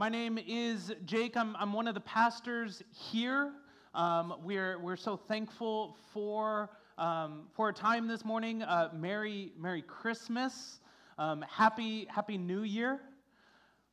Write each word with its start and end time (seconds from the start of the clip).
My 0.00 0.08
name 0.08 0.38
is 0.38 0.94
Jake. 1.04 1.36
I'm, 1.36 1.54
I'm 1.56 1.74
one 1.74 1.86
of 1.86 1.92
the 1.92 2.00
pastors 2.00 2.82
here. 2.90 3.52
Um, 3.94 4.32
we're, 4.42 4.78
we're 4.78 4.96
so 4.96 5.14
thankful 5.14 5.98
for, 6.14 6.70
um, 6.96 7.42
for 7.54 7.68
a 7.68 7.72
time 7.74 8.08
this 8.08 8.24
morning. 8.24 8.62
Uh, 8.62 8.88
Merry, 8.94 9.52
Merry 9.58 9.82
Christmas. 9.82 10.80
Um, 11.18 11.44
happy, 11.46 12.06
Happy 12.08 12.38
New 12.38 12.62
Year. 12.62 12.98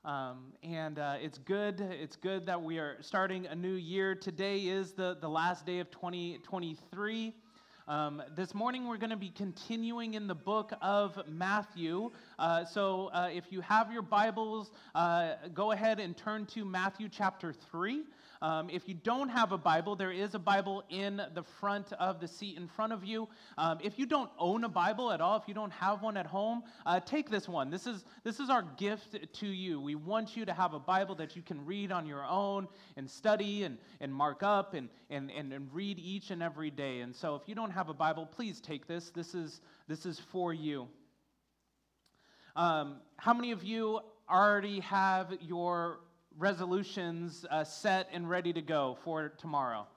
Um, 0.05 0.54
and 0.63 0.97
uh, 0.97 1.17
it's 1.21 1.39
good. 1.39 1.82
It's 1.82 2.16
good 2.16 2.46
that 2.46 2.64
we 2.64 2.80
are 2.80 2.96
starting 3.02 3.46
a 3.48 3.55
new 3.55 3.76
year. 3.76 4.16
Today 4.16 4.60
is 4.60 4.94
the, 4.94 5.18
the 5.20 5.28
last 5.28 5.66
day 5.66 5.80
of 5.80 5.92
2023. 5.92 7.34
Um, 7.89 8.21
this 8.35 8.54
morning, 8.54 8.85
we're 8.85 8.97
going 8.97 9.11
to 9.11 9.15
be 9.15 9.29
continuing 9.29 10.15
in 10.15 10.27
the 10.27 10.36
book 10.36 10.73
of 10.81 11.17
Matthew. 11.25 12.11
Uh, 12.37 12.65
so, 12.65 13.09
uh, 13.13 13.29
if 13.31 13.45
you 13.49 13.61
have 13.61 13.93
your 13.93 14.01
Bibles, 14.01 14.71
uh, 14.93 15.36
go 15.54 15.71
ahead 15.71 16.01
and 16.01 16.18
turn 16.18 16.45
to 16.47 16.65
Matthew 16.65 17.07
chapter 17.07 17.54
3. 17.54 18.04
Um, 18.41 18.69
if 18.69 18.87
you 18.87 18.93
don't 18.93 19.29
have 19.29 19.51
a 19.51 19.57
Bible, 19.57 19.96
there 19.96 20.11
is 20.11 20.36
a 20.36 20.39
Bible 20.39 20.83
in 20.89 21.21
the 21.33 21.43
front 21.43 21.91
of 21.93 22.19
the 22.19 22.28
seat 22.28 22.57
in 22.57 22.68
front 22.68 22.93
of 22.93 23.04
you. 23.04 23.28
Um, 23.57 23.79
if 23.83 23.97
you 23.97 24.05
don't 24.05 24.29
own 24.37 24.64
a 24.64 24.69
Bible 24.69 25.11
at 25.11 25.21
all, 25.21 25.37
if 25.37 25.47
you 25.47 25.54
don't 25.54 25.71
have 25.71 26.01
one 26.01 26.18
at 26.18 26.25
home, 26.25 26.64
uh, 26.86 27.00
take 27.00 27.29
this 27.29 27.47
one. 27.47 27.69
This 27.69 27.87
is, 27.87 28.05
this 28.23 28.39
is 28.39 28.50
our 28.50 28.64
gift 28.78 29.18
to 29.33 29.47
you. 29.47 29.81
We 29.81 29.95
want 29.95 30.37
you 30.37 30.45
to 30.45 30.54
have 30.54 30.73
a 30.73 30.79
Bible 30.79 31.15
that 31.15 31.36
you 31.36 31.42
can 31.42 31.65
read 31.65 31.92
on 31.92 32.05
your 32.05 32.23
own 32.25 32.67
and 32.95 33.09
study 33.09 33.64
and, 33.64 33.78
and 34.00 34.14
mark 34.14 34.44
up 34.44 34.73
and, 34.73 34.89
and, 35.09 35.31
and, 35.31 35.52
and 35.53 35.73
read 35.73 36.00
each 36.00 36.31
and 36.31 36.44
every 36.44 36.69
day. 36.69 37.00
And 37.00 37.16
so 37.16 37.36
if 37.36 37.44
you 37.47 37.56
don't 37.56 37.72
have 37.72 37.89
a 37.89 37.94
Bible, 37.94 38.25
please 38.25 38.61
take 38.61 38.88
this. 38.88 39.09
This 39.09 39.33
is, 39.33 39.61
this 39.88 40.06
is 40.06 40.19
for 40.19 40.53
you. 40.53 40.88
Um, 42.56 43.02
how 43.17 43.33
many 43.33 43.52
of 43.52 43.64
you 43.64 44.00
already 44.30 44.80
have 44.81 45.33
your 45.42 46.00
resolutions 46.38 47.45
uh, 47.50 47.64
set 47.64 48.09
and 48.14 48.30
ready 48.30 48.53
to 48.53 48.61
go 48.61 48.97
for 49.03 49.30
tomorrow? 49.30 49.88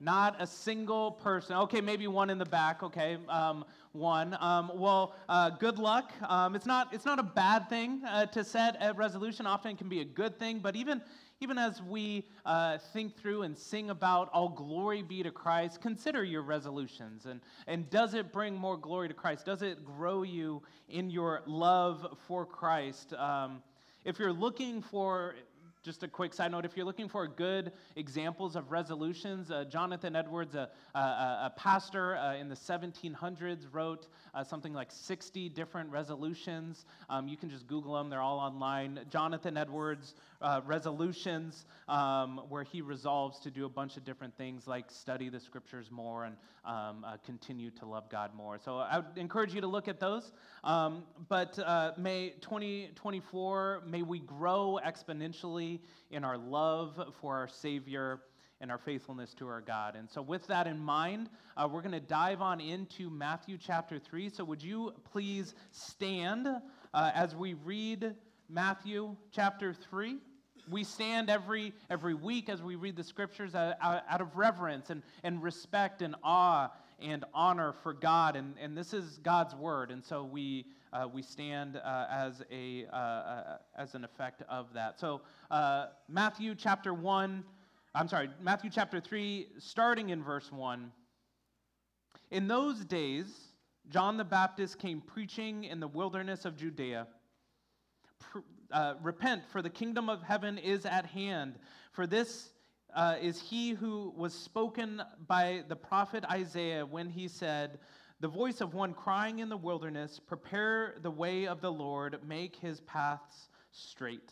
Not 0.00 0.36
a 0.40 0.46
single 0.46 1.12
person. 1.12 1.56
Okay, 1.56 1.80
maybe 1.80 2.06
one 2.08 2.28
in 2.28 2.36
the 2.36 2.44
back. 2.44 2.82
Okay, 2.82 3.16
um, 3.28 3.64
one. 3.92 4.36
Um, 4.40 4.72
well, 4.74 5.14
uh, 5.28 5.50
good 5.50 5.78
luck. 5.78 6.12
Um, 6.28 6.54
it's 6.54 6.66
not. 6.66 6.92
It's 6.92 7.06
not 7.06 7.18
a 7.18 7.22
bad 7.22 7.68
thing 7.68 8.02
uh, 8.06 8.26
to 8.26 8.44
set 8.44 8.76
a 8.80 8.92
resolution. 8.92 9.46
Often 9.46 9.76
can 9.76 9.88
be 9.88 10.00
a 10.00 10.04
good 10.04 10.38
thing. 10.38 10.58
But 10.58 10.76
even 10.76 11.00
even 11.40 11.58
as 11.58 11.80
we 11.82 12.26
uh, 12.44 12.78
think 12.92 13.16
through 13.16 13.42
and 13.42 13.56
sing 13.56 13.90
about 13.90 14.30
all 14.32 14.48
glory 14.48 15.02
be 15.02 15.22
to 15.22 15.30
Christ, 15.30 15.80
consider 15.80 16.24
your 16.24 16.42
resolutions 16.42 17.26
and 17.26 17.40
and 17.66 17.88
does 17.88 18.14
it 18.14 18.32
bring 18.32 18.54
more 18.54 18.76
glory 18.76 19.08
to 19.08 19.14
Christ? 19.14 19.46
Does 19.46 19.62
it 19.62 19.84
grow 19.84 20.22
you 20.22 20.62
in 20.88 21.08
your 21.08 21.42
love 21.46 22.18
for 22.26 22.44
Christ? 22.44 23.14
Um, 23.14 23.62
if 24.04 24.18
you're 24.18 24.32
looking 24.32 24.82
for 24.82 25.34
just 25.84 26.02
a 26.02 26.08
quick 26.08 26.32
side 26.32 26.50
note 26.50 26.64
if 26.64 26.78
you're 26.78 26.86
looking 26.86 27.10
for 27.10 27.26
good 27.26 27.70
examples 27.94 28.56
of 28.56 28.72
resolutions, 28.72 29.50
uh, 29.50 29.64
Jonathan 29.64 30.16
Edwards, 30.16 30.54
a, 30.54 30.70
a, 30.94 30.98
a 30.98 31.52
pastor 31.58 32.16
uh, 32.16 32.36
in 32.36 32.48
the 32.48 32.54
1700s, 32.54 33.66
wrote 33.70 34.08
uh, 34.34 34.42
something 34.42 34.72
like 34.72 34.90
60 34.90 35.50
different 35.50 35.90
resolutions. 35.90 36.86
Um, 37.10 37.28
you 37.28 37.36
can 37.36 37.50
just 37.50 37.66
Google 37.66 37.92
them, 37.92 38.08
they're 38.08 38.22
all 38.22 38.38
online. 38.38 39.00
Jonathan 39.10 39.58
Edwards 39.58 40.14
uh, 40.44 40.60
resolutions, 40.66 41.64
um, 41.88 42.42
where 42.50 42.62
he 42.62 42.82
resolves 42.82 43.38
to 43.40 43.50
do 43.50 43.64
a 43.64 43.68
bunch 43.68 43.96
of 43.96 44.04
different 44.04 44.36
things 44.36 44.66
like 44.66 44.90
study 44.90 45.30
the 45.30 45.40
scriptures 45.40 45.90
more 45.90 46.24
and 46.24 46.36
um, 46.64 47.04
uh, 47.04 47.16
continue 47.24 47.70
to 47.70 47.86
love 47.86 48.08
God 48.10 48.34
more. 48.36 48.58
So 48.62 48.76
I 48.76 48.98
would 48.98 49.16
encourage 49.16 49.54
you 49.54 49.62
to 49.62 49.66
look 49.66 49.88
at 49.88 49.98
those. 49.98 50.32
Um, 50.62 51.04
but 51.28 51.58
uh, 51.58 51.92
may 51.96 52.34
2024, 52.42 53.84
may 53.86 54.02
we 54.02 54.18
grow 54.20 54.78
exponentially 54.86 55.80
in 56.10 56.24
our 56.24 56.36
love 56.36 57.14
for 57.20 57.36
our 57.36 57.48
Savior 57.48 58.20
and 58.60 58.70
our 58.70 58.78
faithfulness 58.78 59.34
to 59.34 59.48
our 59.48 59.60
God. 59.60 59.96
And 59.96 60.08
so, 60.08 60.22
with 60.22 60.46
that 60.46 60.66
in 60.66 60.78
mind, 60.78 61.28
uh, 61.56 61.68
we're 61.70 61.82
going 61.82 61.92
to 61.92 62.00
dive 62.00 62.40
on 62.40 62.60
into 62.60 63.10
Matthew 63.10 63.58
chapter 63.58 63.98
3. 63.98 64.30
So, 64.30 64.44
would 64.44 64.62
you 64.62 64.92
please 65.12 65.54
stand 65.70 66.46
uh, 66.46 67.10
as 67.14 67.34
we 67.34 67.54
read 67.54 68.14
Matthew 68.48 69.16
chapter 69.32 69.74
3? 69.74 70.18
We 70.70 70.84
stand 70.84 71.28
every, 71.28 71.72
every 71.90 72.14
week 72.14 72.48
as 72.48 72.62
we 72.62 72.76
read 72.76 72.96
the 72.96 73.04
scriptures 73.04 73.54
out, 73.54 73.74
out 73.82 74.20
of 74.20 74.36
reverence 74.36 74.90
and, 74.90 75.02
and 75.22 75.42
respect 75.42 76.02
and 76.02 76.14
awe 76.22 76.70
and 77.00 77.24
honor 77.34 77.74
for 77.82 77.92
God. 77.92 78.36
And, 78.36 78.54
and 78.60 78.76
this 78.76 78.94
is 78.94 79.18
God's 79.22 79.54
word. 79.54 79.90
And 79.90 80.04
so 80.04 80.24
we, 80.24 80.66
uh, 80.92 81.08
we 81.12 81.22
stand 81.22 81.76
uh, 81.76 82.06
as, 82.10 82.42
a, 82.50 82.86
uh, 82.92 82.96
uh 82.96 83.58
as 83.76 83.94
an 83.94 84.04
effect 84.04 84.42
of 84.48 84.72
that. 84.74 84.98
So, 84.98 85.20
uh, 85.50 85.86
Matthew 86.08 86.54
chapter 86.54 86.94
1, 86.94 87.44
I'm 87.94 88.08
sorry, 88.08 88.30
Matthew 88.40 88.70
chapter 88.70 89.00
3, 89.00 89.48
starting 89.58 90.10
in 90.10 90.22
verse 90.22 90.50
1. 90.50 90.90
In 92.30 92.48
those 92.48 92.84
days, 92.84 93.26
John 93.90 94.16
the 94.16 94.24
Baptist 94.24 94.78
came 94.78 95.00
preaching 95.00 95.64
in 95.64 95.78
the 95.78 95.88
wilderness 95.88 96.44
of 96.44 96.56
Judea 96.56 97.06
uh, 98.72 98.94
Repent, 99.02 99.42
for 99.50 99.62
the 99.62 99.70
kingdom 99.70 100.08
of 100.08 100.22
heaven 100.22 100.58
is 100.58 100.84
at 100.86 101.06
hand. 101.06 101.58
For 101.92 102.06
this 102.06 102.50
uh, 102.94 103.16
is 103.20 103.40
he 103.40 103.70
who 103.70 104.12
was 104.16 104.32
spoken 104.32 105.02
by 105.26 105.64
the 105.68 105.76
prophet 105.76 106.24
Isaiah 106.30 106.86
when 106.86 107.08
he 107.08 107.28
said, 107.28 107.78
The 108.20 108.28
voice 108.28 108.60
of 108.60 108.74
one 108.74 108.94
crying 108.94 109.40
in 109.40 109.48
the 109.48 109.56
wilderness, 109.56 110.20
Prepare 110.24 110.96
the 111.02 111.10
way 111.10 111.46
of 111.46 111.60
the 111.60 111.72
Lord, 111.72 112.18
make 112.26 112.56
his 112.56 112.80
paths 112.80 113.48
straight. 113.72 114.30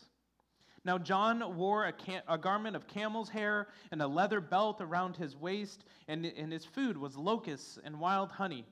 Now, 0.85 0.97
John 0.97 1.55
wore 1.55 1.85
a, 1.85 1.93
cam- 1.93 2.23
a, 2.27 2.37
garment 2.37 2.75
of 2.75 2.87
camel's 2.87 3.29
hair 3.29 3.67
and 3.91 4.01
a 4.01 4.07
leather 4.07 4.41
belt 4.41 4.81
around 4.81 5.15
his 5.15 5.35
waist, 5.35 5.85
and, 6.07 6.25
and 6.25 6.51
his 6.51 6.65
food 6.65 6.97
was 6.97 7.15
locusts 7.15 7.79
and 7.83 7.99
wild 7.99 8.31
honey. 8.31 8.65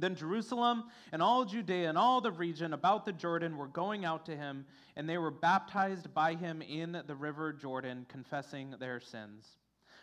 Then 0.00 0.14
Jerusalem 0.14 0.84
and 1.12 1.22
all 1.22 1.44
Judea 1.44 1.88
and 1.88 1.98
all 1.98 2.20
the 2.20 2.30
region 2.32 2.72
about 2.72 3.04
the 3.04 3.12
Jordan 3.12 3.56
were 3.56 3.68
going 3.68 4.04
out 4.04 4.26
to 4.26 4.36
him, 4.36 4.66
and 4.96 5.08
they 5.08 5.18
were 5.18 5.30
baptized 5.30 6.12
by 6.14 6.34
him 6.34 6.62
in 6.62 7.02
the 7.06 7.14
river 7.14 7.52
Jordan, 7.52 8.06
confessing 8.08 8.74
their 8.78 9.00
sins. 9.00 9.58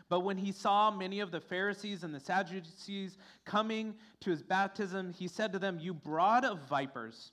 But 0.07 0.21
when 0.21 0.37
he 0.37 0.51
saw 0.51 0.91
many 0.91 1.19
of 1.19 1.31
the 1.31 1.39
Pharisees 1.39 2.03
and 2.03 2.13
the 2.13 2.19
Sadducees 2.19 3.17
coming 3.43 3.95
to 4.21 4.29
his 4.29 4.43
baptism, 4.43 5.11
he 5.11 5.27
said 5.27 5.51
to 5.53 5.59
them, 5.59 5.79
You 5.79 5.93
brood 5.93 6.45
of 6.45 6.59
vipers, 6.69 7.31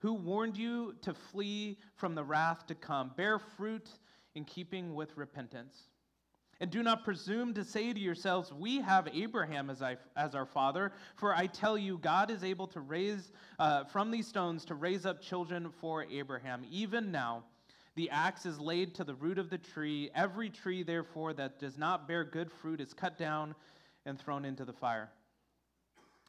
who 0.00 0.12
warned 0.12 0.56
you 0.56 0.94
to 1.02 1.14
flee 1.14 1.78
from 1.94 2.14
the 2.14 2.24
wrath 2.24 2.66
to 2.66 2.74
come? 2.74 3.12
Bear 3.16 3.38
fruit 3.38 3.88
in 4.34 4.44
keeping 4.44 4.94
with 4.94 5.16
repentance. 5.16 5.88
And 6.62 6.70
do 6.70 6.84
not 6.84 7.02
presume 7.02 7.54
to 7.54 7.64
say 7.64 7.92
to 7.92 7.98
yourselves, 7.98 8.52
We 8.52 8.80
have 8.82 9.08
Abraham 9.12 9.68
as, 9.68 9.82
I, 9.82 9.96
as 10.16 10.36
our 10.36 10.46
father. 10.46 10.92
For 11.16 11.34
I 11.34 11.48
tell 11.48 11.76
you, 11.76 11.98
God 11.98 12.30
is 12.30 12.44
able 12.44 12.68
to 12.68 12.78
raise 12.78 13.32
uh, 13.58 13.82
from 13.82 14.12
these 14.12 14.28
stones 14.28 14.64
to 14.66 14.76
raise 14.76 15.04
up 15.04 15.20
children 15.20 15.72
for 15.80 16.04
Abraham. 16.04 16.64
Even 16.70 17.10
now, 17.10 17.42
the 17.96 18.08
axe 18.10 18.46
is 18.46 18.60
laid 18.60 18.94
to 18.94 19.02
the 19.02 19.14
root 19.14 19.38
of 19.38 19.50
the 19.50 19.58
tree. 19.58 20.08
Every 20.14 20.48
tree, 20.48 20.84
therefore, 20.84 21.32
that 21.32 21.58
does 21.58 21.78
not 21.78 22.06
bear 22.06 22.22
good 22.22 22.48
fruit 22.48 22.80
is 22.80 22.94
cut 22.94 23.18
down 23.18 23.56
and 24.06 24.16
thrown 24.16 24.44
into 24.44 24.64
the 24.64 24.72
fire. 24.72 25.10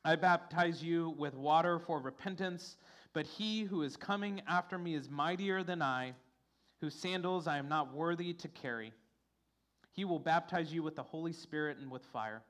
I 0.03 0.15
baptize 0.15 0.81
you 0.81 1.11
with 1.11 1.35
water 1.35 1.77
for 1.77 1.99
repentance, 1.99 2.77
but 3.13 3.27
he 3.27 3.65
who 3.65 3.83
is 3.83 3.95
coming 3.95 4.41
after 4.47 4.79
me 4.79 4.95
is 4.95 5.11
mightier 5.11 5.61
than 5.61 5.83
I, 5.83 6.15
whose 6.81 6.95
sandals 6.95 7.45
I 7.45 7.59
am 7.59 7.69
not 7.69 7.93
worthy 7.93 8.33
to 8.33 8.47
carry. 8.47 8.93
He 9.93 10.05
will 10.05 10.19
baptize 10.19 10.73
you 10.73 10.83
with 10.83 10.95
the 10.95 11.03
Holy 11.03 11.33
Spirit 11.33 11.77
and 11.77 11.89
with 11.89 12.03
fire. 12.07 12.41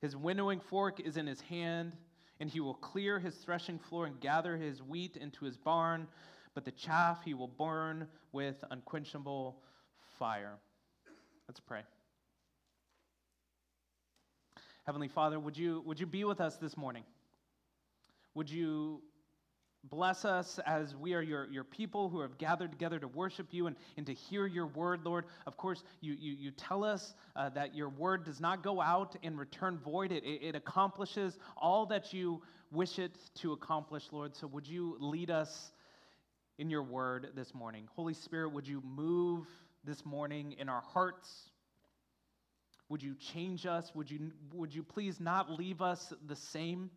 His 0.00 0.14
winnowing 0.14 0.60
fork 0.60 1.00
is 1.00 1.16
in 1.16 1.26
his 1.26 1.40
hand, 1.40 1.92
and 2.40 2.50
he 2.50 2.60
will 2.60 2.74
clear 2.74 3.18
his 3.18 3.34
threshing 3.36 3.78
floor 3.78 4.06
and 4.06 4.20
gather 4.20 4.56
his 4.56 4.82
wheat 4.82 5.16
into 5.16 5.44
his 5.44 5.56
barn, 5.56 6.06
but 6.54 6.64
the 6.64 6.72
chaff 6.72 7.22
he 7.24 7.34
will 7.34 7.48
burn 7.48 8.08
with 8.32 8.56
unquenchable 8.70 9.62
fire. 10.18 10.58
Let's 11.48 11.60
pray. 11.60 11.82
Heavenly 14.84 15.08
Father, 15.08 15.38
would 15.38 15.56
you, 15.56 15.82
would 15.86 15.98
you 15.98 16.06
be 16.06 16.24
with 16.24 16.40
us 16.40 16.56
this 16.56 16.76
morning? 16.76 17.04
Would 18.34 18.50
you 18.50 19.02
Bless 19.90 20.24
us 20.24 20.58
as 20.66 20.96
we 20.96 21.14
are 21.14 21.22
your, 21.22 21.46
your 21.46 21.64
people 21.64 22.08
who 22.08 22.20
have 22.20 22.38
gathered 22.38 22.72
together 22.72 22.98
to 22.98 23.08
worship 23.08 23.48
you 23.50 23.66
and, 23.66 23.76
and 23.96 24.06
to 24.06 24.12
hear 24.12 24.46
your 24.46 24.66
word, 24.66 25.04
Lord. 25.04 25.26
Of 25.46 25.56
course, 25.56 25.84
you, 26.00 26.14
you, 26.18 26.32
you 26.32 26.50
tell 26.50 26.82
us 26.82 27.14
uh, 27.36 27.50
that 27.50 27.74
your 27.74 27.88
word 27.88 28.24
does 28.24 28.40
not 28.40 28.62
go 28.62 28.80
out 28.80 29.16
and 29.22 29.38
return 29.38 29.78
void, 29.78 30.12
it, 30.12 30.24
it, 30.24 30.42
it 30.42 30.54
accomplishes 30.56 31.38
all 31.56 31.86
that 31.86 32.12
you 32.12 32.42
wish 32.72 32.98
it 32.98 33.16
to 33.36 33.52
accomplish, 33.52 34.04
Lord. 34.10 34.34
So 34.34 34.46
would 34.48 34.66
you 34.66 34.96
lead 34.98 35.30
us 35.30 35.72
in 36.58 36.68
your 36.68 36.82
word 36.82 37.28
this 37.36 37.54
morning? 37.54 37.88
Holy 37.94 38.14
Spirit, 38.14 38.52
would 38.52 38.66
you 38.66 38.82
move 38.84 39.46
this 39.84 40.04
morning 40.04 40.56
in 40.58 40.68
our 40.68 40.82
hearts? 40.82 41.50
Would 42.88 43.02
you 43.02 43.14
change 43.14 43.66
us? 43.66 43.92
Would 43.94 44.10
you, 44.10 44.32
would 44.52 44.74
you 44.74 44.82
please 44.82 45.20
not 45.20 45.50
leave 45.50 45.80
us 45.82 46.12
the 46.26 46.36
same? 46.36 46.90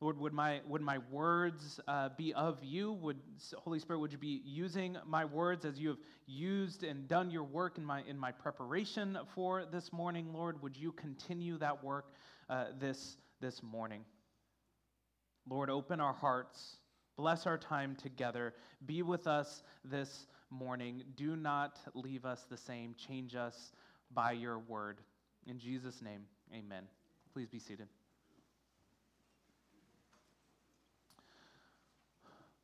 Lord, 0.00 0.18
would 0.20 0.32
my, 0.32 0.60
would 0.68 0.80
my 0.80 0.98
words 1.10 1.80
uh, 1.88 2.10
be 2.16 2.32
of 2.34 2.62
you? 2.62 2.92
Would 2.92 3.16
Holy 3.56 3.80
Spirit, 3.80 3.98
would 3.98 4.12
you 4.12 4.18
be 4.18 4.42
using 4.44 4.96
my 5.04 5.24
words 5.24 5.64
as 5.64 5.78
you 5.78 5.88
have 5.88 5.98
used 6.26 6.84
and 6.84 7.08
done 7.08 7.32
your 7.32 7.42
work 7.42 7.78
in 7.78 7.84
my, 7.84 8.02
in 8.08 8.16
my 8.16 8.30
preparation 8.30 9.18
for 9.34 9.64
this 9.64 9.92
morning, 9.92 10.32
Lord? 10.32 10.62
Would 10.62 10.76
you 10.76 10.92
continue 10.92 11.58
that 11.58 11.82
work 11.82 12.12
uh, 12.48 12.66
this, 12.78 13.16
this 13.40 13.60
morning? 13.60 14.04
Lord, 15.48 15.68
open 15.68 16.00
our 16.00 16.12
hearts. 16.12 16.76
Bless 17.16 17.44
our 17.44 17.58
time 17.58 17.96
together. 17.96 18.54
Be 18.86 19.02
with 19.02 19.26
us 19.26 19.64
this 19.84 20.26
morning. 20.50 21.02
Do 21.16 21.34
not 21.34 21.80
leave 21.94 22.24
us 22.24 22.46
the 22.48 22.56
same. 22.56 22.94
Change 22.94 23.34
us 23.34 23.72
by 24.12 24.30
your 24.30 24.60
word. 24.60 25.00
In 25.48 25.58
Jesus' 25.58 26.00
name, 26.00 26.20
amen. 26.54 26.84
Please 27.32 27.48
be 27.48 27.58
seated. 27.58 27.88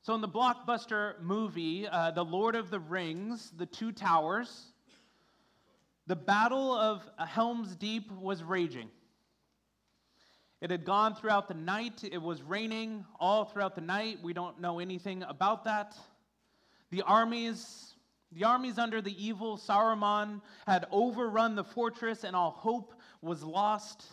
So, 0.05 0.15
in 0.15 0.21
the 0.21 0.29
blockbuster 0.29 1.19
movie, 1.23 1.89
uh, 1.89 2.11
The 2.11 2.23
Lord 2.23 2.57
of 2.57 2.69
the 2.69 2.79
Rings, 2.79 3.51
The 3.57 3.65
Two 3.65 3.91
Towers, 3.91 4.67
the 6.07 6.15
Battle 6.15 6.75
of 6.75 7.09
Helm's 7.17 7.75
Deep 7.75 8.13
was 8.13 8.43
raging. 8.43 8.91
It 10.61 10.71
had 10.71 10.85
gone 10.85 11.15
throughout 11.15 11.49
the 11.49 11.55
night. 11.55 12.05
It 12.05 12.21
was 12.21 12.43
raining 12.43 13.07
all 13.19 13.47
throughout 13.47 13.75
the 13.75 13.81
night. 13.81 14.19
We 14.23 14.35
don't 14.35 14.61
know 14.61 14.79
anything 14.79 15.23
about 15.23 15.65
that. 15.65 15.97
The 16.91 17.01
armies, 17.01 17.95
the 18.31 18.45
armies 18.45 18.79
under 18.79 19.01
the 19.01 19.25
evil 19.27 19.57
Saruman 19.57 20.43
had 20.67 20.85
overrun 20.91 21.55
the 21.55 21.65
fortress, 21.65 22.25
and 22.25 22.37
all 22.37 22.51
hope 22.51 22.93
was 23.23 23.43
lost 23.43 24.05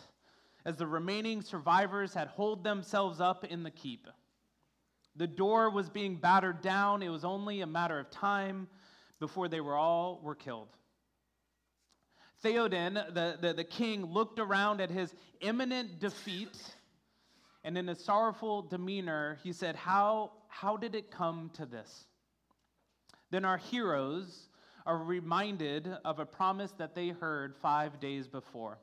as 0.64 0.76
the 0.76 0.86
remaining 0.86 1.42
survivors 1.42 2.14
had 2.14 2.28
holed 2.28 2.64
themselves 2.64 3.20
up 3.20 3.44
in 3.44 3.62
the 3.62 3.70
keep. 3.70 4.08
The 5.16 5.26
door 5.26 5.70
was 5.70 5.88
being 5.88 6.16
battered 6.16 6.62
down. 6.62 7.02
It 7.02 7.10
was 7.10 7.24
only 7.24 7.60
a 7.60 7.66
matter 7.66 7.98
of 7.98 8.10
time 8.10 8.68
before 9.20 9.48
they 9.48 9.60
were 9.60 9.76
all 9.76 10.20
were 10.22 10.34
killed. 10.34 10.68
Theoden, 12.42 12.94
the, 13.14 13.38
the, 13.40 13.52
the 13.54 13.64
king, 13.64 14.06
looked 14.06 14.38
around 14.38 14.80
at 14.80 14.90
his 14.90 15.14
imminent 15.40 16.00
defeat, 16.00 16.56
and 17.62 17.78
in 17.78 17.88
a 17.88 17.94
sorrowful 17.94 18.62
demeanor, 18.62 19.38
he 19.44 19.52
said, 19.52 19.76
How, 19.76 20.32
how 20.48 20.76
did 20.76 20.94
it 20.94 21.10
come 21.10 21.50
to 21.54 21.66
this? 21.66 22.06
Then 23.30 23.44
our 23.44 23.58
heroes 23.58 24.48
are 24.84 24.98
reminded 24.98 25.88
of 26.04 26.18
a 26.18 26.26
promise 26.26 26.72
that 26.78 26.94
they 26.94 27.10
heard 27.10 27.54
five 27.56 28.00
days 28.00 28.26
before 28.26 28.78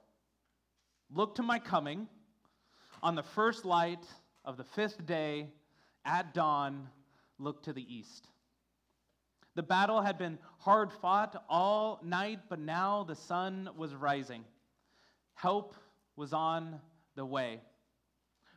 Look 1.12 1.36
to 1.36 1.44
my 1.44 1.58
coming 1.58 2.08
on 3.02 3.16
the 3.16 3.24
first 3.24 3.66
light 3.66 4.06
of 4.46 4.58
the 4.58 4.64
fifth 4.64 5.06
day 5.08 5.48
at 6.10 6.34
dawn, 6.34 6.90
look 7.38 7.64
to 7.64 7.72
the 7.72 7.96
east. 7.96 8.28
The 9.56 9.64
battle 9.64 10.02
had 10.02 10.18
been 10.18 10.40
hard 10.58 10.92
fought 10.92 11.44
all 11.48 12.00
night, 12.04 12.40
but 12.50 12.60
now 12.60 13.04
the 13.04 13.16
sun 13.16 13.70
was 13.78 13.94
rising. 13.94 14.44
Help 15.36 15.76
was 16.16 16.34
on 16.34 16.80
the 17.16 17.26
way. 17.26 17.62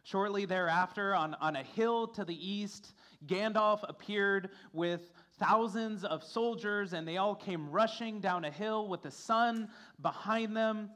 Shortly 0.05 0.47
thereafter, 0.47 1.15
on, 1.15 1.35
on 1.35 1.55
a 1.57 1.63
hill 1.63 2.09
to 2.09 2.25
the 2.25 2.35
east, 2.35 2.95
Gandalf 3.27 3.85
appeared 3.89 4.51
with 4.73 5.13
thousands 5.39 6.05
of 6.05 6.25
soldiers, 6.25 6.93
and 6.93 7.07
they 7.07 7.19
all 7.19 7.35
came 7.35 7.71
rushing 7.71 8.21
down 8.21 8.45
a 8.45 8.51
hill 8.51 8.89
with 8.89 9.03
the 9.03 9.11
sun 9.11 9.69
behind 10.01 10.57
them, 10.57 10.91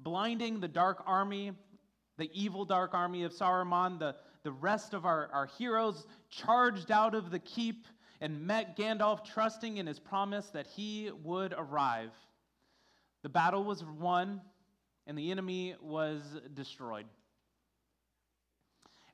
blinding 0.00 0.58
the 0.58 0.68
dark 0.68 1.02
army, 1.06 1.52
the 2.16 2.30
evil 2.32 2.64
dark 2.64 2.94
army 2.94 3.22
of 3.22 3.32
Saruman. 3.32 3.98
The, 3.98 4.16
the 4.42 4.52
rest 4.52 4.94
of 4.94 5.04
our, 5.04 5.28
our 5.32 5.46
heroes 5.46 6.06
charged 6.30 6.90
out 6.90 7.14
of 7.14 7.30
the 7.30 7.38
keep 7.38 7.86
and 8.20 8.46
met 8.46 8.76
Gandalf, 8.76 9.24
trusting 9.24 9.76
in 9.76 9.86
his 9.86 9.98
promise 9.98 10.46
that 10.48 10.66
he 10.66 11.10
would 11.22 11.54
arrive. 11.56 12.10
The 13.22 13.28
battle 13.28 13.64
was 13.64 13.84
won, 13.84 14.40
and 15.06 15.16
the 15.16 15.30
enemy 15.30 15.76
was 15.80 16.22
destroyed. 16.54 17.06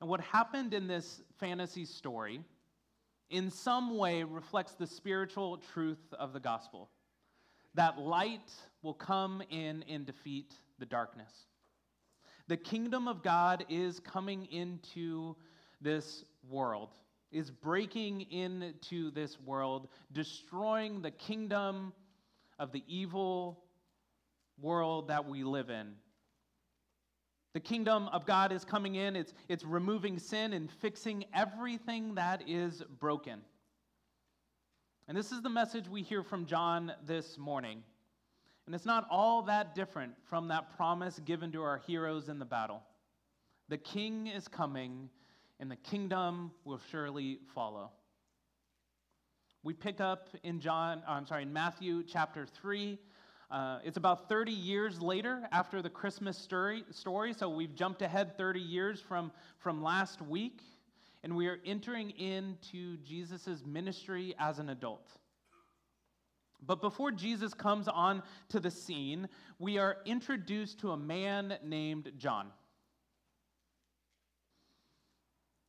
And 0.00 0.08
what 0.08 0.20
happened 0.20 0.74
in 0.74 0.86
this 0.86 1.22
fantasy 1.38 1.84
story, 1.84 2.40
in 3.30 3.50
some 3.50 3.96
way, 3.96 4.22
reflects 4.22 4.72
the 4.72 4.86
spiritual 4.86 5.58
truth 5.72 6.12
of 6.18 6.32
the 6.32 6.40
gospel 6.40 6.90
that 7.74 7.98
light 7.98 8.52
will 8.82 8.94
come 8.94 9.42
in 9.50 9.82
and 9.88 10.06
defeat 10.06 10.54
the 10.78 10.86
darkness. 10.86 11.32
The 12.46 12.56
kingdom 12.56 13.08
of 13.08 13.22
God 13.22 13.64
is 13.68 14.00
coming 14.00 14.46
into 14.46 15.36
this 15.80 16.24
world, 16.48 16.90
is 17.32 17.50
breaking 17.50 18.22
into 18.30 19.10
this 19.10 19.40
world, 19.40 19.88
destroying 20.12 21.00
the 21.00 21.10
kingdom 21.10 21.92
of 22.58 22.70
the 22.72 22.84
evil 22.86 23.64
world 24.60 25.08
that 25.08 25.26
we 25.26 25.42
live 25.42 25.70
in. 25.70 25.94
The 27.54 27.60
kingdom 27.60 28.08
of 28.08 28.26
God 28.26 28.52
is 28.52 28.64
coming 28.64 28.96
in, 28.96 29.16
it's, 29.16 29.32
it's 29.48 29.64
removing 29.64 30.18
sin 30.18 30.52
and 30.52 30.70
fixing 30.70 31.24
everything 31.32 32.16
that 32.16 32.42
is 32.48 32.82
broken. 32.98 33.40
And 35.06 35.16
this 35.16 35.32
is 35.32 35.40
the 35.40 35.50
message 35.50 35.88
we 35.88 36.02
hear 36.02 36.22
from 36.22 36.46
John 36.46 36.92
this 37.06 37.38
morning. 37.38 37.84
And 38.66 38.74
it's 38.74 38.86
not 38.86 39.06
all 39.10 39.42
that 39.42 39.74
different 39.74 40.14
from 40.28 40.48
that 40.48 40.76
promise 40.76 41.20
given 41.24 41.52
to 41.52 41.62
our 41.62 41.78
heroes 41.86 42.28
in 42.28 42.38
the 42.38 42.44
battle. 42.44 42.82
The 43.68 43.78
king 43.78 44.26
is 44.26 44.48
coming, 44.48 45.10
and 45.60 45.70
the 45.70 45.76
kingdom 45.76 46.50
will 46.64 46.80
surely 46.90 47.38
follow. 47.54 47.90
We 49.62 49.72
pick 49.72 50.00
up 50.00 50.28
in 50.42 50.60
John, 50.60 51.02
oh, 51.08 51.12
I'm 51.12 51.26
sorry, 51.26 51.42
in 51.42 51.52
Matthew 51.52 52.02
chapter 52.02 52.46
3. 52.46 52.98
Uh, 53.50 53.78
it's 53.84 53.96
about 53.96 54.28
30 54.28 54.52
years 54.52 55.00
later 55.00 55.42
after 55.52 55.80
the 55.80 55.90
Christmas 55.90 56.36
story, 56.36 56.84
story, 56.90 57.32
so 57.32 57.48
we've 57.48 57.74
jumped 57.74 58.02
ahead 58.02 58.36
30 58.36 58.60
years 58.60 59.00
from, 59.00 59.30
from 59.58 59.82
last 59.82 60.20
week, 60.20 60.60
and 61.22 61.36
we 61.36 61.46
are 61.46 61.58
entering 61.64 62.10
into 62.10 62.96
Jesus' 62.98 63.64
ministry 63.64 64.34
as 64.38 64.58
an 64.58 64.70
adult. 64.70 65.08
But 66.62 66.80
before 66.80 67.12
Jesus 67.12 67.54
comes 67.54 67.88
on 67.88 68.22
to 68.48 68.60
the 68.60 68.70
scene, 68.70 69.28
we 69.58 69.78
are 69.78 69.98
introduced 70.06 70.80
to 70.80 70.92
a 70.92 70.96
man 70.96 71.58
named 71.62 72.12
John. 72.16 72.48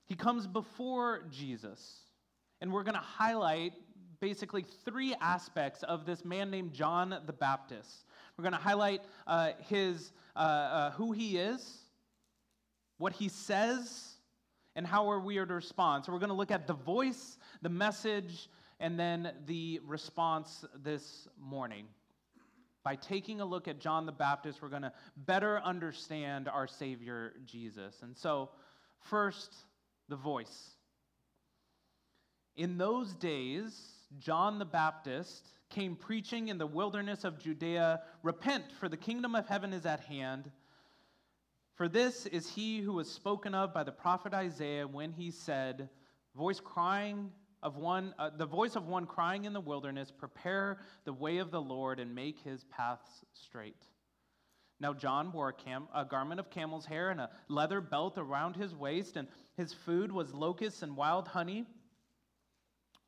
He 0.05 0.15
comes 0.15 0.47
before 0.47 1.23
Jesus, 1.31 1.99
and 2.61 2.71
we're 2.71 2.83
going 2.83 2.95
to 2.95 3.01
highlight 3.01 3.73
basically 4.19 4.65
three 4.85 5.15
aspects 5.19 5.83
of 5.83 6.05
this 6.05 6.24
man 6.24 6.50
named 6.50 6.74
John 6.74 7.17
the 7.25 7.33
Baptist. 7.33 8.05
We're 8.38 8.43
going 8.43 8.53
to 8.53 8.60
highlight 8.60 9.01
uh, 9.27 9.51
his, 9.60 10.12
uh, 10.36 10.39
uh, 10.39 10.91
who 10.91 11.12
he 11.12 11.38
is, 11.38 11.79
what 12.98 13.13
he 13.13 13.29
says, 13.29 14.13
and 14.75 14.86
how 14.86 15.10
are 15.10 15.19
we 15.19 15.38
are 15.38 15.45
to 15.45 15.53
respond. 15.53 16.05
So 16.05 16.12
we're 16.12 16.19
going 16.19 16.29
to 16.29 16.36
look 16.36 16.51
at 16.51 16.67
the 16.67 16.74
voice, 16.74 17.38
the 17.62 17.69
message, 17.69 18.50
and 18.86 19.00
then 19.00 19.32
the 19.48 19.80
response 19.84 20.63
this 20.84 21.27
morning. 21.42 21.88
By 22.84 22.96
taking 22.96 23.42
a 23.42 23.46
look 23.46 23.68
at 23.68 23.80
John 23.80 24.06
the 24.06 24.12
Baptist, 24.12 24.62
we're 24.62 24.70
going 24.70 24.84
to 24.84 24.94
better 25.18 25.60
understand 25.62 26.48
our 26.48 26.68
Savior 26.68 27.34
Jesus. 27.48 27.96
And 28.04 28.15
so, 28.15 28.51
first, 29.00 29.56
the 30.08 30.15
voice. 30.15 30.75
In 32.58 32.77
those 32.77 33.15
days, 33.15 33.75
John 34.20 34.60
the 34.60 34.65
Baptist 34.65 35.48
came 35.72 35.96
preaching 35.96 36.50
in 36.50 36.60
the 36.60 36.68
wilderness 36.68 37.24
of 37.24 37.39
Judea 37.39 38.01
Repent, 38.22 38.65
for 38.80 38.88
the 38.88 38.98
kingdom 38.98 39.34
of 39.34 39.48
heaven 39.48 39.74
is 39.74 39.88
at 39.88 40.01
hand. 40.01 40.51
For 41.74 41.88
this 41.88 42.27
is 42.27 42.51
he 42.51 42.82
who 42.82 42.94
was 42.94 43.10
spoken 43.10 43.56
of 43.56 43.74
by 43.74 43.84
the 43.84 43.92
prophet 43.92 44.36
Isaiah 44.36 44.88
when 44.88 45.12
he 45.12 45.32
said, 45.32 45.89
Voice 46.36 46.60
crying 46.60 47.32
of 47.65 47.77
one, 47.77 48.13
uh, 48.19 48.29
the 48.29 48.45
voice 48.45 48.75
of 48.75 48.88
one 48.88 49.07
crying 49.07 49.45
in 49.45 49.51
the 49.51 49.60
wilderness, 49.60 50.12
prepare 50.12 50.77
the 51.03 51.12
way 51.12 51.39
of 51.39 51.50
the 51.50 51.60
Lord 51.60 52.00
and 52.00 52.13
make 52.13 52.39
his 52.39 52.63
paths 52.65 53.25
straight. 53.34 53.88
Now, 54.79 54.93
John 54.93 55.31
wore 55.31 55.50
a, 55.50 55.53
cam- 55.53 55.88
a, 55.93 56.05
garment 56.05 56.39
of 56.39 56.51
camel's 56.51 56.86
hair 56.86 57.10
and 57.10 57.19
a 57.19 57.31
leather 57.48 57.81
belt 57.81 58.19
around 58.19 58.55
his 58.55 58.75
waist, 58.75 59.17
and 59.17 59.27
his 59.57 59.74
food 59.74 60.12
was 60.12 60.31
locusts 60.31 60.84
and 60.84 60.95
wild 60.95 61.27
honey. 61.27 61.65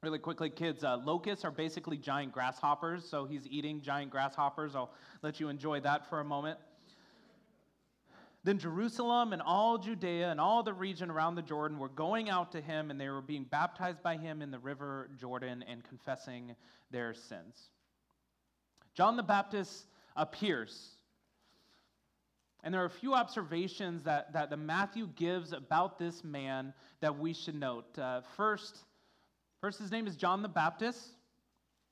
Really 0.02 0.18
quickly, 0.18 0.50
kids, 0.50 0.84
uh, 0.84 0.98
locusts 0.98 1.46
are 1.46 1.52
basically 1.52 1.98
giant 1.98 2.32
grasshoppers, 2.32 3.08
so 3.08 3.26
he's 3.26 3.46
eating 3.48 3.82
giant 3.82 4.10
grasshoppers. 4.10 4.76
I'll 4.76 4.92
let 5.22 5.40
you 5.40 5.50
enjoy 5.50 5.82
that 5.82 6.10
for 6.10 6.20
a 6.20 6.26
moment. 6.26 6.58
Then 8.48 8.60
Jerusalem 8.60 9.34
and 9.34 9.42
all 9.42 9.78
Judea 9.78 10.32
and 10.32 10.40
all 10.40 10.64
the 10.64 10.72
region 10.72 11.12
around 11.12 11.36
the 11.36 11.42
Jordan 11.42 11.78
were 11.78 11.90
going 11.90 12.30
out 12.30 12.54
to 12.54 12.62
him, 12.62 12.90
and 12.90 12.98
they 12.98 13.10
were 13.10 13.22
being 13.22 13.44
baptized 13.44 14.02
by 14.02 14.16
him 14.16 14.42
in 14.42 14.52
the 14.52 14.60
river 14.60 15.10
Jordan 15.20 15.66
and 15.68 15.84
confessing 15.84 16.56
their 16.90 17.14
sins. 17.14 17.72
John 18.94 19.18
the 19.18 19.24
Baptist 19.24 19.88
appears. 20.16 20.92
And 22.64 22.74
there 22.74 22.82
are 22.82 22.86
a 22.86 22.90
few 22.90 23.14
observations 23.14 24.04
that, 24.04 24.32
that 24.32 24.50
the 24.50 24.56
Matthew 24.56 25.10
gives 25.18 25.52
about 25.52 26.00
this 26.00 26.24
man 26.24 26.74
that 27.02 27.20
we 27.20 27.34
should 27.34 27.60
note. 27.60 28.00
Uh, 28.00 28.22
first, 28.38 28.78
first, 29.60 29.78
his 29.78 29.92
name 29.92 30.08
is 30.08 30.16
John 30.16 30.42
the 30.42 30.48
Baptist. 30.48 31.06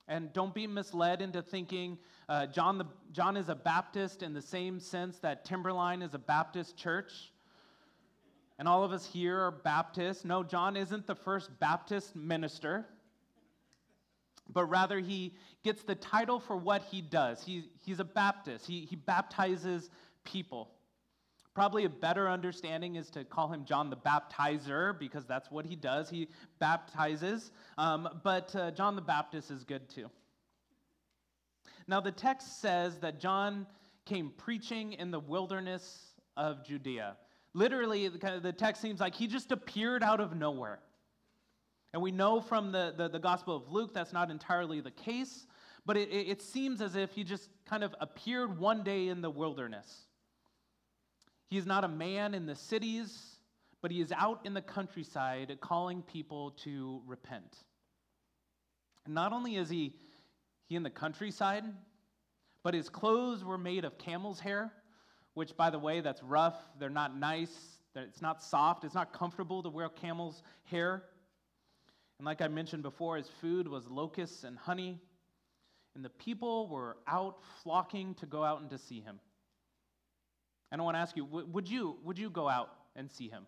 And 0.07 0.31
don't 0.31 0.53
be 0.53 0.67
misled 0.67 1.21
into 1.21 1.41
thinking 1.41 1.97
uh, 2.27 2.47
John, 2.47 2.77
the, 2.77 2.85
John 3.11 3.37
is 3.37 3.49
a 3.49 3.55
Baptist 3.55 4.23
in 4.23 4.33
the 4.33 4.41
same 4.41 4.79
sense 4.79 5.19
that 5.19 5.45
Timberline 5.45 6.01
is 6.01 6.13
a 6.13 6.19
Baptist 6.19 6.75
church. 6.75 7.31
And 8.57 8.67
all 8.67 8.83
of 8.83 8.91
us 8.91 9.05
here 9.05 9.39
are 9.39 9.51
Baptists. 9.51 10.25
No, 10.25 10.43
John 10.43 10.77
isn't 10.77 11.05
the 11.07 11.15
first 11.15 11.49
Baptist 11.59 12.15
minister, 12.15 12.85
but 14.51 14.65
rather 14.65 14.99
he 14.99 15.33
gets 15.63 15.83
the 15.83 15.95
title 15.95 16.39
for 16.39 16.55
what 16.55 16.83
he 16.83 17.01
does. 17.01 17.43
He, 17.43 17.65
he's 17.85 17.99
a 17.99 18.05
Baptist, 18.05 18.65
he, 18.65 18.81
he 18.81 18.95
baptizes 18.95 19.89
people. 20.23 20.71
Probably 21.53 21.85
a 21.85 21.89
better 21.89 22.29
understanding 22.29 22.95
is 22.95 23.09
to 23.11 23.23
call 23.23 23.47
him 23.47 23.63
John 23.63 23.89
the 23.89 23.95
Baptizer 23.95 24.97
because 24.99 25.25
that's 25.25 25.49
what 25.49 25.65
he 25.65 25.77
does. 25.77 26.09
He 26.09 26.27
baptizes. 26.59 27.51
Um, 27.77 28.09
but 28.25 28.53
uh, 28.57 28.71
John 28.71 28.97
the 28.97 29.01
Baptist 29.01 29.51
is 29.51 29.63
good 29.63 29.87
too. 29.87 30.09
Now, 31.87 31.99
the 31.99 32.11
text 32.11 32.61
says 32.61 32.99
that 32.99 33.19
John 33.19 33.67
came 34.05 34.31
preaching 34.37 34.93
in 34.93 35.11
the 35.11 35.19
wilderness 35.19 36.13
of 36.35 36.65
Judea. 36.65 37.17
Literally, 37.53 38.07
the 38.09 38.53
text 38.53 38.81
seems 38.81 38.99
like 38.99 39.15
he 39.15 39.27
just 39.27 39.51
appeared 39.51 40.03
out 40.03 40.19
of 40.19 40.35
nowhere. 40.35 40.79
And 41.93 42.01
we 42.01 42.11
know 42.11 42.41
from 42.41 42.71
the, 42.71 42.93
the, 42.97 43.07
the 43.07 43.19
Gospel 43.19 43.55
of 43.55 43.71
Luke 43.71 43.93
that's 43.93 44.11
not 44.11 44.29
entirely 44.29 44.81
the 44.81 44.91
case, 44.91 45.47
but 45.85 45.95
it, 45.95 46.09
it 46.11 46.41
seems 46.41 46.81
as 46.81 46.95
if 46.95 47.11
he 47.11 47.23
just 47.23 47.49
kind 47.65 47.83
of 47.83 47.95
appeared 48.01 48.59
one 48.59 48.83
day 48.83 49.07
in 49.07 49.21
the 49.21 49.29
wilderness. 49.29 50.07
He 51.47 51.57
is 51.57 51.65
not 51.65 51.83
a 51.83 51.87
man 51.87 52.33
in 52.33 52.47
the 52.47 52.55
cities, 52.55 53.37
but 53.81 53.91
he 53.91 54.01
is 54.01 54.11
out 54.11 54.41
in 54.45 54.53
the 54.53 54.61
countryside 54.61 55.55
calling 55.61 56.01
people 56.01 56.51
to 56.63 57.01
repent. 57.05 57.55
And 59.05 59.13
not 59.13 59.31
only 59.31 59.55
is 59.55 59.69
he, 59.69 59.93
he 60.67 60.75
in 60.75 60.83
the 60.83 60.89
countryside, 60.89 61.63
but 62.63 62.73
his 62.73 62.89
clothes 62.89 63.43
were 63.43 63.57
made 63.57 63.85
of 63.85 63.97
camel's 63.97 64.39
hair, 64.39 64.73
which, 65.33 65.55
by 65.55 65.69
the 65.69 65.79
way, 65.79 66.01
that's 66.01 66.23
rough. 66.23 66.57
They're 66.79 66.89
not 66.89 67.17
nice. 67.17 67.55
It's 67.95 68.21
not 68.21 68.41
soft. 68.41 68.83
It's 68.83 68.95
not 68.95 69.13
comfortable 69.13 69.63
to 69.63 69.69
wear 69.69 69.89
camel's 69.89 70.41
hair. 70.63 71.03
And 72.17 72.25
like 72.25 72.41
I 72.41 72.47
mentioned 72.47 72.83
before, 72.83 73.17
his 73.17 73.29
food 73.41 73.67
was 73.67 73.87
locusts 73.87 74.43
and 74.43 74.57
honey. 74.57 74.99
And 75.95 76.03
the 76.03 76.09
people 76.09 76.67
were 76.67 76.97
out 77.07 77.37
flocking 77.63 78.15
to 78.15 78.25
go 78.25 78.43
out 78.43 78.61
and 78.61 78.69
to 78.69 78.77
see 78.77 78.99
him. 78.99 79.19
And 80.71 80.81
I 80.81 80.83
want 80.83 80.95
to 80.95 80.99
ask 80.99 81.15
you 81.15 81.25
would 81.25 81.69
you, 81.69 81.97
would 82.03 82.17
you 82.17 82.29
go 82.29 82.49
out 82.49 82.69
and 82.95 83.09
see 83.09 83.29
him? 83.29 83.45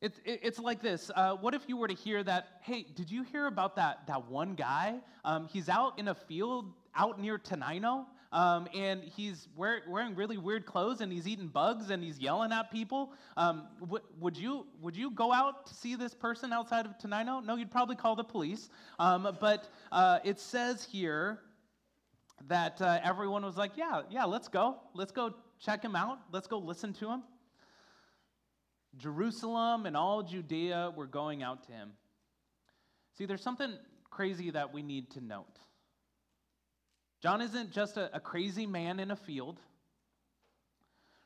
It's, 0.00 0.20
it's 0.24 0.60
like 0.60 0.80
this. 0.80 1.10
Uh, 1.14 1.34
what 1.34 1.54
if 1.54 1.62
you 1.66 1.76
were 1.76 1.88
to 1.88 1.94
hear 1.94 2.22
that, 2.22 2.60
hey, 2.62 2.86
did 2.94 3.10
you 3.10 3.24
hear 3.24 3.46
about 3.46 3.74
that, 3.76 4.06
that 4.06 4.30
one 4.30 4.54
guy? 4.54 5.00
Um, 5.24 5.48
he's 5.52 5.68
out 5.68 5.98
in 5.98 6.08
a 6.08 6.14
field 6.14 6.72
out 6.94 7.20
near 7.20 7.36
Tenino, 7.36 8.06
um, 8.30 8.68
and 8.74 9.02
he's 9.02 9.48
wear, 9.56 9.82
wearing 9.88 10.14
really 10.14 10.38
weird 10.38 10.66
clothes, 10.66 11.00
and 11.00 11.10
he's 11.10 11.26
eating 11.26 11.48
bugs, 11.48 11.90
and 11.90 12.00
he's 12.04 12.20
yelling 12.20 12.52
at 12.52 12.70
people. 12.70 13.12
Um, 13.36 13.66
w- 13.80 14.04
would, 14.20 14.36
you, 14.36 14.66
would 14.80 14.96
you 14.96 15.10
go 15.10 15.32
out 15.32 15.66
to 15.66 15.74
see 15.74 15.96
this 15.96 16.14
person 16.14 16.52
outside 16.52 16.86
of 16.86 16.96
Tenino? 16.98 17.44
No, 17.44 17.56
you'd 17.56 17.72
probably 17.72 17.96
call 17.96 18.14
the 18.14 18.24
police. 18.24 18.68
Um, 19.00 19.36
but 19.40 19.68
uh, 19.90 20.20
it 20.22 20.38
says 20.38 20.84
here 20.84 21.40
that 22.46 22.80
uh, 22.80 23.00
everyone 23.02 23.44
was 23.44 23.56
like, 23.56 23.72
yeah, 23.76 24.02
yeah, 24.10 24.24
let's 24.24 24.46
go. 24.46 24.76
Let's 24.94 25.10
go 25.10 25.34
check 25.58 25.82
him 25.82 25.96
out. 25.96 26.20
Let's 26.30 26.46
go 26.46 26.58
listen 26.58 26.92
to 26.94 27.08
him. 27.10 27.22
Jerusalem 28.98 29.86
and 29.86 29.96
all 29.96 30.22
Judea 30.22 30.92
were 30.96 31.06
going 31.06 31.42
out 31.42 31.64
to 31.66 31.72
him. 31.72 31.92
See, 33.16 33.26
there's 33.26 33.42
something 33.42 33.72
crazy 34.10 34.50
that 34.50 34.72
we 34.72 34.82
need 34.82 35.10
to 35.12 35.20
note. 35.20 35.58
John 37.20 37.40
isn't 37.40 37.72
just 37.72 37.96
a, 37.96 38.14
a, 38.14 38.20
crazy 38.20 38.66
man 38.66 39.00
in 39.00 39.10
a 39.10 39.16
field. 39.16 39.58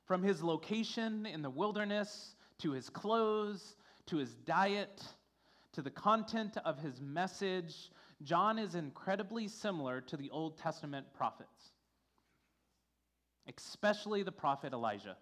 From 0.06 0.22
his 0.22 0.42
location 0.42 1.26
in 1.26 1.42
the 1.42 1.50
wilderness, 1.50 2.34
to 2.58 2.72
his 2.72 2.88
clothes, 2.88 3.76
to 4.06 4.16
his 4.16 4.34
diet, 4.34 5.02
to 5.72 5.82
the 5.82 5.90
content 5.90 6.56
of 6.64 6.78
his 6.78 7.00
message, 7.00 7.90
John 8.22 8.58
is 8.58 8.74
incredibly 8.74 9.48
similar 9.48 10.00
to 10.02 10.16
the 10.16 10.30
Old 10.30 10.56
Testament 10.58 11.06
prophets 11.14 11.72
especially 13.48 14.22
the 14.22 14.32
prophet 14.32 14.72
Elijah. 14.72 15.16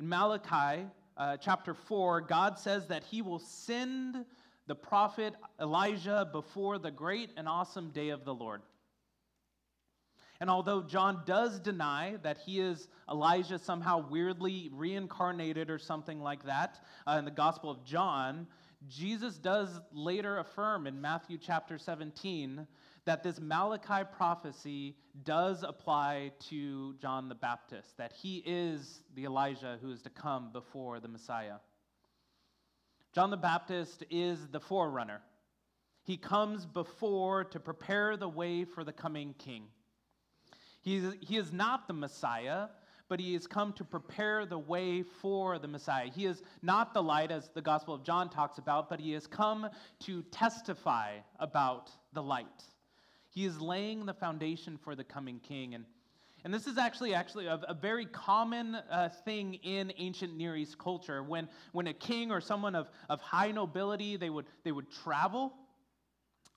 In 0.00 0.08
Malachi 0.08 0.86
uh, 1.18 1.36
chapter 1.36 1.74
4, 1.74 2.22
God 2.22 2.58
says 2.58 2.86
that 2.86 3.04
he 3.04 3.20
will 3.20 3.38
send 3.38 4.24
the 4.66 4.74
prophet 4.74 5.34
Elijah 5.60 6.26
before 6.32 6.78
the 6.78 6.90
great 6.90 7.32
and 7.36 7.46
awesome 7.46 7.90
day 7.90 8.08
of 8.08 8.24
the 8.24 8.32
Lord. 8.32 8.62
And 10.40 10.48
although 10.48 10.80
John 10.80 11.20
does 11.26 11.60
deny 11.60 12.16
that 12.22 12.38
he 12.38 12.60
is 12.60 12.88
Elijah 13.10 13.58
somehow 13.58 14.08
weirdly 14.08 14.70
reincarnated 14.72 15.68
or 15.68 15.78
something 15.78 16.22
like 16.22 16.46
that 16.46 16.82
uh, 17.06 17.16
in 17.18 17.26
the 17.26 17.30
Gospel 17.30 17.70
of 17.70 17.84
John, 17.84 18.46
Jesus 18.88 19.36
does 19.36 19.80
later 19.92 20.38
affirm 20.38 20.86
in 20.86 20.98
Matthew 20.98 21.36
chapter 21.36 21.76
17 21.76 22.66
that 23.10 23.24
this 23.24 23.40
Malachi 23.40 24.08
prophecy 24.16 24.94
does 25.24 25.64
apply 25.64 26.30
to 26.48 26.94
John 27.02 27.28
the 27.28 27.34
Baptist, 27.34 27.96
that 27.96 28.12
he 28.12 28.40
is 28.46 29.00
the 29.16 29.24
Elijah 29.24 29.80
who 29.82 29.90
is 29.90 30.00
to 30.02 30.10
come 30.10 30.52
before 30.52 31.00
the 31.00 31.08
Messiah. 31.08 31.56
John 33.12 33.30
the 33.30 33.36
Baptist 33.36 34.04
is 34.10 34.46
the 34.52 34.60
forerunner. 34.60 35.22
He 36.04 36.16
comes 36.16 36.66
before 36.66 37.42
to 37.46 37.58
prepare 37.58 38.16
the 38.16 38.28
way 38.28 38.64
for 38.64 38.84
the 38.84 38.92
coming 38.92 39.34
king. 39.36 39.64
He 40.80 40.98
is, 40.98 41.14
he 41.18 41.36
is 41.36 41.52
not 41.52 41.88
the 41.88 41.94
Messiah, 41.94 42.68
but 43.08 43.18
he 43.18 43.32
has 43.32 43.48
come 43.48 43.72
to 43.72 43.82
prepare 43.82 44.46
the 44.46 44.56
way 44.56 45.02
for 45.02 45.58
the 45.58 45.66
Messiah. 45.66 46.06
He 46.06 46.26
is 46.26 46.40
not 46.62 46.94
the 46.94 47.02
light, 47.02 47.32
as 47.32 47.50
the 47.54 47.60
Gospel 47.60 47.92
of 47.92 48.04
John 48.04 48.30
talks 48.30 48.58
about, 48.58 48.88
but 48.88 49.00
he 49.00 49.10
has 49.14 49.26
come 49.26 49.68
to 50.04 50.22
testify 50.30 51.16
about 51.40 51.90
the 52.12 52.22
light. 52.22 52.46
He 53.30 53.44
is 53.44 53.60
laying 53.60 54.06
the 54.06 54.14
foundation 54.14 54.76
for 54.76 54.94
the 54.94 55.04
coming 55.04 55.40
king. 55.40 55.74
And, 55.74 55.84
and 56.44 56.52
this 56.52 56.66
is 56.66 56.78
actually, 56.78 57.14
actually 57.14 57.46
a, 57.46 57.60
a 57.68 57.74
very 57.74 58.06
common 58.06 58.74
uh, 58.74 59.08
thing 59.24 59.54
in 59.54 59.92
ancient 59.96 60.36
Near 60.36 60.56
East 60.56 60.78
culture. 60.78 61.22
When, 61.22 61.48
when 61.72 61.86
a 61.86 61.94
king 61.94 62.30
or 62.30 62.40
someone 62.40 62.74
of, 62.74 62.90
of 63.08 63.20
high 63.20 63.52
nobility, 63.52 64.16
they 64.16 64.30
would, 64.30 64.46
they 64.64 64.72
would 64.72 64.90
travel, 64.90 65.54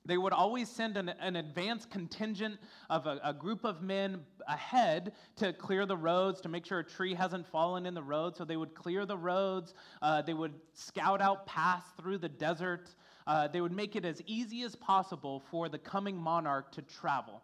they 0.06 0.18
would 0.18 0.34
always 0.34 0.70
send 0.70 0.98
an, 0.98 1.10
an 1.10 1.38
advance 1.38 1.86
contingent 1.86 2.58
of 2.90 3.08
a, 3.08 3.22
a, 3.24 3.34
group 3.34 3.64
of 3.64 3.82
men 3.82 4.22
ahead 4.48 5.14
to 5.38 5.54
clear 5.54 5.86
the 5.86 5.96
roads, 5.96 6.42
to 6.42 6.50
make 6.50 6.66
sure 6.66 6.80
a 6.80 6.84
tree 6.84 7.14
hasn't 7.14 7.48
fallen 7.48 7.86
in 7.86 7.94
the 7.94 8.04
road. 8.04 8.36
So 8.36 8.44
they 8.44 8.58
would 8.58 8.76
clear 8.76 9.06
the 9.06 9.18
roads. 9.18 9.74
Uh, 10.02 10.22
they 10.22 10.34
would 10.34 10.54
scout 10.74 11.22
out 11.22 11.46
paths 11.46 11.88
through 11.98 12.18
the 12.18 12.28
desert 12.28 12.90
uh, 13.28 13.48
they 13.48 13.62
would 13.62 13.72
make 13.72 13.96
it 13.96 14.06
as 14.06 14.22
easy 14.26 14.64
as 14.64 14.76
possible 14.76 15.42
for 15.52 15.70
the 15.70 15.78
coming 15.78 16.18
monarch 16.18 16.72
to 16.74 16.82
travel. 16.82 17.42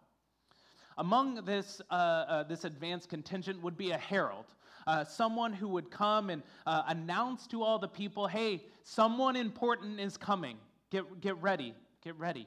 Among 0.98 1.44
this, 1.44 1.80
uh, 1.90 1.94
uh, 1.94 2.42
this 2.44 2.64
advanced 2.64 3.08
contingent 3.08 3.62
would 3.62 3.76
be 3.76 3.92
a 3.92 3.98
herald, 3.98 4.46
uh, 4.86 5.04
someone 5.04 5.52
who 5.52 5.68
would 5.68 5.90
come 5.90 6.30
and 6.30 6.42
uh, 6.66 6.82
announce 6.88 7.46
to 7.48 7.62
all 7.62 7.78
the 7.78 7.88
people, 7.88 8.26
hey, 8.26 8.62
someone 8.82 9.36
important 9.36 10.00
is 10.00 10.16
coming. 10.16 10.56
Get, 10.90 11.20
get 11.20 11.40
ready, 11.40 11.74
get 12.02 12.18
ready. 12.18 12.46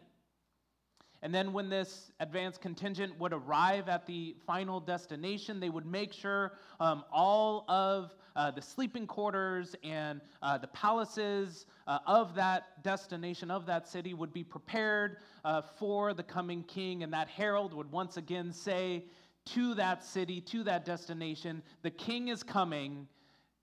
And 1.23 1.33
then 1.33 1.53
when 1.53 1.69
this 1.69 2.11
advanced 2.19 2.59
contingent 2.59 3.17
would 3.17 3.31
arrive 3.31 3.87
at 3.87 4.05
the 4.05 4.35
final 4.45 4.81
destination, 4.81 5.61
they 5.61 5.69
would 5.69 5.85
make 5.85 6.11
sure 6.11 6.51
um, 6.81 7.05
all 7.13 7.63
of 7.69 8.13
uh, 8.35 8.51
the 8.51 8.61
sleeping 8.61 9.07
quarters 9.07 9.73
and 9.85 10.19
uh, 10.41 10.57
the 10.57 10.67
palaces 10.67 11.65
uh, 11.87 11.99
of 12.05 12.35
that 12.35 12.83
destination, 12.83 13.49
of 13.49 13.65
that 13.67 13.87
city, 13.87 14.13
would 14.13 14.33
be 14.33 14.43
prepared 14.43 15.15
uh, 15.45 15.61
for 15.61 16.13
the 16.13 16.23
coming 16.23 16.61
king. 16.63 17.03
And 17.03 17.13
that 17.13 17.29
herald 17.29 17.73
would 17.73 17.89
once 17.89 18.17
again 18.17 18.51
say 18.51 19.05
to 19.45 19.75
that 19.75 20.03
city, 20.03 20.41
to 20.41 20.63
that 20.65 20.83
destination, 20.83 21.63
the 21.83 21.91
king 21.91 22.27
is 22.27 22.43
coming, 22.43 23.07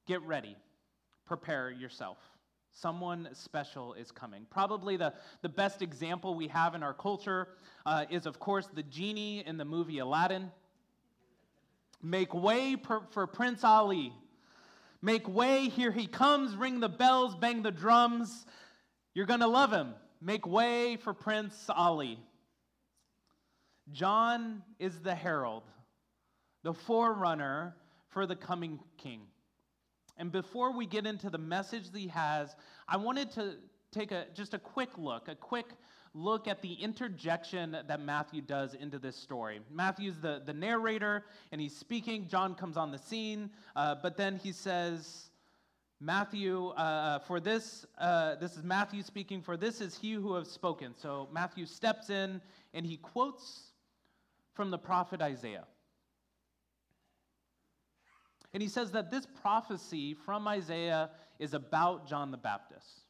get 0.06 0.22
ready, 0.22 0.56
prepare 1.26 1.70
yourself. 1.70 2.16
Someone 2.72 3.28
special 3.32 3.94
is 3.94 4.10
coming. 4.10 4.46
Probably 4.50 4.96
the, 4.96 5.12
the 5.42 5.48
best 5.48 5.82
example 5.82 6.34
we 6.34 6.48
have 6.48 6.74
in 6.74 6.82
our 6.82 6.94
culture 6.94 7.48
uh, 7.84 8.04
is, 8.10 8.26
of 8.26 8.38
course, 8.38 8.68
the 8.72 8.82
genie 8.82 9.44
in 9.46 9.56
the 9.56 9.64
movie 9.64 9.98
Aladdin. 9.98 10.50
Make 12.02 12.32
way 12.32 12.76
per, 12.76 13.00
for 13.10 13.26
Prince 13.26 13.64
Ali. 13.64 14.12
Make 15.02 15.28
way, 15.28 15.68
here 15.68 15.90
he 15.90 16.06
comes, 16.06 16.54
ring 16.56 16.80
the 16.80 16.88
bells, 16.88 17.34
bang 17.34 17.62
the 17.62 17.70
drums. 17.70 18.46
You're 19.14 19.26
going 19.26 19.40
to 19.40 19.48
love 19.48 19.72
him. 19.72 19.94
Make 20.20 20.46
way 20.46 20.96
for 20.96 21.12
Prince 21.12 21.68
Ali. 21.68 22.18
John 23.92 24.62
is 24.78 25.00
the 25.00 25.14
herald 25.14 25.64
the 26.62 26.74
forerunner 26.74 27.74
for 28.08 28.26
the 28.26 28.36
coming 28.36 28.80
king. 28.98 29.22
And 30.20 30.30
before 30.30 30.70
we 30.70 30.84
get 30.84 31.06
into 31.06 31.30
the 31.30 31.38
message 31.38 31.90
that 31.90 31.98
he 31.98 32.08
has, 32.08 32.54
I 32.86 32.98
wanted 32.98 33.30
to 33.32 33.54
take 33.90 34.12
a, 34.12 34.26
just 34.34 34.52
a 34.52 34.58
quick 34.58 34.90
look, 34.98 35.28
a 35.28 35.34
quick 35.34 35.70
look 36.12 36.46
at 36.46 36.60
the 36.60 36.74
interjection 36.74 37.74
that 37.88 38.00
Matthew 38.02 38.42
does 38.42 38.74
into 38.74 38.98
this 38.98 39.16
story. 39.16 39.60
Matthew's 39.72 40.20
the, 40.20 40.42
the 40.44 40.52
narrator, 40.52 41.24
and 41.52 41.60
he's 41.60 41.74
speaking. 41.74 42.28
John 42.28 42.54
comes 42.54 42.76
on 42.76 42.90
the 42.90 42.98
scene, 42.98 43.48
uh, 43.74 43.94
but 44.02 44.18
then 44.18 44.36
he 44.36 44.52
says, 44.52 45.30
Matthew, 46.00 46.66
uh, 46.76 46.80
uh, 46.80 47.18
for 47.20 47.40
this, 47.40 47.86
uh, 47.96 48.34
this 48.34 48.58
is 48.58 48.62
Matthew 48.62 49.02
speaking, 49.02 49.40
for 49.40 49.56
this 49.56 49.80
is 49.80 49.96
he 49.96 50.12
who 50.12 50.34
has 50.34 50.50
spoken. 50.50 50.94
So 50.94 51.28
Matthew 51.32 51.64
steps 51.64 52.10
in 52.10 52.42
and 52.74 52.84
he 52.84 52.98
quotes 52.98 53.72
from 54.52 54.70
the 54.70 54.78
prophet 54.78 55.22
Isaiah. 55.22 55.64
And 58.52 58.62
he 58.62 58.68
says 58.68 58.90
that 58.92 59.10
this 59.10 59.26
prophecy 59.42 60.14
from 60.14 60.48
Isaiah 60.48 61.10
is 61.38 61.54
about 61.54 62.08
John 62.08 62.30
the 62.30 62.36
Baptist. 62.36 63.04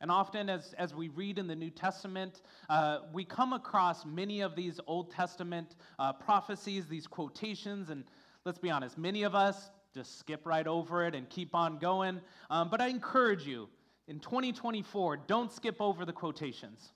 And 0.00 0.10
often, 0.10 0.48
as, 0.48 0.74
as 0.78 0.94
we 0.94 1.08
read 1.08 1.38
in 1.38 1.48
the 1.48 1.56
New 1.56 1.70
Testament, 1.70 2.42
uh, 2.68 3.00
we 3.12 3.24
come 3.24 3.52
across 3.52 4.06
many 4.06 4.42
of 4.42 4.54
these 4.54 4.78
Old 4.86 5.10
Testament 5.10 5.74
uh, 5.98 6.12
prophecies, 6.12 6.86
these 6.86 7.06
quotations, 7.06 7.90
and 7.90 8.04
let's 8.44 8.58
be 8.58 8.70
honest, 8.70 8.96
many 8.96 9.24
of 9.24 9.34
us 9.34 9.70
just 9.92 10.18
skip 10.18 10.46
right 10.46 10.66
over 10.66 11.04
it 11.04 11.14
and 11.14 11.28
keep 11.28 11.54
on 11.54 11.78
going. 11.78 12.20
Um, 12.50 12.68
but 12.70 12.80
I 12.80 12.88
encourage 12.88 13.44
you, 13.44 13.68
in 14.06 14.20
2024, 14.20 15.16
don't 15.26 15.52
skip 15.52 15.80
over 15.80 16.04
the 16.04 16.12
quotations. 16.12 16.92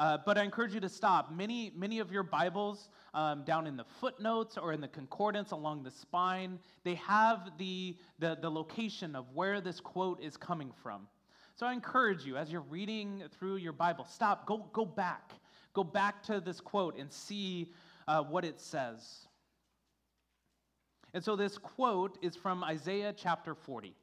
Uh, 0.00 0.16
but 0.24 0.38
I 0.38 0.44
encourage 0.44 0.72
you 0.72 0.80
to 0.80 0.88
stop. 0.88 1.30
Many, 1.30 1.72
many 1.76 1.98
of 1.98 2.10
your 2.10 2.22
Bibles, 2.22 2.88
um, 3.12 3.44
down 3.44 3.66
in 3.66 3.76
the 3.76 3.84
footnotes 3.84 4.56
or 4.56 4.72
in 4.72 4.80
the 4.80 4.88
concordance 4.88 5.50
along 5.50 5.82
the 5.82 5.90
spine, 5.90 6.58
they 6.84 6.94
have 6.94 7.50
the, 7.58 7.98
the, 8.18 8.38
the 8.40 8.50
location 8.50 9.14
of 9.14 9.26
where 9.34 9.60
this 9.60 9.78
quote 9.78 10.18
is 10.22 10.38
coming 10.38 10.72
from. 10.82 11.06
So 11.54 11.66
I 11.66 11.74
encourage 11.74 12.24
you, 12.24 12.38
as 12.38 12.50
you're 12.50 12.62
reading 12.62 13.24
through 13.38 13.56
your 13.56 13.74
Bible, 13.74 14.06
stop, 14.06 14.46
go, 14.46 14.70
go 14.72 14.86
back. 14.86 15.32
Go 15.74 15.84
back 15.84 16.22
to 16.22 16.40
this 16.40 16.62
quote 16.62 16.96
and 16.98 17.12
see 17.12 17.70
uh, 18.08 18.22
what 18.22 18.42
it 18.42 18.58
says. 18.58 19.26
And 21.12 21.22
so 21.22 21.36
this 21.36 21.58
quote 21.58 22.16
is 22.22 22.34
from 22.36 22.64
Isaiah 22.64 23.12
chapter 23.14 23.54
40. 23.54 23.94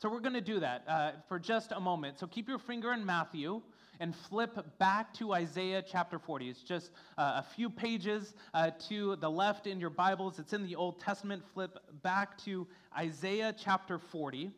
So 0.00 0.08
we're 0.08 0.20
going 0.20 0.34
to 0.34 0.40
do 0.40 0.60
that 0.60 0.84
uh, 0.86 1.10
for 1.26 1.40
just 1.40 1.72
a 1.72 1.80
moment. 1.80 2.20
So 2.20 2.28
keep 2.28 2.48
your 2.48 2.60
finger 2.60 2.92
in 2.92 3.04
Matthew 3.04 3.62
and 4.02 4.16
flip 4.16 4.58
back 4.80 5.14
to 5.14 5.32
Isaiah 5.32 5.80
chapter 5.80 6.18
40. 6.18 6.50
It's 6.50 6.62
just 6.64 6.90
uh, 7.16 7.34
a 7.36 7.46
few 7.54 7.70
pages 7.70 8.34
uh, 8.52 8.72
to 8.88 9.14
the 9.14 9.30
left 9.30 9.68
in 9.68 9.78
your 9.78 9.90
Bibles. 9.90 10.40
It's 10.40 10.52
in 10.52 10.66
the 10.66 10.74
Old 10.74 10.98
Testament. 10.98 11.44
Flip 11.54 11.78
back 12.02 12.36
to 12.38 12.66
Isaiah 12.98 13.54
chapter 13.56 14.00
40. 14.00 14.50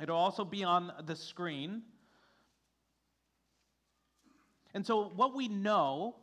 It'll 0.00 0.16
also 0.16 0.44
be 0.44 0.62
on 0.62 0.92
the 1.06 1.16
screen. 1.16 1.82
And 4.74 4.86
so, 4.86 5.10
what 5.16 5.34
we 5.34 5.48
know 5.48 6.14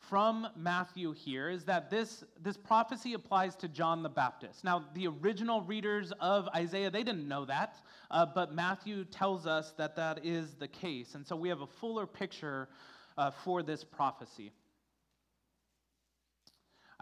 from 0.00 0.46
Matthew 0.56 1.12
here 1.12 1.50
is 1.50 1.64
that 1.64 1.90
this, 1.90 2.24
this 2.42 2.56
prophecy 2.56 3.14
applies 3.14 3.56
to 3.56 3.68
John 3.68 4.02
the 4.02 4.08
Baptist. 4.08 4.64
Now, 4.64 4.84
the 4.94 5.08
original 5.08 5.62
readers 5.62 6.12
of 6.20 6.48
Isaiah, 6.54 6.90
they 6.90 7.02
didn't 7.02 7.28
know 7.28 7.44
that, 7.44 7.76
uh, 8.10 8.24
but 8.26 8.54
Matthew 8.54 9.04
tells 9.04 9.46
us 9.46 9.72
that 9.76 9.96
that 9.96 10.24
is 10.24 10.54
the 10.54 10.68
case. 10.68 11.14
And 11.14 11.26
so 11.26 11.36
we 11.36 11.48
have 11.48 11.60
a 11.60 11.66
fuller 11.66 12.06
picture 12.06 12.68
uh, 13.16 13.30
for 13.30 13.62
this 13.62 13.84
prophecy. 13.84 14.52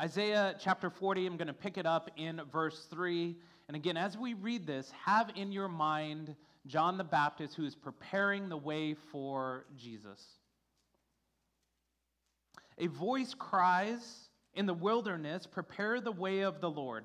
Isaiah 0.00 0.54
chapter 0.58 0.90
40, 0.90 1.26
I'm 1.26 1.36
going 1.36 1.46
to 1.46 1.54
pick 1.54 1.78
it 1.78 1.86
up 1.86 2.10
in 2.16 2.40
verse 2.52 2.86
3. 2.90 3.36
And 3.68 3.76
again, 3.76 3.96
as 3.96 4.16
we 4.16 4.34
read 4.34 4.66
this, 4.66 4.92
have 5.04 5.30
in 5.36 5.52
your 5.52 5.68
mind 5.68 6.34
John 6.66 6.98
the 6.98 7.04
Baptist 7.04 7.54
who 7.54 7.64
is 7.64 7.74
preparing 7.74 8.48
the 8.48 8.56
way 8.56 8.94
for 8.94 9.66
Jesus. 9.76 10.22
A 12.78 12.86
voice 12.86 13.34
cries 13.34 14.28
in 14.54 14.66
the 14.66 14.74
wilderness, 14.74 15.46
Prepare 15.46 16.00
the 16.00 16.12
way 16.12 16.40
of 16.40 16.60
the 16.60 16.70
Lord. 16.70 17.04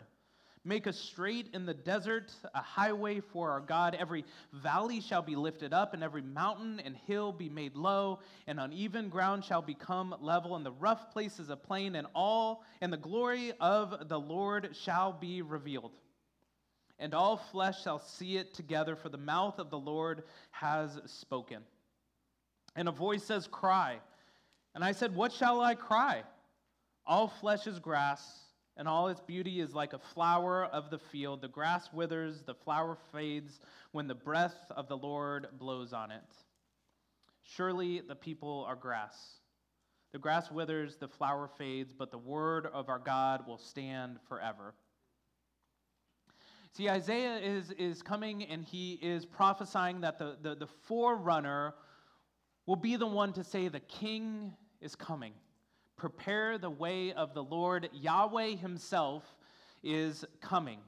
Make 0.63 0.85
a 0.85 0.93
straight 0.93 1.49
in 1.53 1.65
the 1.65 1.73
desert 1.73 2.31
a 2.53 2.61
highway 2.61 3.19
for 3.19 3.49
our 3.49 3.61
God. 3.61 3.95
Every 3.95 4.25
valley 4.53 5.01
shall 5.01 5.23
be 5.23 5.35
lifted 5.35 5.73
up, 5.73 5.95
and 5.95 6.03
every 6.03 6.21
mountain 6.21 6.79
and 6.79 6.95
hill 6.95 7.31
be 7.31 7.49
made 7.49 7.75
low, 7.75 8.19
and 8.45 8.59
uneven 8.59 9.09
ground 9.09 9.43
shall 9.43 9.63
become 9.63 10.15
level, 10.21 10.55
and 10.55 10.65
the 10.65 10.71
rough 10.71 11.11
places 11.11 11.49
a 11.49 11.55
plain, 11.55 11.95
and 11.95 12.05
all 12.13 12.63
and 12.79 12.93
the 12.93 12.97
glory 12.97 13.53
of 13.59 14.07
the 14.07 14.19
Lord 14.19 14.75
shall 14.75 15.13
be 15.13 15.41
revealed 15.41 15.93
and 17.01 17.15
all 17.15 17.35
flesh 17.35 17.83
shall 17.83 17.99
see 17.99 18.37
it 18.37 18.53
together, 18.53 18.95
for 18.95 19.09
the 19.09 19.17
mouth 19.17 19.57
of 19.57 19.71
the 19.71 19.79
Lord 19.79 20.23
has 20.51 20.99
spoken. 21.07 21.63
And 22.75 22.87
a 22.87 22.91
voice 22.91 23.23
says, 23.23 23.47
Cry. 23.47 23.97
And 24.73 24.83
I 24.83 24.91
said, 24.91 25.15
What 25.15 25.31
shall 25.31 25.61
I 25.61 25.75
cry? 25.75 26.23
All 27.05 27.27
flesh 27.27 27.67
is 27.67 27.79
grass, 27.79 28.21
and 28.77 28.87
all 28.87 29.07
its 29.07 29.21
beauty 29.21 29.59
is 29.59 29.73
like 29.73 29.93
a 29.93 29.99
flower 29.99 30.65
of 30.65 30.89
the 30.89 30.99
field. 30.99 31.41
The 31.41 31.47
grass 31.47 31.91
withers, 31.91 32.43
the 32.45 32.53
flower 32.53 32.97
fades 33.11 33.59
when 33.91 34.07
the 34.07 34.15
breath 34.15 34.71
of 34.71 34.87
the 34.87 34.97
Lord 34.97 35.47
blows 35.57 35.93
on 35.93 36.11
it. 36.11 36.23
Surely 37.43 38.01
the 38.01 38.15
people 38.15 38.65
are 38.67 38.75
grass. 38.75 39.39
The 40.13 40.19
grass 40.19 40.51
withers, 40.51 40.97
the 40.97 41.07
flower 41.07 41.49
fades, 41.57 41.93
but 41.93 42.11
the 42.11 42.17
word 42.17 42.67
of 42.67 42.89
our 42.89 42.99
God 42.99 43.47
will 43.47 43.57
stand 43.57 44.17
forever. 44.27 44.73
See, 46.73 46.89
Isaiah 46.89 47.37
is, 47.37 47.71
is 47.71 48.01
coming 48.01 48.43
and 48.43 48.63
he 48.63 48.93
is 49.01 49.25
prophesying 49.25 50.01
that 50.01 50.17
the, 50.17 50.37
the, 50.41 50.55
the 50.55 50.67
forerunner 50.67 51.73
will 52.65 52.77
be 52.77 52.95
the 52.95 53.07
one 53.07 53.33
to 53.33 53.43
say, 53.43 53.67
The 53.67 53.81
king 53.81 54.53
is 54.81 54.95
coming. 54.95 55.33
Prepare 55.97 56.57
the 56.57 56.69
way 56.69 57.13
of 57.13 57.33
the 57.33 57.43
Lord. 57.43 57.89
Yahweh 57.93 58.55
himself 58.55 59.23
is 59.83 60.25
coming. 60.41 60.79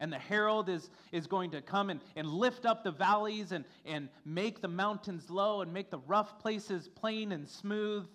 And 0.00 0.12
the 0.12 0.18
herald 0.18 0.68
is, 0.68 0.90
is 1.10 1.26
going 1.26 1.50
to 1.50 1.60
come 1.60 1.90
and, 1.90 2.00
and 2.14 2.28
lift 2.28 2.64
up 2.64 2.84
the 2.84 2.92
valleys 2.92 3.52
and, 3.52 3.64
and 3.84 4.08
make 4.24 4.62
the 4.62 4.68
mountains 4.68 5.28
low 5.28 5.60
and 5.60 5.72
make 5.72 5.90
the 5.90 5.98
rough 5.98 6.38
places 6.38 6.88
plain 6.88 7.32
and 7.32 7.48
smooth. 7.48 8.06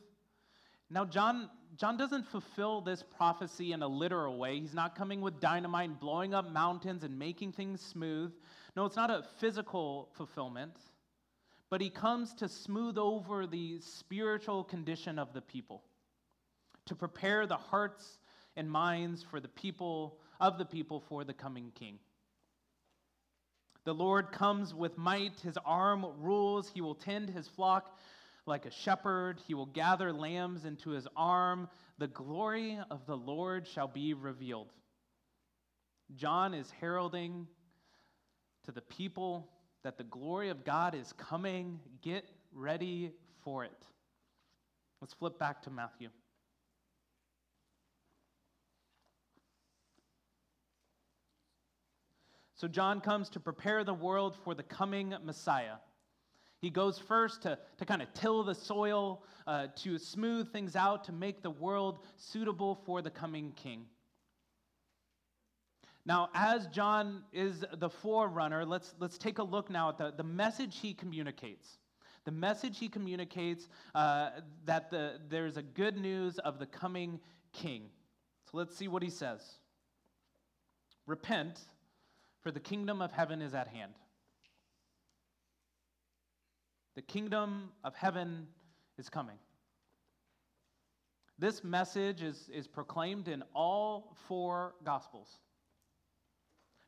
Now, 0.89 1.05
John 1.05 1.49
John 1.75 1.97
doesn't 1.97 2.27
fulfill 2.27 2.81
this 2.81 3.01
prophecy 3.01 3.71
in 3.71 3.81
a 3.81 3.87
literal 3.87 4.37
way. 4.37 4.59
He's 4.59 4.75
not 4.75 4.95
coming 4.95 5.21
with 5.21 5.39
dynamite 5.39 5.89
and 5.89 5.99
blowing 5.99 6.33
up 6.33 6.51
mountains 6.51 7.03
and 7.03 7.17
making 7.17 7.53
things 7.53 7.81
smooth. 7.81 8.31
No, 8.75 8.85
it's 8.85 8.95
not 8.95 9.09
a 9.09 9.23
physical 9.39 10.09
fulfillment, 10.13 10.75
but 11.69 11.81
he 11.81 11.89
comes 11.89 12.33
to 12.35 12.47
smooth 12.47 12.97
over 12.97 13.47
the 13.47 13.79
spiritual 13.79 14.63
condition 14.63 15.17
of 15.17 15.33
the 15.33 15.41
people, 15.41 15.83
to 16.85 16.95
prepare 16.95 17.47
the 17.47 17.57
hearts 17.57 18.17
and 18.55 18.69
minds 18.69 19.23
for 19.23 19.39
the 19.39 19.47
people 19.47 20.17
of 20.39 20.57
the 20.57 20.65
people 20.65 20.99
for 20.99 21.23
the 21.23 21.33
coming 21.33 21.71
king. 21.73 21.99
The 23.85 23.93
Lord 23.93 24.31
comes 24.31 24.73
with 24.73 24.97
might, 24.97 25.39
his 25.41 25.57
arm 25.65 26.05
rules, 26.19 26.69
he 26.69 26.81
will 26.81 26.95
tend 26.95 27.29
his 27.29 27.47
flock 27.47 27.97
like 28.45 28.65
a 28.65 28.71
shepherd, 28.71 29.39
he 29.47 29.53
will 29.53 29.65
gather 29.65 30.11
lambs 30.11 30.65
into 30.65 30.89
his 30.89 31.07
arm. 31.15 31.69
The 31.97 32.07
glory 32.07 32.77
of 32.91 33.05
the 33.05 33.15
Lord 33.15 33.67
shall 33.67 33.87
be 33.87 34.13
revealed. 34.13 34.71
John 36.15 36.53
is 36.53 36.69
heralding 36.79 37.47
to 38.65 38.71
the 38.71 38.81
people 38.81 39.49
that 39.83 39.97
the 39.97 40.03
glory 40.03 40.49
of 40.49 40.63
God 40.63 40.95
is 40.95 41.13
coming. 41.13 41.79
Get 42.01 42.25
ready 42.53 43.11
for 43.43 43.63
it. 43.63 43.85
Let's 45.01 45.13
flip 45.13 45.37
back 45.37 45.61
to 45.63 45.69
Matthew. 45.69 46.09
So, 52.55 52.69
John 52.69 53.01
comes 53.01 53.27
to 53.31 53.41
prepare 53.41 53.83
the 53.83 53.93
world 53.93 54.37
for 54.45 54.55
the 54.55 54.63
coming 54.63 55.13
Messiah. 55.25 55.75
He 56.61 56.69
goes 56.69 56.97
first 56.97 57.41
to, 57.41 57.59
to 57.77 57.83
kind 57.83 58.01
of 58.01 58.07
till 58.13 58.41
the 58.41 58.55
soil, 58.55 59.21
uh, 59.45 59.67
to 59.83 59.97
smooth 59.97 60.53
things 60.53 60.77
out, 60.77 61.03
to 61.03 61.11
make 61.11 61.41
the 61.41 61.49
world 61.49 61.99
suitable 62.15 62.79
for 62.85 63.01
the 63.01 63.09
coming 63.09 63.51
king. 63.51 63.87
Now, 66.05 66.29
as 66.33 66.67
John 66.67 67.23
is 67.31 67.63
the 67.77 67.89
forerunner, 67.89 68.65
let's, 68.65 68.93
let's 68.99 69.17
take 69.17 69.37
a 69.37 69.43
look 69.43 69.69
now 69.69 69.89
at 69.89 69.97
the, 69.97 70.13
the 70.15 70.23
message 70.23 70.79
he 70.81 70.93
communicates. 70.93 71.77
The 72.25 72.31
message 72.31 72.77
he 72.79 72.89
communicates 72.89 73.69
uh, 73.95 74.31
that 74.65 74.91
the, 74.91 75.19
there's 75.29 75.57
a 75.57 75.61
good 75.61 75.97
news 75.97 76.39
of 76.39 76.59
the 76.59 76.65
coming 76.65 77.19
king. 77.53 77.83
So 78.51 78.57
let's 78.57 78.75
see 78.75 78.87
what 78.87 79.01
he 79.01 79.09
says. 79.09 79.41
Repent, 81.05 81.59
for 82.41 82.51
the 82.51 82.59
kingdom 82.59 83.01
of 83.01 83.11
heaven 83.11 83.41
is 83.41 83.53
at 83.53 83.67
hand. 83.67 83.93
The 86.95 87.01
kingdom 87.01 87.69
of 87.83 87.95
heaven 87.95 88.47
is 88.97 89.09
coming. 89.09 89.37
This 91.39 91.63
message 91.63 92.21
is, 92.21 92.49
is 92.53 92.67
proclaimed 92.67 93.27
in 93.27 93.43
all 93.55 94.15
four 94.27 94.75
Gospels. 94.83 95.39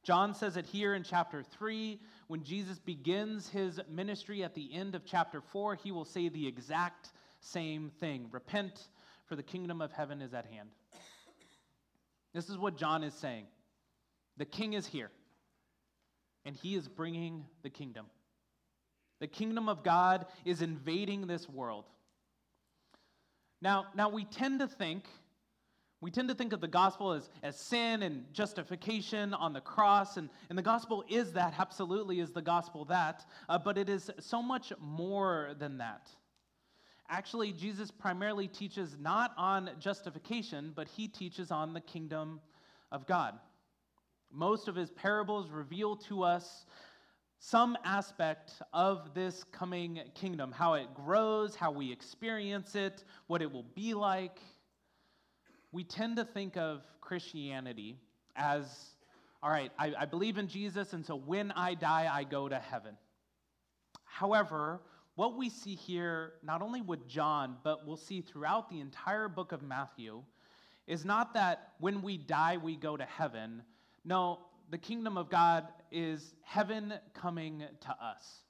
John 0.05 0.35
says 0.35 0.55
it 0.55 0.67
here 0.67 0.93
in 0.93 1.01
chapter 1.01 1.41
3. 1.41 1.99
When 2.27 2.43
Jesus 2.43 2.77
begins 2.77 3.49
his 3.49 3.81
ministry 3.89 4.43
at 4.43 4.53
the 4.53 4.71
end 4.71 4.93
of 4.93 5.03
chapter 5.03 5.41
4, 5.41 5.73
he 5.73 5.91
will 5.91 6.05
say 6.05 6.29
the 6.29 6.47
exact 6.47 7.11
same 7.39 7.89
thing 7.99 8.27
Repent, 8.31 8.87
for 9.25 9.35
the 9.35 9.41
kingdom 9.41 9.81
of 9.81 9.91
heaven 9.91 10.21
is 10.21 10.35
at 10.35 10.45
hand. 10.45 10.69
This 12.35 12.49
is 12.49 12.57
what 12.57 12.77
John 12.77 13.03
is 13.03 13.15
saying. 13.15 13.47
The 14.37 14.45
king 14.45 14.73
is 14.73 14.85
here, 14.85 15.09
and 16.45 16.55
he 16.55 16.75
is 16.75 16.87
bringing 16.87 17.45
the 17.63 17.71
kingdom. 17.71 18.05
The 19.19 19.27
kingdom 19.27 19.67
of 19.67 19.83
God 19.83 20.27
is 20.45 20.61
invading 20.61 21.25
this 21.25 21.49
world. 21.49 21.85
Now, 23.59 23.85
now 23.95 24.09
we 24.09 24.25
tend 24.25 24.59
to 24.59 24.67
think 24.67 25.05
we 26.01 26.11
tend 26.11 26.29
to 26.29 26.35
think 26.35 26.53
of 26.53 26.61
the 26.61 26.67
gospel 26.67 27.13
as, 27.13 27.29
as 27.41 27.59
sin 27.59 28.03
and 28.03 28.25
justification 28.33 29.33
on 29.33 29.53
the 29.53 29.61
cross, 29.61 30.17
and, 30.17 30.29
and 30.49 30.57
the 30.57 30.63
gospel 30.63 31.03
is 31.09 31.31
that, 31.33 31.53
absolutely 31.57 32.19
is 32.19 32.31
the 32.31 32.41
gospel 32.41 32.85
that, 32.85 33.25
uh, 33.49 33.57
but 33.57 33.77
it 33.77 33.89
is 33.89 34.11
so 34.19 34.41
much 34.41 34.73
more 34.79 35.51
than 35.57 35.77
that. 35.77 36.09
Actually, 37.07 37.51
Jesus 37.51 37.91
primarily 37.91 38.47
teaches 38.47 38.97
not 38.99 39.31
on 39.37 39.69
justification, 39.79 40.73
but 40.75 40.87
he 40.87 41.07
teaches 41.07 41.51
on 41.51 41.73
the 41.73 41.81
kingdom 41.81 42.41
of 42.91 43.05
God. 43.05 43.35
Most 44.31 44.67
of 44.67 44.75
his 44.75 44.89
parables 44.91 45.49
reveal 45.49 45.95
to 45.97 46.23
us 46.23 46.65
some 47.39 47.77
aspect 47.83 48.53
of 48.73 49.13
this 49.13 49.43
coming 49.51 50.01
kingdom 50.15 50.51
how 50.51 50.73
it 50.73 50.93
grows, 50.93 51.55
how 51.55 51.71
we 51.71 51.91
experience 51.91 52.75
it, 52.75 53.03
what 53.27 53.41
it 53.41 53.51
will 53.51 53.65
be 53.75 53.93
like 53.93 54.39
we 55.75 55.83
tend 55.83 56.15
to 56.15 56.23
think 56.23 56.55
of 56.55 56.83
Christianity 57.01 57.97
as 58.37 58.65
all 59.43 59.49
right, 59.49 59.71
I, 59.77 59.93
I, 59.99 60.05
believe 60.05 60.37
in 60.37 60.47
Jesus, 60.47 60.93
and 60.93 61.05
so 61.05 61.15
when 61.17 61.51
I 61.51 61.75
die, 61.75 62.09
I 62.11 62.23
go 62.23 62.47
to 62.47 62.57
heaven. 62.57 62.95
However, 64.05 64.79
what 65.15 65.37
we 65.37 65.49
see 65.49 65.75
here, 65.75 66.33
not 66.41 66.61
only 66.61 66.81
with 66.81 67.07
John, 67.07 67.57
but 67.63 67.85
we'll 67.85 67.97
see 67.97 68.21
throughout 68.21 68.69
the 68.69 68.79
entire 68.79 69.27
book 69.27 69.51
of 69.51 69.61
Matthew, 69.61 70.23
is 70.87 71.03
not 71.03 71.33
that 71.33 71.73
when 71.79 72.01
we 72.01 72.17
die, 72.17 72.57
we 72.57 72.77
go 72.77 72.95
to 72.95 73.03
heaven. 73.03 73.61
No, 74.05 74.39
the 74.71 74.77
kingdom 74.77 75.17
of 75.17 75.29
God 75.29 75.67
is 75.91 76.33
heaven 76.41 76.93
coming 77.13 77.65
to 77.81 77.89
us. 78.01 78.44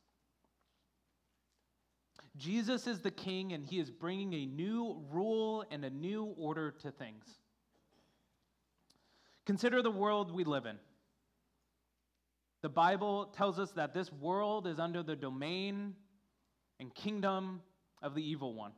Jesus 2.37 2.87
is 2.87 3.01
the 3.01 3.11
king, 3.11 3.53
and 3.53 3.65
he 3.65 3.79
is 3.79 3.89
bringing 3.89 4.33
a 4.33 4.45
new 4.45 5.01
rule 5.11 5.63
and 5.71 5.85
a 5.85 5.89
new 5.89 6.35
order 6.37 6.71
to 6.81 6.91
things. 6.91 7.25
Consider 9.45 9.81
the 9.81 9.91
world 9.91 10.33
we 10.33 10.43
live 10.43 10.65
in. 10.65 10.77
The 12.61 12.69
Bible 12.69 13.27
tells 13.37 13.59
us 13.59 13.71
that 13.73 13.93
this 13.93 14.11
world 14.11 14.65
is 14.65 14.79
under 14.79 15.03
the 15.03 15.15
domain 15.15 15.93
and 16.79 16.93
kingdom 16.93 17.61
of 18.01 18.15
the 18.15 18.27
evil 18.27 18.55
one. 18.55 18.71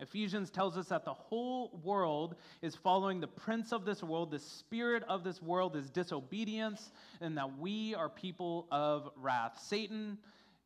Ephesians 0.00 0.50
tells 0.50 0.78
us 0.78 0.86
that 0.86 1.04
the 1.04 1.12
whole 1.12 1.78
world 1.84 2.36
is 2.62 2.74
following 2.74 3.20
the 3.20 3.26
prince 3.26 3.72
of 3.72 3.84
this 3.84 4.02
world, 4.02 4.30
the 4.30 4.38
spirit 4.38 5.02
of 5.08 5.22
this 5.22 5.42
world 5.42 5.76
is 5.76 5.90
disobedience, 5.90 6.90
and 7.20 7.36
that 7.36 7.58
we 7.58 7.94
are 7.94 8.08
people 8.08 8.66
of 8.70 9.10
wrath. 9.16 9.60
Satan 9.62 10.16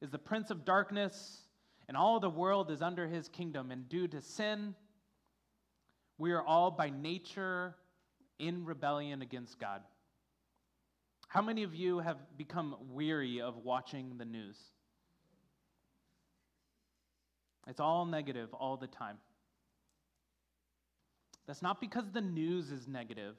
is 0.01 0.11
the 0.11 0.19
prince 0.19 0.51
of 0.51 0.65
darkness, 0.65 1.43
and 1.88 1.97
all 1.97 2.20
the 2.20 2.31
world 2.31 2.70
is 2.70 2.83
under 2.83 3.07
his 3.07 3.29
kingdom. 3.29 3.70
And 3.70 3.88
due 3.88 4.09
to 4.09 4.20
sin, 4.20 4.75
we 6.18 6.33
are 6.33 6.42
all 6.42 6.70
by 6.70 6.90
nature 6.90 7.75
in 8.38 8.64
rebellion 8.64 9.23
against 9.23 9.59
God. 9.59 9.83
How 11.29 11.42
many 11.42 11.62
of 11.62 11.75
you 11.75 11.99
have 11.99 12.18
become 12.37 12.77
weary 12.90 13.40
of 13.40 13.57
watching 13.57 14.18
the 14.18 14.25
news? 14.25 14.57
It's 17.66 17.81
all 17.81 18.05
negative 18.05 18.53
all 18.55 18.77
the 18.77 18.87
time. 18.87 19.18
That's 21.47 21.62
not 21.62 21.81
because 21.81 22.11
the 22.11 22.20
news 22.20 22.70
is 22.70 22.88
negative, 22.88 23.37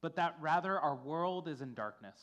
but 0.00 0.16
that 0.16 0.36
rather 0.40 0.78
our 0.78 0.96
world 0.96 1.48
is 1.48 1.60
in 1.60 1.74
darkness. 1.74 2.18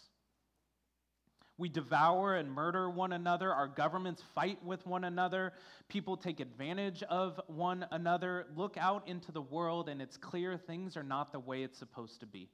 We 1.61 1.69
devour 1.69 2.37
and 2.37 2.51
murder 2.51 2.89
one 2.89 3.13
another. 3.13 3.53
Our 3.53 3.67
governments 3.67 4.23
fight 4.33 4.57
with 4.65 4.83
one 4.87 5.03
another. 5.03 5.53
People 5.89 6.17
take 6.17 6.39
advantage 6.39 7.03
of 7.03 7.39
one 7.45 7.85
another. 7.91 8.47
Look 8.55 8.77
out 8.77 9.07
into 9.07 9.31
the 9.31 9.43
world, 9.43 9.87
and 9.87 10.01
it's 10.01 10.17
clear 10.17 10.57
things 10.57 10.97
are 10.97 11.03
not 11.03 11.31
the 11.31 11.39
way 11.39 11.61
it's 11.61 11.77
supposed 11.77 12.21
to 12.21 12.25
be. 12.25 12.49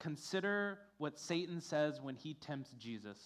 Consider 0.00 0.78
what 0.96 1.18
Satan 1.18 1.60
says 1.60 2.00
when 2.00 2.16
he 2.16 2.32
tempts 2.32 2.72
Jesus. 2.78 3.18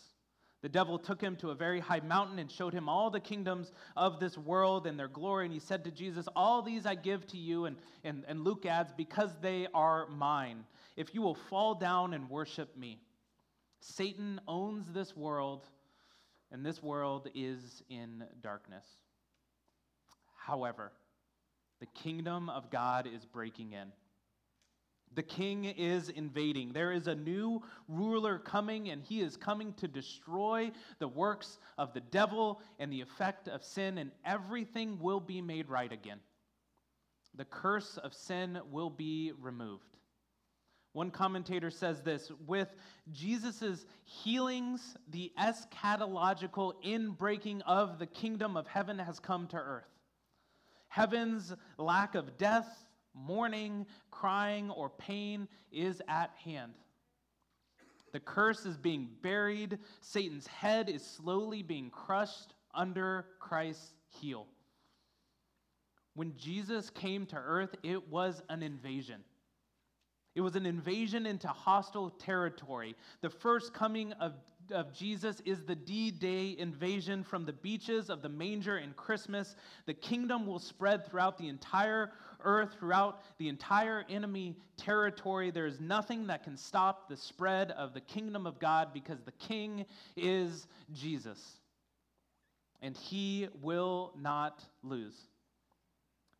The 0.62 0.68
devil 0.68 0.98
took 0.98 1.20
him 1.20 1.36
to 1.36 1.50
a 1.50 1.54
very 1.54 1.78
high 1.78 2.00
mountain 2.00 2.40
and 2.40 2.50
showed 2.50 2.74
him 2.74 2.88
all 2.88 3.10
the 3.10 3.20
kingdoms 3.20 3.70
of 3.96 4.18
this 4.18 4.36
world 4.36 4.88
and 4.88 4.98
their 4.98 5.06
glory. 5.06 5.44
And 5.44 5.54
he 5.54 5.60
said 5.60 5.84
to 5.84 5.92
Jesus, 5.92 6.26
All 6.34 6.60
these 6.60 6.86
I 6.86 6.96
give 6.96 7.24
to 7.28 7.36
you. 7.36 7.66
And, 7.66 7.76
and, 8.02 8.24
and 8.26 8.42
Luke 8.42 8.66
adds, 8.66 8.92
Because 8.96 9.30
they 9.40 9.68
are 9.72 10.08
mine. 10.08 10.64
If 10.96 11.14
you 11.14 11.22
will 11.22 11.36
fall 11.36 11.76
down 11.76 12.14
and 12.14 12.28
worship 12.28 12.76
me. 12.76 12.98
Satan 13.80 14.40
owns 14.48 14.86
this 14.92 15.16
world, 15.16 15.66
and 16.50 16.64
this 16.64 16.82
world 16.82 17.28
is 17.34 17.82
in 17.88 18.24
darkness. 18.42 18.84
However, 20.36 20.92
the 21.80 21.86
kingdom 21.86 22.48
of 22.48 22.70
God 22.70 23.06
is 23.06 23.24
breaking 23.24 23.72
in. 23.72 23.92
The 25.14 25.22
king 25.22 25.64
is 25.64 26.08
invading. 26.08 26.72
There 26.72 26.92
is 26.92 27.06
a 27.06 27.14
new 27.14 27.62
ruler 27.88 28.38
coming, 28.38 28.90
and 28.90 29.02
he 29.02 29.20
is 29.20 29.36
coming 29.36 29.72
to 29.74 29.88
destroy 29.88 30.70
the 30.98 31.08
works 31.08 31.58
of 31.78 31.94
the 31.94 32.00
devil 32.00 32.60
and 32.78 32.92
the 32.92 33.00
effect 33.00 33.48
of 33.48 33.64
sin, 33.64 33.98
and 33.98 34.10
everything 34.24 34.98
will 35.00 35.20
be 35.20 35.40
made 35.40 35.68
right 35.68 35.92
again. 35.92 36.20
The 37.34 37.44
curse 37.44 37.98
of 37.98 38.14
sin 38.14 38.58
will 38.70 38.90
be 38.90 39.32
removed. 39.40 39.95
One 40.96 41.10
commentator 41.10 41.70
says 41.70 42.00
this 42.00 42.32
with 42.46 42.74
Jesus' 43.12 43.84
healings, 44.04 44.96
the 45.10 45.30
eschatological 45.38 46.72
inbreaking 46.82 47.60
of 47.66 47.98
the 47.98 48.06
kingdom 48.06 48.56
of 48.56 48.66
heaven 48.66 48.98
has 48.98 49.20
come 49.20 49.46
to 49.48 49.58
earth. 49.58 49.90
Heaven's 50.88 51.52
lack 51.76 52.14
of 52.14 52.38
death, 52.38 52.86
mourning, 53.12 53.84
crying, 54.10 54.70
or 54.70 54.88
pain 54.88 55.48
is 55.70 56.00
at 56.08 56.30
hand. 56.42 56.72
The 58.14 58.20
curse 58.20 58.64
is 58.64 58.78
being 58.78 59.10
buried, 59.20 59.78
Satan's 60.00 60.46
head 60.46 60.88
is 60.88 61.04
slowly 61.04 61.62
being 61.62 61.90
crushed 61.90 62.54
under 62.74 63.26
Christ's 63.38 63.92
heel. 64.08 64.46
When 66.14 66.34
Jesus 66.38 66.88
came 66.88 67.26
to 67.26 67.36
earth, 67.36 67.74
it 67.82 68.08
was 68.08 68.42
an 68.48 68.62
invasion. 68.62 69.22
It 70.36 70.42
was 70.42 70.54
an 70.54 70.66
invasion 70.66 71.24
into 71.24 71.48
hostile 71.48 72.10
territory. 72.10 72.94
The 73.22 73.30
first 73.30 73.72
coming 73.72 74.12
of, 74.12 74.34
of 74.70 74.92
Jesus 74.92 75.40
is 75.46 75.64
the 75.64 75.74
D 75.74 76.10
Day 76.10 76.54
invasion 76.58 77.24
from 77.24 77.46
the 77.46 77.54
beaches 77.54 78.10
of 78.10 78.20
the 78.20 78.28
manger 78.28 78.76
in 78.76 78.92
Christmas. 78.92 79.56
The 79.86 79.94
kingdom 79.94 80.46
will 80.46 80.58
spread 80.58 81.06
throughout 81.06 81.38
the 81.38 81.48
entire 81.48 82.12
earth, 82.44 82.76
throughout 82.78 83.22
the 83.38 83.48
entire 83.48 84.04
enemy 84.10 84.58
territory. 84.76 85.50
There 85.50 85.64
is 85.64 85.80
nothing 85.80 86.26
that 86.26 86.44
can 86.44 86.58
stop 86.58 87.08
the 87.08 87.16
spread 87.16 87.70
of 87.70 87.94
the 87.94 88.02
kingdom 88.02 88.46
of 88.46 88.58
God 88.58 88.92
because 88.92 89.22
the 89.22 89.32
king 89.32 89.86
is 90.18 90.66
Jesus. 90.92 91.40
And 92.82 92.94
he 92.94 93.48
will 93.62 94.12
not 94.20 94.62
lose. 94.82 95.16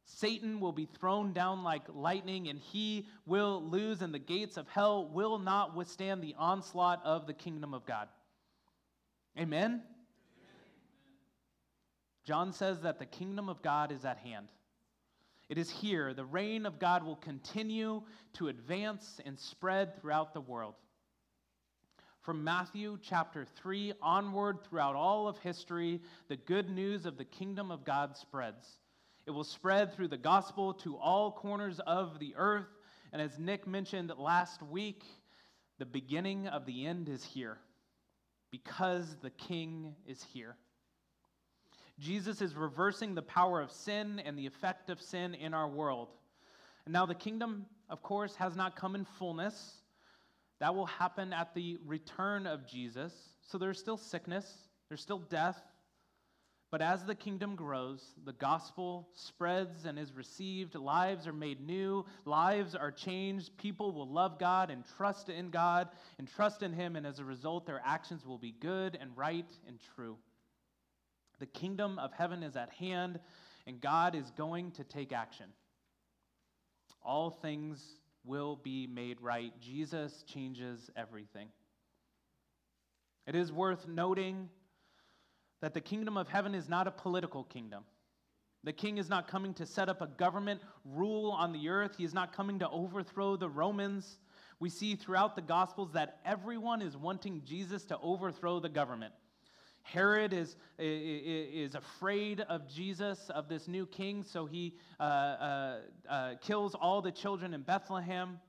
Satan 0.07 0.61
will 0.61 0.73
be 0.73 0.87
thrown 0.87 1.33
down 1.33 1.65
like 1.65 1.83
lightning, 1.93 2.49
and 2.49 2.59
he 2.61 3.07
will 3.27 3.63
lose, 3.63 4.03
and 4.03 4.15
the 4.15 4.21
gates 4.21 4.57
of 4.57 4.69
hell 4.69 5.09
will 5.09 5.39
not 5.39 5.77
withstand 5.77 6.23
the 6.23 6.35
onslaught 6.39 7.05
of 7.05 7.27
the 7.27 7.35
kingdom 7.35 7.75
of 7.75 7.85
God. 7.85 8.09
Amen? 9.37 9.65
Amen? 9.65 9.83
John 12.25 12.53
says 12.53 12.81
that 12.83 12.99
the 12.99 13.07
kingdom 13.07 13.49
of 13.49 13.63
God 13.63 13.91
is 13.93 14.05
at 14.05 14.19
hand. 14.19 14.49
It 15.49 15.59
is 15.59 15.71
here. 15.71 16.15
The 16.15 16.25
reign 16.25 16.67
of 16.67 16.79
God 16.79 17.05
will 17.05 17.17
continue 17.17 18.03
to 18.35 18.49
advance 18.49 19.21
and 19.25 19.39
spread 19.39 20.01
throughout 20.01 20.35
the 20.35 20.41
world. 20.41 20.75
From 22.23 22.43
Matthew 22.43 22.99
chapter 23.03 23.45
3 23.45 23.93
onward 24.03 24.59
throughout 24.65 24.97
all 24.97 25.29
of 25.29 25.39
history, 25.39 26.01
the 26.29 26.37
good 26.37 26.69
news 26.69 27.07
of 27.07 27.17
the 27.17 27.25
kingdom 27.25 27.71
of 27.71 27.85
God 27.85 28.17
spreads. 28.17 28.69
It 29.27 29.33
will 29.33 29.45
spread 29.45 29.93
through 29.93 30.09
the 30.09 30.17
gospel 30.17 30.73
to 30.75 30.97
all 30.97 31.33
corners 31.33 31.81
of 31.81 32.21
the 32.21 32.35
earth. 32.37 32.69
And 33.13 33.21
as 33.21 33.39
Nick 33.39 33.67
mentioned 33.67 34.13
last 34.17 34.63
week, 34.63 35.03
the 35.79 35.87
beginning 35.87 36.47
of 36.47 36.65
the 36.65 36.87
end 36.87 37.09
is 37.09 37.25
here 37.25 37.59
because 38.53 39.17
the 39.23 39.31
king 39.31 39.97
is 40.07 40.23
here. 40.33 40.57
Jesus 41.99 42.41
is 42.41 42.55
reversing 42.55 43.15
the 43.15 43.23
power 43.23 43.61
of 43.61 43.73
sin 43.73 44.21
and 44.25 44.39
the 44.39 44.47
effect 44.47 44.91
of 44.91 45.01
sin 45.01 45.35
in 45.35 45.55
our 45.55 45.69
world. 45.69 46.09
And 46.85 46.93
now 46.93 47.05
the 47.05 47.15
kingdom, 47.15 47.67
of 47.89 48.03
course, 48.03 48.37
has 48.37 48.55
not 48.55 48.77
come 48.77 48.95
in 48.95 49.05
fullness. 49.19 49.83
That 50.61 50.75
will 50.75 50.87
happen 50.87 51.33
at 51.33 51.53
the 51.55 51.79
return 51.85 52.47
of 52.47 52.67
Jesus. 52.67 53.13
So 53.43 53.59
there's 53.59 53.79
still 53.79 53.97
sickness, 53.97 54.47
there's 54.89 55.01
still 55.01 55.19
death. 55.19 55.61
But 56.71 56.83
as 56.83 57.05
the 57.05 57.15
kingdom 57.15 57.55
grows, 57.55 58.03
the 58.25 58.33
gospel 58.33 59.09
spreads 59.15 59.85
and 59.85 59.99
is 59.99 60.13
received, 60.13 60.75
lives 60.75 61.27
are 61.27 61.33
made 61.33 61.61
new, 61.61 62.05
lives 62.25 62.75
are 62.75 62.91
changed, 62.91 63.57
people 63.57 63.93
will 63.93 64.09
love 64.09 64.39
God 64.39 64.71
and 64.71 64.85
trust 64.97 65.29
in 65.29 65.51
God 65.51 65.89
and 66.19 66.29
trust 66.29 66.63
in 66.63 66.73
Him, 66.73 66.97
and 66.97 67.07
as 67.07 67.21
a 67.21 67.25
result, 67.25 67.67
their 67.67 67.81
actions 67.85 68.27
will 68.27 68.39
be 68.39 68.53
good 68.61 68.99
and 69.01 69.17
right 69.17 69.49
and 69.69 69.79
true. 69.95 70.17
The 71.39 71.47
kingdom 71.47 72.01
of 72.01 72.13
heaven 72.13 72.43
is 72.43 72.57
at 72.57 72.71
hand, 72.71 73.21
and 73.67 73.81
God 73.81 74.17
is 74.17 74.31
going 74.33 74.73
to 74.73 74.85
take 74.85 75.13
action. 75.13 75.47
All 77.03 77.31
things 77.31 78.01
will 78.25 78.57
be 78.57 78.89
made 78.89 79.21
right. 79.21 79.53
Jesus 79.61 80.25
changes 80.27 80.91
everything. 80.97 81.49
It 83.27 83.37
is 83.37 83.53
worth 83.53 83.87
noting 83.87 84.49
that 85.61 85.75
the 85.75 85.81
kingdom 85.81 86.17
of 86.17 86.29
heaven 86.29 86.55
is 86.55 86.69
not 86.69 86.87
a 86.87 86.91
political 86.91 87.45
kingdom. 87.45 87.85
The 88.65 88.73
king 88.73 88.99
is 88.99 89.09
not 89.09 89.29
coming 89.29 89.55
to 89.55 89.67
set 89.67 89.89
up 89.89 90.03
a 90.03 90.09
government 90.09 90.61
rule 90.85 91.31
on 91.31 91.53
the 91.53 91.69
earth. 91.69 91.97
He 91.97 92.05
is 92.05 92.13
not 92.13 92.33
coming 92.35 92.59
to 92.59 92.69
overthrow 92.69 93.37
the 93.37 93.49
Romans. 93.49 94.19
We 94.59 94.71
see 94.71 94.97
throughout 94.97 95.37
the 95.37 95.43
Gospels 95.43 95.93
that 95.93 96.19
everyone 96.25 96.83
is 96.83 96.97
wanting 96.97 97.43
Jesus 97.45 97.85
to 97.87 97.99
overthrow 97.99 98.59
the 98.59 98.69
government. 98.69 99.15
Herod 99.83 100.33
is, 100.33 100.57
is 100.81 101.77
afraid 101.77 102.41
of 102.41 102.69
Jesus, 102.69 103.31
of 103.31 103.49
this 103.49 103.69
new 103.69 103.87
king, 103.87 104.25
so 104.25 104.45
he 104.45 104.75
uh, 104.99 105.03
uh, 105.03 105.79
uh, 106.09 106.35
kills 106.41 106.75
all 106.75 107.01
the 107.01 107.13
children 107.13 107.55
in 107.55 107.63
Bethlehem. 107.63 108.41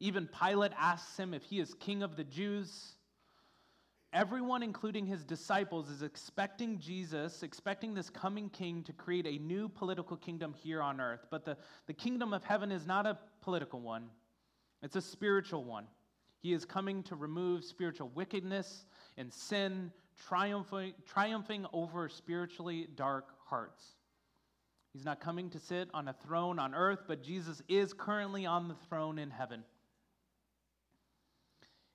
Even 0.00 0.28
Pilate 0.28 0.72
asks 0.76 1.16
him 1.16 1.34
if 1.34 1.44
he 1.44 1.60
is 1.60 1.74
king 1.74 2.02
of 2.02 2.16
the 2.16 2.24
Jews. 2.24 2.94
Everyone, 4.12 4.64
including 4.64 5.06
his 5.06 5.22
disciples, 5.22 5.88
is 5.88 6.02
expecting 6.02 6.80
Jesus, 6.80 7.44
expecting 7.44 7.94
this 7.94 8.10
coming 8.10 8.48
king 8.48 8.82
to 8.82 8.92
create 8.92 9.26
a 9.26 9.38
new 9.38 9.68
political 9.68 10.16
kingdom 10.16 10.52
here 10.52 10.82
on 10.82 11.00
earth. 11.00 11.26
But 11.30 11.44
the, 11.44 11.56
the 11.86 11.92
kingdom 11.92 12.32
of 12.32 12.42
heaven 12.42 12.72
is 12.72 12.86
not 12.86 13.06
a 13.06 13.18
political 13.40 13.80
one, 13.80 14.10
it's 14.82 14.96
a 14.96 15.00
spiritual 15.00 15.64
one. 15.64 15.86
He 16.42 16.54
is 16.54 16.64
coming 16.64 17.02
to 17.04 17.16
remove 17.16 17.64
spiritual 17.64 18.10
wickedness 18.14 18.86
and 19.18 19.30
sin, 19.30 19.92
triumphing, 20.26 20.94
triumphing 21.06 21.66
over 21.72 22.08
spiritually 22.08 22.88
dark 22.96 23.28
hearts. 23.44 23.84
He's 24.94 25.04
not 25.04 25.20
coming 25.20 25.50
to 25.50 25.58
sit 25.58 25.88
on 25.94 26.08
a 26.08 26.14
throne 26.14 26.58
on 26.58 26.74
earth, 26.74 27.00
but 27.06 27.22
Jesus 27.22 27.62
is 27.68 27.92
currently 27.92 28.46
on 28.46 28.68
the 28.68 28.74
throne 28.88 29.18
in 29.18 29.30
heaven. 29.30 29.62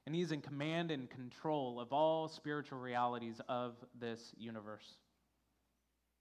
And 0.05 0.13
he's 0.13 0.31
in 0.31 0.41
command 0.41 0.91
and 0.91 1.09
control 1.09 1.79
of 1.79 1.91
all 1.91 2.27
spiritual 2.27 2.79
realities 2.79 3.41
of 3.49 3.73
this 3.99 4.33
universe. 4.37 4.85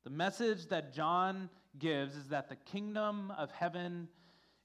The 0.05 0.11
message 0.11 0.67
that 0.69 0.95
John 0.95 1.51
gives 1.79 2.17
is 2.17 2.29
that 2.29 2.49
the 2.49 2.57
kingdom 2.57 3.31
of 3.37 3.51
heaven 3.51 4.09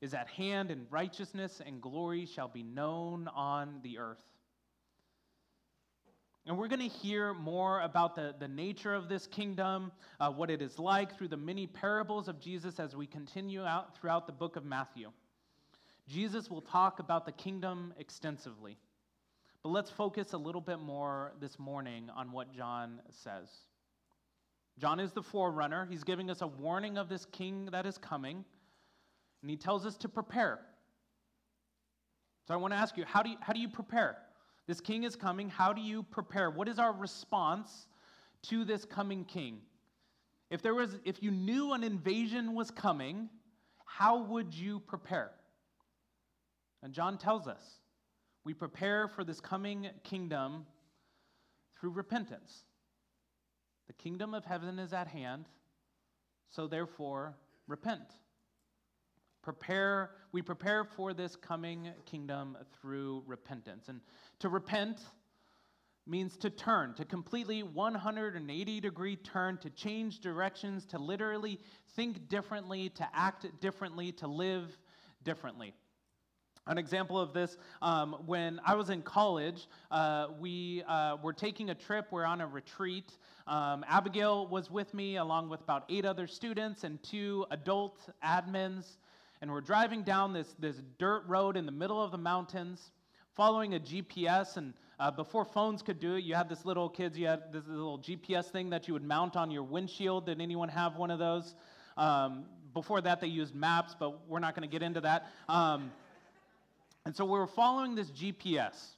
is 0.01 0.13
at 0.13 0.27
hand, 0.29 0.71
and 0.71 0.85
righteousness 0.89 1.61
and 1.65 1.81
glory 1.81 2.25
shall 2.25 2.47
be 2.47 2.63
known 2.63 3.27
on 3.29 3.79
the 3.83 3.97
earth. 3.97 4.23
And 6.45 6.57
we're 6.57 6.67
going 6.67 6.89
to 6.89 6.97
hear 6.97 7.33
more 7.33 7.81
about 7.81 8.15
the, 8.15 8.33
the 8.39 8.47
nature 8.47 8.95
of 8.95 9.07
this 9.07 9.27
kingdom, 9.27 9.91
uh, 10.19 10.31
what 10.31 10.49
it 10.49 10.61
is 10.61 10.79
like 10.79 11.17
through 11.17 11.27
the 11.27 11.37
many 11.37 11.67
parables 11.67 12.27
of 12.27 12.39
Jesus 12.39 12.79
as 12.79 12.95
we 12.95 13.05
continue 13.05 13.63
out 13.63 13.95
throughout 13.97 14.25
the 14.25 14.33
book 14.33 14.55
of 14.55 14.65
Matthew. 14.65 15.11
Jesus 16.07 16.49
will 16.49 16.61
talk 16.61 16.99
about 16.99 17.25
the 17.25 17.31
kingdom 17.31 17.93
extensively. 17.99 18.77
But 19.63 19.69
let's 19.69 19.91
focus 19.91 20.33
a 20.33 20.37
little 20.37 20.61
bit 20.61 20.79
more 20.79 21.33
this 21.41 21.59
morning 21.59 22.09
on 22.15 22.31
what 22.31 22.53
John 22.53 23.01
says. 23.09 23.49
John 24.79 25.01
is 25.01 25.11
the 25.11 25.21
forerunner. 25.21 25.85
He's 25.89 26.05
giving 26.05 26.29
us 26.29 26.41
a 26.41 26.47
warning 26.47 26.97
of 26.97 27.09
this 27.09 27.25
king 27.25 27.67
that 27.71 27.85
is 27.85 27.97
coming, 27.97 28.45
and 29.41 29.49
he 29.51 29.57
tells 29.57 29.85
us 29.85 29.97
to 29.97 30.07
prepare. 30.07 30.59
So 32.47 32.53
I 32.53 32.57
want 32.57 32.73
to 32.73 32.77
ask 32.77 32.95
you 32.95 33.03
how 33.05 33.21
do 33.21 33.29
you, 33.29 33.37
how 33.41 33.51
do 33.51 33.59
you 33.59 33.67
prepare? 33.67 34.17
This 34.65 34.79
king 34.79 35.03
is 35.03 35.15
coming. 35.15 35.49
How 35.49 35.73
do 35.73 35.81
you 35.81 36.03
prepare? 36.03 36.49
What 36.49 36.69
is 36.69 36.79
our 36.79 36.93
response 36.93 37.87
to 38.43 38.63
this 38.63 38.85
coming 38.85 39.25
king? 39.25 39.59
If 40.49 40.61
there 40.61 40.73
was 40.73 40.97
if 41.03 41.21
you 41.21 41.31
knew 41.31 41.73
an 41.73 41.83
invasion 41.83 42.55
was 42.55 42.71
coming, 42.71 43.29
how 43.85 44.23
would 44.23 44.53
you 44.53 44.79
prepare? 44.79 45.31
And 46.81 46.93
John 46.93 47.17
tells 47.17 47.47
us, 47.47 47.61
we 48.43 48.53
prepare 48.53 49.07
for 49.07 49.23
this 49.23 49.39
coming 49.39 49.89
kingdom 50.03 50.65
through 51.79 51.91
repentance. 51.91 52.63
The 53.87 53.93
kingdom 53.93 54.33
of 54.33 54.45
heaven 54.45 54.79
is 54.79 54.93
at 54.93 55.07
hand, 55.07 55.45
so 56.49 56.67
therefore 56.67 57.35
repent. 57.67 58.13
Prepare, 59.41 60.11
we 60.31 60.41
prepare 60.41 60.83
for 60.83 61.13
this 61.13 61.35
coming 61.35 61.89
kingdom 62.05 62.57
through 62.79 63.23
repentance. 63.25 63.87
And 63.87 64.01
to 64.39 64.49
repent 64.49 64.99
means 66.05 66.35
to 66.37 66.49
turn, 66.49 66.93
to 66.95 67.05
completely 67.05 67.63
180 67.63 68.79
degree 68.79 69.15
turn, 69.15 69.57
to 69.59 69.69
change 69.69 70.19
directions, 70.19 70.85
to 70.87 70.97
literally 70.97 71.59
think 71.95 72.27
differently, 72.27 72.89
to 72.89 73.07
act 73.13 73.45
differently, 73.61 74.11
to 74.13 74.27
live 74.27 74.77
differently. 75.23 75.73
An 76.69 76.77
example 76.77 77.19
of 77.19 77.33
this, 77.33 77.57
um, 77.81 78.15
when 78.25 78.61
I 78.65 78.75
was 78.75 78.89
in 78.89 79.01
college, 79.01 79.67
uh, 79.91 80.27
we 80.39 80.83
uh, 80.87 81.17
were 81.21 81.33
taking 81.33 81.71
a 81.71 81.75
trip, 81.75 82.07
we're 82.11 82.23
on 82.23 82.39
a 82.39 82.47
retreat. 82.47 83.17
Um, 83.47 83.83
Abigail 83.89 84.47
was 84.47 84.71
with 84.71 84.93
me, 84.93 85.17
along 85.17 85.49
with 85.49 85.59
about 85.59 85.83
eight 85.89 86.05
other 86.05 86.27
students 86.27 86.85
and 86.85 87.01
two 87.03 87.45
adult 87.51 87.99
admins 88.23 88.97
and 89.41 89.51
we're 89.51 89.61
driving 89.61 90.03
down 90.03 90.33
this, 90.33 90.53
this 90.59 90.75
dirt 90.97 91.23
road 91.27 91.55
in 91.55 91.65
the 91.65 91.71
middle 91.71 92.01
of 92.01 92.11
the 92.11 92.17
mountains, 92.17 92.91
following 93.35 93.75
a 93.75 93.79
GPS. 93.79 94.57
And 94.57 94.73
uh, 94.99 95.11
before 95.11 95.45
phones 95.45 95.81
could 95.81 95.99
do 95.99 96.15
it, 96.15 96.23
you 96.23 96.35
had 96.35 96.49
this 96.49 96.65
little 96.65 96.89
kids, 96.89 97.17
you 97.17 97.27
had 97.27 97.53
this 97.53 97.65
little 97.65 97.99
GPS 97.99 98.45
thing 98.45 98.69
that 98.71 98.87
you 98.87 98.93
would 98.93 99.03
mount 99.03 99.37
on 99.37 99.49
your 99.49 99.63
windshield. 99.63 100.25
Did 100.25 100.41
anyone 100.41 100.67
have 100.67 100.97
one 100.97 101.09
of 101.09 101.19
those? 101.19 101.55
Um, 101.95 102.45
before 102.73 102.99
that, 103.01 103.21
they 103.21 103.27
used 103.27 103.55
maps, 103.55 103.95
but 103.97 104.27
we're 104.27 104.39
not 104.39 104.55
going 104.55 104.69
to 104.69 104.71
get 104.71 104.83
into 104.83 105.01
that. 105.01 105.27
And 107.09 107.15
so 107.15 107.25
we 107.25 107.39
were 107.39 107.47
following 107.47 107.95
this 107.95 108.11
GPS. 108.11 108.89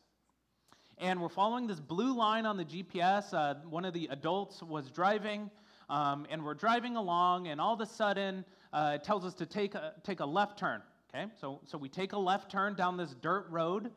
And 0.98 1.22
we're 1.22 1.30
following 1.30 1.66
this 1.66 1.80
blue 1.80 2.14
line 2.14 2.46
on 2.46 2.58
the 2.58 2.66
GPS. 2.66 3.34
Uh, 3.34 3.54
one 3.70 3.86
of 3.86 3.94
the 3.94 4.10
adults 4.12 4.62
was 4.62 4.92
driving, 4.92 5.50
um, 5.90 6.28
and 6.30 6.44
we're 6.44 6.54
driving 6.54 6.98
along, 6.98 7.48
and 7.48 7.62
all 7.62 7.74
of 7.74 7.80
a 7.80 7.86
sudden, 7.86 8.44
uh, 8.74 8.96
it 8.96 9.06
tells 9.06 9.24
us 9.24 9.34
to 9.36 9.46
take 9.46 9.76
a, 9.76 9.94
take 10.04 10.20
a 10.20 10.26
left 10.26 10.60
turn. 10.60 10.82
Okay, 11.16 11.32
so, 11.40 11.62
so 11.66 11.78
we 11.78 11.88
take 11.88 12.12
a 12.12 12.20
left 12.20 12.52
turn 12.52 12.76
down 12.76 12.98
this 12.98 13.16
dirt 13.22 13.46
road. 13.50 13.92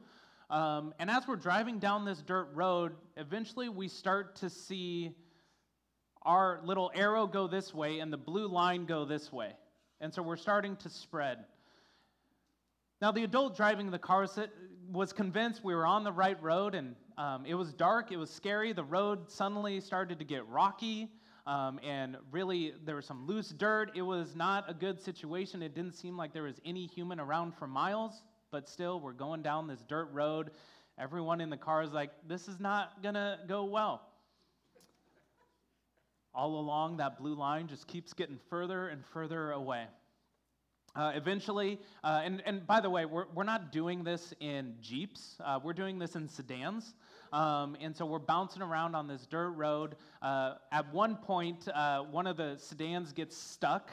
Um, 0.49 0.95
and 1.01 1.11
as 1.11 1.27
we're 1.27 1.35
driving 1.35 1.81
down 1.81 2.05
this 2.05 2.23
dirt 2.23 2.51
road, 2.55 2.93
eventually 3.17 3.69
we 3.69 3.89
start 3.89 4.37
to 4.37 4.49
see 4.49 5.11
our 6.23 6.61
little 6.63 6.93
arrow 6.95 7.27
go 7.27 7.49
this 7.49 7.75
way 7.75 7.99
and 7.99 8.13
the 8.13 8.17
blue 8.17 8.47
line 8.47 8.87
go 8.87 9.05
this 9.05 9.33
way. 9.33 9.55
And 10.01 10.15
so 10.15 10.23
we're 10.23 10.37
starting 10.37 10.77
to 10.77 10.89
spread. 10.89 11.39
Now, 13.05 13.13
the 13.13 13.25
adult 13.25 13.55
driving 13.55 13.91
the 13.91 13.99
car 13.99 14.27
was 14.91 15.13
convinced 15.13 15.63
we 15.63 15.75
were 15.75 15.85
on 15.85 16.05
the 16.05 16.11
right 16.11 16.43
road, 16.43 16.75
and 16.75 16.97
um, 17.19 17.45
it 17.45 17.53
was 17.53 17.75
dark, 17.75 18.11
it 18.13 18.17
was 18.17 18.31
scary. 18.31 18.73
The 18.73 18.83
road 18.83 19.31
suddenly 19.31 19.79
started 19.81 20.19
to 20.21 20.25
get 20.25 20.49
rocky 20.49 21.11
um, 21.47 21.79
and 21.85 22.17
really 22.31 22.73
there 22.87 22.97
was 22.97 23.05
some 23.05 23.27
loose 23.27 23.51
dirt. 23.51 23.91
It 23.95 24.01
was 24.01 24.35
not 24.35 24.71
a 24.71 24.73
good 24.73 24.99
situation. 24.99 25.63
It 25.63 25.75
didn't 25.75 25.97
seem 25.97 26.17
like 26.17 26.33
there 26.33 26.45
was 26.45 26.63
any 26.65 26.87
human 26.87 27.21
around 27.21 27.55
for 27.59 27.67
miles, 27.67 28.23
but 28.51 28.71
still, 28.71 28.99
we're 29.01 29.13
going 29.13 29.43
down 29.43 29.67
this 29.67 29.83
dirt 29.87 30.09
road. 30.11 30.53
Everyone 30.99 31.43
in 31.43 31.51
the 31.51 31.59
car 31.59 31.83
is 31.83 31.93
like, 31.93 32.11
this 32.27 32.49
is 32.49 32.59
not 32.59 33.03
to 33.03 33.39
go 33.47 33.65
well. 33.65 34.01
All 36.35 36.59
along, 36.59 36.97
that 36.97 37.19
blue 37.19 37.35
line 37.35 37.69
just 37.69 37.87
keeps 37.87 38.15
getting 38.15 38.39
further 38.49 38.89
and 38.89 39.05
further 39.05 39.51
away. 39.51 39.89
Uh, 40.97 41.11
eventually, 41.17 41.81
uh, 42.05 42.21
and, 42.25 42.41
and 42.47 42.65
by 42.69 42.81
the 42.81 42.89
way, 42.89 43.05
we're, 43.05 43.25
we're 43.35 43.43
not 43.43 43.73
doing 43.73 44.05
this 44.05 44.33
in 44.39 44.75
Jeeps, 44.81 45.37
uh, 45.45 45.59
we're 45.63 45.73
doing 45.73 45.99
this 45.99 46.15
in 46.15 46.29
sedans. 46.29 46.95
Um, 47.33 47.77
and 47.81 47.97
so 47.97 48.07
we're 48.07 48.21
bouncing 48.21 48.63
around 48.63 48.95
on 48.95 49.09
this 49.09 49.27
dirt 49.27 49.51
road. 49.51 49.97
Uh, 50.23 50.55
at 50.71 50.95
one 50.95 51.17
point, 51.17 51.67
uh, 51.75 52.03
one 52.03 52.29
of 52.29 52.37
the 52.37 52.57
sedans 52.59 53.13
gets 53.13 53.37
stuck, 53.37 53.91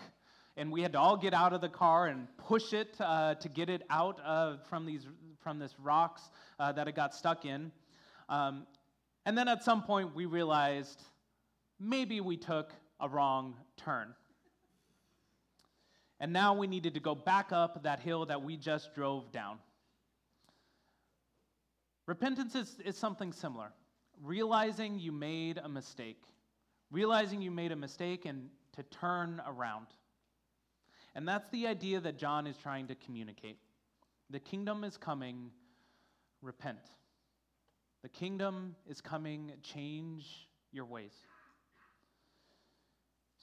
and 0.57 0.71
we 0.71 0.83
had 0.83 0.91
to 0.93 0.99
all 0.99 1.17
get 1.17 1.33
out 1.33 1.53
of 1.53 1.61
the 1.61 1.69
car 1.69 2.05
and 2.05 2.27
push 2.37 2.71
it 2.71 2.95
uh, 2.99 3.33
to 3.33 3.49
get 3.49 3.67
it 3.67 3.81
out 3.89 4.19
of, 4.19 4.63
from, 4.67 4.85
these, 4.85 5.07
from 5.39 5.57
this 5.57 5.73
rocks 5.79 6.29
that 6.59 6.87
it 6.87 6.95
got 6.95 7.15
stuck 7.15 7.45
in. 7.45 7.71
Um, 8.29 8.67
and 9.25 9.35
then 9.35 9.47
at 9.47 9.63
some 9.63 9.81
point, 9.81 10.13
we 10.13 10.25
realized 10.25 11.01
maybe 11.79 12.21
we 12.21 12.37
took 12.37 12.71
a 12.99 13.09
wrong 13.09 13.55
turn. 13.75 14.13
And 16.21 16.31
now 16.31 16.53
we 16.53 16.67
needed 16.67 16.93
to 16.93 16.99
go 16.99 17.15
back 17.15 17.51
up 17.51 17.81
that 17.81 17.99
hill 17.99 18.27
that 18.27 18.43
we 18.43 18.55
just 18.55 18.93
drove 18.93 19.31
down. 19.31 19.57
Repentance 22.05 22.53
is, 22.53 22.77
is 22.85 22.95
something 22.95 23.33
similar. 23.33 23.71
Realizing 24.21 24.99
you 24.99 25.11
made 25.11 25.57
a 25.57 25.67
mistake, 25.67 26.21
realizing 26.91 27.41
you 27.41 27.49
made 27.49 27.71
a 27.71 27.75
mistake 27.75 28.25
and 28.25 28.49
to 28.75 28.83
turn 28.83 29.41
around. 29.47 29.87
And 31.15 31.27
that's 31.27 31.49
the 31.49 31.65
idea 31.65 31.99
that 31.99 32.19
John 32.19 32.45
is 32.45 32.55
trying 32.55 32.87
to 32.89 32.95
communicate. 32.95 33.57
The 34.29 34.39
kingdom 34.39 34.83
is 34.83 34.97
coming, 34.97 35.49
repent. 36.43 36.85
The 38.03 38.09
kingdom 38.09 38.75
is 38.87 39.01
coming, 39.01 39.53
change 39.63 40.47
your 40.71 40.85
ways. 40.85 41.13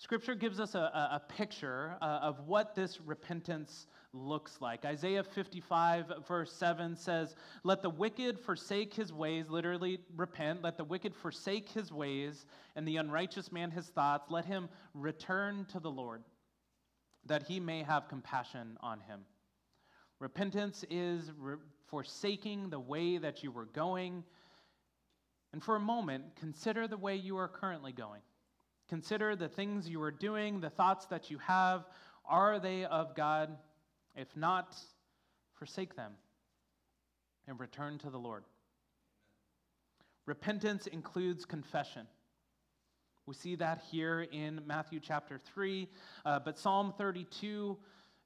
Scripture 0.01 0.37
gives 0.37 0.61
us 0.61 0.77
a, 0.77 0.79
a, 0.79 1.21
picture 1.29 1.97
uh, 2.01 2.21
of 2.23 2.47
what 2.47 2.77
this 2.77 3.01
repentance 3.01 3.89
looks 4.13 4.59
like. 4.61 4.85
Isaiah 4.85 5.25
55, 5.25 6.13
verse 6.27 6.53
7 6.53 6.95
says, 6.95 7.35
Let 7.65 7.83
the 7.83 7.91
wicked 7.91 8.39
forsake 8.39 8.95
his 8.95 9.13
ways, 9.13 9.51
literally 9.51 9.99
repent. 10.17 10.63
Let 10.63 10.77
the 10.77 10.85
wicked 10.85 11.17
forsake 11.17 11.69
his 11.69 11.93
ways, 11.93 12.47
and 12.77 12.87
the 12.87 12.99
unrighteous 12.99 13.51
man 13.51 13.73
his 13.73 13.89
thoughts. 13.89 14.31
Let 14.31 14.45
him 14.45 14.69
return 14.95 15.67
to 15.73 15.81
the 15.81 15.91
Lord, 15.91 16.23
that 17.27 17.43
he 17.43 17.59
may 17.59 17.83
have 17.83 18.09
compassion 18.09 18.79
on 18.81 19.01
him. 19.01 19.23
Repentance 20.21 20.85
is 20.91 21.33
re- 21.37 21.57
forsaking 21.89 22.71
the 22.71 22.79
way 22.79 23.19
that 23.19 23.43
you 23.43 23.51
were 23.51 23.67
going. 23.67 24.23
And 25.53 25.61
for 25.61 25.75
a 25.75 25.81
moment, 25.81 26.37
consider 26.37 26.87
the 26.87 26.97
way 26.97 27.17
you 27.17 27.37
are 27.37 27.49
currently 27.49 27.91
going. 27.91 28.21
Consider 28.89 29.37
the 29.37 29.49
things 29.49 29.89
you 29.89 30.03
are 30.03 30.11
doing, 30.11 30.61
the 30.61 30.71
thoughts 30.71 31.07
that 31.07 31.31
you 31.31 31.39
have. 31.39 31.85
Are 32.25 32.59
they 32.59 32.85
of 32.85 33.15
God? 33.15 33.57
If 34.17 34.35
not, 34.37 34.77
forsake 35.55 35.95
them 35.95 36.13
and 37.47 37.61
return 37.61 37.99
to 37.99 38.11
the 38.11 38.19
Lord. 38.19 38.45
Repentance 40.27 40.87
includes 40.87 41.45
confession. 41.45 42.07
We 43.27 43.35
see 43.35 43.57
that 43.57 43.83
here 43.91 44.27
in 44.33 44.63
Matthew 44.67 45.01
chapter 45.01 45.39
3. 45.39 45.89
Uh, 46.25 46.39
but 46.39 46.59
Psalm 46.59 46.95
32 46.97 47.77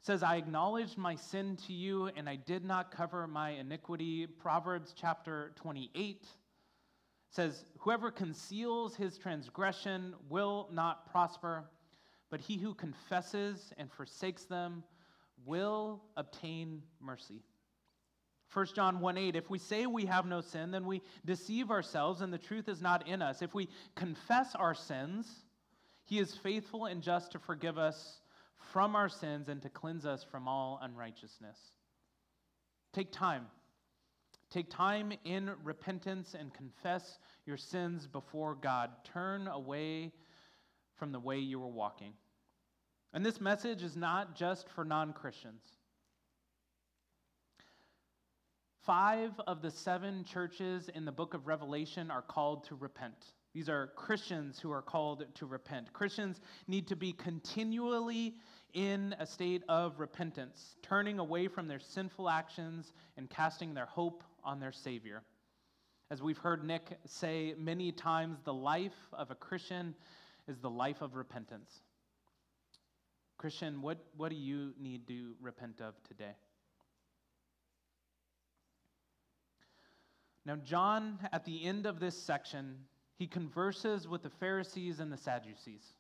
says, 0.00 0.22
I 0.22 0.36
acknowledged 0.36 0.96
my 0.96 1.14
sin 1.16 1.56
to 1.66 1.72
you, 1.72 2.06
and 2.16 2.28
I 2.28 2.36
did 2.36 2.64
not 2.64 2.90
cover 2.90 3.26
my 3.26 3.50
iniquity. 3.50 4.26
Proverbs 4.26 4.94
chapter 4.96 5.52
28 5.56 6.26
says, 7.32 7.64
Whoever 7.78 8.10
conceals 8.10 8.94
his 8.94 9.18
transgression 9.18 10.14
will 10.28 10.68
not 10.70 11.10
prosper, 11.10 11.64
but 12.30 12.40
he 12.40 12.58
who 12.58 12.74
confesses 12.74 13.72
and 13.78 13.90
forsakes 13.90 14.44
them 14.44 14.84
will 15.44 16.02
obtain 16.16 16.82
mercy. 17.00 17.42
1 18.52 18.66
John 18.74 19.00
1 19.00 19.18
8, 19.18 19.34
if 19.34 19.48
we 19.48 19.58
say 19.58 19.86
we 19.86 20.04
have 20.04 20.26
no 20.26 20.42
sin, 20.42 20.70
then 20.70 20.84
we 20.84 21.00
deceive 21.24 21.70
ourselves 21.70 22.20
and 22.20 22.32
the 22.32 22.38
truth 22.38 22.68
is 22.68 22.82
not 22.82 23.08
in 23.08 23.22
us. 23.22 23.40
If 23.40 23.54
we 23.54 23.68
confess 23.96 24.54
our 24.54 24.74
sins, 24.74 25.26
he 26.04 26.18
is 26.18 26.36
faithful 26.36 26.84
and 26.84 27.02
just 27.02 27.32
to 27.32 27.38
forgive 27.38 27.78
us 27.78 28.20
from 28.72 28.94
our 28.94 29.08
sins 29.08 29.48
and 29.48 29.62
to 29.62 29.70
cleanse 29.70 30.04
us 30.04 30.22
from 30.22 30.46
all 30.46 30.78
unrighteousness. 30.82 31.58
Take 32.92 33.10
time 33.10 33.46
Take 34.52 34.68
time 34.68 35.14
in 35.24 35.50
repentance 35.64 36.34
and 36.38 36.52
confess 36.52 37.18
your 37.46 37.56
sins 37.56 38.06
before 38.06 38.54
God. 38.54 38.90
Turn 39.02 39.48
away 39.48 40.12
from 40.94 41.10
the 41.10 41.18
way 41.18 41.38
you 41.38 41.58
were 41.58 41.68
walking. 41.68 42.12
And 43.14 43.24
this 43.24 43.40
message 43.40 43.82
is 43.82 43.96
not 43.96 44.36
just 44.36 44.68
for 44.68 44.84
non 44.84 45.14
Christians. 45.14 45.62
Five 48.84 49.40
of 49.46 49.62
the 49.62 49.70
seven 49.70 50.22
churches 50.22 50.90
in 50.94 51.06
the 51.06 51.12
book 51.12 51.32
of 51.32 51.46
Revelation 51.46 52.10
are 52.10 52.20
called 52.20 52.64
to 52.64 52.74
repent. 52.74 53.32
These 53.54 53.70
are 53.70 53.92
Christians 53.96 54.58
who 54.58 54.70
are 54.70 54.82
called 54.82 55.24
to 55.34 55.46
repent. 55.46 55.94
Christians 55.94 56.42
need 56.68 56.86
to 56.88 56.96
be 56.96 57.12
continually 57.12 58.34
in 58.74 59.14
a 59.18 59.26
state 59.26 59.62
of 59.70 59.98
repentance, 59.98 60.76
turning 60.82 61.20
away 61.20 61.48
from 61.48 61.68
their 61.68 61.80
sinful 61.80 62.28
actions 62.28 62.92
and 63.16 63.30
casting 63.30 63.72
their 63.72 63.86
hope 63.86 64.24
on 64.44 64.60
their 64.60 64.72
Savior. 64.72 65.22
As 66.10 66.22
we've 66.22 66.38
heard 66.38 66.64
Nick 66.64 66.98
say 67.06 67.54
many 67.56 67.92
times, 67.92 68.38
the 68.44 68.52
life 68.52 68.92
of 69.12 69.30
a 69.30 69.34
Christian 69.34 69.94
is 70.46 70.58
the 70.58 70.70
life 70.70 71.00
of 71.00 71.14
repentance. 71.14 71.80
Christian, 73.38 73.82
what, 73.82 73.98
what 74.16 74.30
do 74.30 74.36
you 74.36 74.72
need 74.78 75.06
to 75.08 75.34
repent 75.40 75.80
of 75.80 75.94
today? 76.06 76.36
Now, 80.44 80.56
John, 80.56 81.18
at 81.32 81.44
the 81.44 81.64
end 81.64 81.86
of 81.86 82.00
this 82.00 82.16
section, 82.20 82.76
he 83.16 83.26
converses 83.26 84.08
with 84.08 84.22
the 84.22 84.30
Pharisees 84.30 84.98
and 85.00 85.12
the 85.12 85.16
Sadducees. 85.16 85.94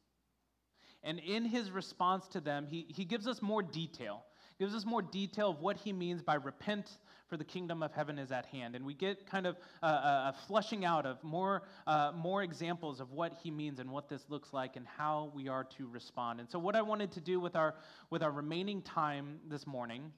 And 1.04 1.18
in 1.20 1.44
his 1.44 1.70
response 1.70 2.28
to 2.28 2.40
them, 2.40 2.66
he, 2.68 2.86
he 2.88 3.04
gives 3.04 3.26
us 3.26 3.40
more 3.40 3.62
detail. 3.62 4.24
Gives 4.58 4.74
us 4.74 4.84
more 4.84 5.02
detail 5.02 5.50
of 5.50 5.60
what 5.60 5.76
he 5.76 5.92
means 5.92 6.22
by 6.22 6.34
repent, 6.34 6.98
for 7.32 7.38
the 7.38 7.44
kingdom 7.44 7.82
of 7.82 7.90
heaven 7.94 8.18
is 8.18 8.30
at 8.30 8.44
hand. 8.44 8.76
And 8.76 8.84
we 8.84 8.92
get 8.92 9.26
kind 9.26 9.46
of 9.46 9.56
a, 9.82 9.86
a 9.86 10.34
flushing 10.46 10.84
out 10.84 11.06
of 11.06 11.24
more, 11.24 11.62
uh, 11.86 12.12
more 12.14 12.42
examples 12.42 13.00
of 13.00 13.10
what 13.10 13.32
he 13.42 13.50
means 13.50 13.78
and 13.78 13.90
what 13.90 14.06
this 14.06 14.26
looks 14.28 14.52
like 14.52 14.76
and 14.76 14.86
how 14.86 15.32
we 15.34 15.48
are 15.48 15.64
to 15.78 15.86
respond. 15.86 16.40
And 16.40 16.50
so, 16.50 16.58
what 16.58 16.76
I 16.76 16.82
wanted 16.82 17.10
to 17.12 17.22
do 17.22 17.40
with 17.40 17.56
our, 17.56 17.74
with 18.10 18.22
our 18.22 18.30
remaining 18.30 18.82
time 18.82 19.38
this 19.48 19.66
morning 19.66 20.12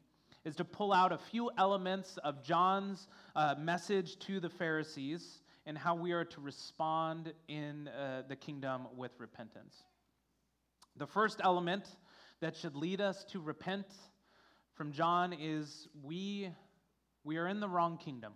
is 0.44 0.56
to 0.56 0.64
pull 0.64 0.92
out 0.92 1.12
a 1.12 1.18
few 1.18 1.52
elements 1.56 2.18
of 2.24 2.42
John's 2.42 3.06
uh, 3.36 3.54
message 3.60 4.18
to 4.26 4.40
the 4.40 4.50
Pharisees 4.50 5.38
and 5.66 5.78
how 5.78 5.94
we 5.94 6.10
are 6.10 6.24
to 6.24 6.40
respond 6.40 7.32
in 7.46 7.86
uh, 7.86 8.24
the 8.26 8.34
kingdom 8.34 8.88
with 8.96 9.12
repentance. 9.18 9.84
The 10.96 11.06
first 11.06 11.40
element 11.44 11.84
that 12.40 12.56
should 12.56 12.74
lead 12.74 13.00
us 13.00 13.22
to 13.26 13.40
repent 13.40 13.86
from 14.74 14.90
John 14.90 15.32
is 15.32 15.86
we, 16.02 16.50
we 17.24 17.38
are 17.38 17.48
in 17.48 17.60
the 17.60 17.68
wrong 17.68 17.96
kingdom. 17.96 18.34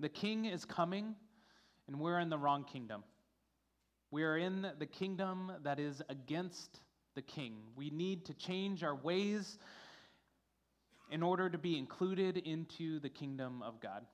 The 0.00 0.08
king 0.08 0.46
is 0.46 0.64
coming, 0.64 1.14
and 1.86 2.00
we're 2.00 2.18
in 2.18 2.30
the 2.30 2.38
wrong 2.38 2.64
kingdom. 2.64 3.04
We 4.10 4.24
are 4.24 4.38
in 4.38 4.66
the 4.78 4.86
kingdom 4.86 5.52
that 5.62 5.78
is 5.78 6.02
against 6.08 6.80
the 7.14 7.22
king. 7.22 7.54
We 7.76 7.90
need 7.90 8.24
to 8.26 8.34
change 8.34 8.82
our 8.82 8.94
ways 8.94 9.58
in 11.10 11.22
order 11.22 11.50
to 11.50 11.58
be 11.58 11.76
included 11.76 12.38
into 12.38 12.98
the 13.00 13.10
kingdom 13.10 13.62
of 13.62 13.80
God. 13.80 14.06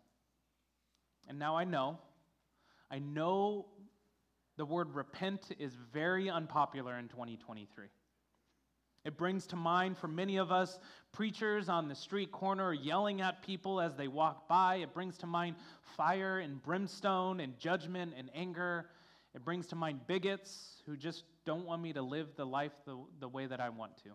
And 1.29 1.39
now 1.39 1.57
I 1.57 1.65
know, 1.65 1.99
I 2.91 2.99
know 2.99 3.67
the 4.57 4.65
word 4.65 4.95
repent 4.95 5.53
is 5.59 5.75
very 5.93 6.31
unpopular 6.31 6.99
in 6.99 7.09
2023. 7.09 7.87
It 9.07 9.17
brings 9.17 9.47
to 9.47 9.57
mind 9.57 9.97
for 9.97 10.09
many 10.09 10.37
of 10.37 10.51
us 10.51 10.81
preachers 11.13 11.69
on 11.69 11.87
the 11.87 11.95
street 11.95 12.33
corner 12.33 12.73
yelling 12.73 13.21
at 13.21 13.41
people 13.41 13.81
as 13.81 13.95
they 13.95 14.09
walk 14.09 14.49
by. 14.49 14.77
It 14.77 14.93
brings 14.93 15.17
to 15.19 15.29
mind 15.29 15.55
fire 15.97 16.41
and 16.41 16.61
brimstone 16.61 17.39
and 17.39 17.57
judgment 17.57 18.15
and 18.19 18.29
anger. 18.35 18.87
It 19.33 19.45
brings 19.45 19.69
to 19.69 19.77
mind 19.77 20.01
bigots 20.09 20.83
who 20.87 20.97
just 20.97 21.23
don't 21.45 21.65
want 21.65 21.83
me 21.83 21.93
to 21.93 22.03
live 22.03 22.31
the 22.37 22.45
life 22.45 22.73
the, 22.85 22.99
the 23.21 23.29
way 23.29 23.47
that 23.47 23.61
I 23.61 23.69
want 23.69 23.97
to. 23.99 24.11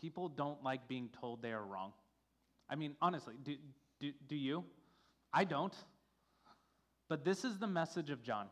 People 0.00 0.28
don't 0.28 0.64
like 0.64 0.88
being 0.88 1.08
told 1.20 1.40
they 1.40 1.52
are 1.52 1.64
wrong. 1.64 1.92
I 2.68 2.74
mean, 2.74 2.96
honestly, 3.00 3.34
do, 3.44 3.54
do, 4.00 4.10
do 4.26 4.34
you? 4.34 4.64
I 5.32 5.44
don't. 5.44 5.74
But 7.08 7.24
this 7.24 7.44
is 7.44 7.58
the 7.58 7.68
message 7.68 8.10
of 8.10 8.24
John. 8.24 8.48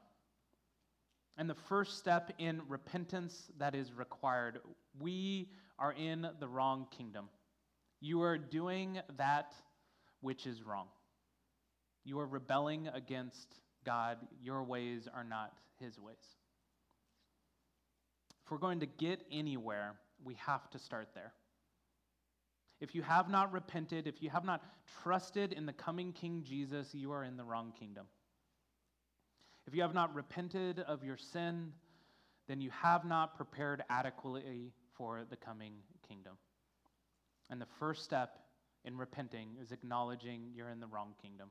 And 1.37 1.49
the 1.49 1.55
first 1.55 1.99
step 1.99 2.33
in 2.39 2.61
repentance 2.69 3.51
that 3.59 3.75
is 3.75 3.93
required. 3.93 4.61
We 5.01 5.49
are 5.79 5.93
in 5.93 6.27
the 6.39 6.49
wrong 6.49 6.87
kingdom. 6.97 7.29
You 8.01 8.23
are 8.23 8.37
doing 8.37 9.01
that 9.17 9.55
which 10.21 10.47
is 10.47 10.63
wrong. 10.63 10.89
You 12.05 12.19
are 12.21 12.27
rebelling 12.27 12.89
against 12.89 13.61
God. 13.85 14.19
Your 14.43 14.63
ways 14.63 15.09
are 15.13 15.25
not 15.25 15.53
his 15.81 15.99
ways. 15.99 16.17
If 18.45 18.51
we're 18.51 18.59
going 18.59 18.81
to 18.81 18.87
get 18.87 19.23
anywhere, 19.31 19.95
we 20.25 20.35
have 20.35 20.69
to 20.71 20.79
start 20.79 21.09
there. 21.15 21.33
If 22.81 22.95
you 22.95 23.03
have 23.03 23.31
not 23.31 23.53
repented, 23.53 24.09
if 24.09 24.21
you 24.21 24.31
have 24.31 24.45
not 24.45 24.63
trusted 25.03 25.53
in 25.53 25.67
the 25.67 25.73
coming 25.73 26.13
King 26.13 26.43
Jesus, 26.45 26.93
you 26.93 27.13
are 27.13 27.23
in 27.23 27.37
the 27.37 27.45
wrong 27.45 27.73
kingdom. 27.79 28.07
If 29.67 29.75
you 29.75 29.83
have 29.83 29.95
not 29.95 30.15
repented 30.15 30.81
of 30.81 31.05
your 31.05 31.17
sin, 31.17 31.73
then 32.49 32.61
you 32.61 32.71
have 32.71 33.05
not 33.05 33.37
prepared 33.37 33.83
adequately 33.89 34.73
for 34.97 35.23
the 35.29 35.37
coming 35.37 35.75
kingdom. 36.07 36.35
And 37.51 37.61
the 37.61 37.67
first 37.79 38.05
step 38.05 38.39
in 38.85 38.97
repenting 38.97 39.57
is 39.61 39.73
acknowledging 39.73 40.51
you're 40.55 40.71
in 40.71 40.81
the 40.81 40.87
wrong 40.87 41.15
kingdom. 41.23 41.51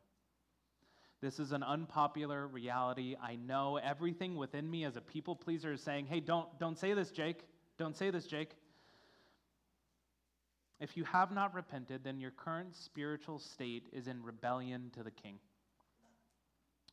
This 1.21 1.39
is 1.39 1.51
an 1.51 1.61
unpopular 1.61 2.47
reality. 2.47 3.15
I 3.21 3.35
know 3.35 3.77
everything 3.77 4.35
within 4.35 4.69
me 4.69 4.85
as 4.85 4.95
a 4.95 5.01
people 5.01 5.35
pleaser 5.35 5.73
is 5.73 5.81
saying, 5.81 6.07
hey, 6.07 6.19
don't, 6.19 6.47
don't 6.59 6.77
say 6.77 6.93
this, 6.93 7.11
Jake. 7.11 7.45
Don't 7.77 7.95
say 7.95 8.09
this, 8.09 8.25
Jake. 8.25 8.55
If 10.79 10.97
you 10.97 11.03
have 11.03 11.31
not 11.31 11.53
repented, 11.53 12.03
then 12.03 12.19
your 12.19 12.31
current 12.31 12.75
spiritual 12.75 13.37
state 13.37 13.87
is 13.93 14.07
in 14.07 14.23
rebellion 14.23 14.89
to 14.95 15.03
the 15.03 15.11
king. 15.11 15.37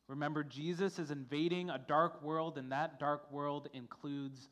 Remember, 0.09 0.43
Jesus 0.43 0.97
is 0.97 1.11
invading 1.11 1.69
a 1.69 1.77
dark 1.77 2.23
world, 2.23 2.57
and 2.57 2.71
that 2.71 2.99
dark 2.99 3.31
world 3.31 3.69
includes 3.73 4.49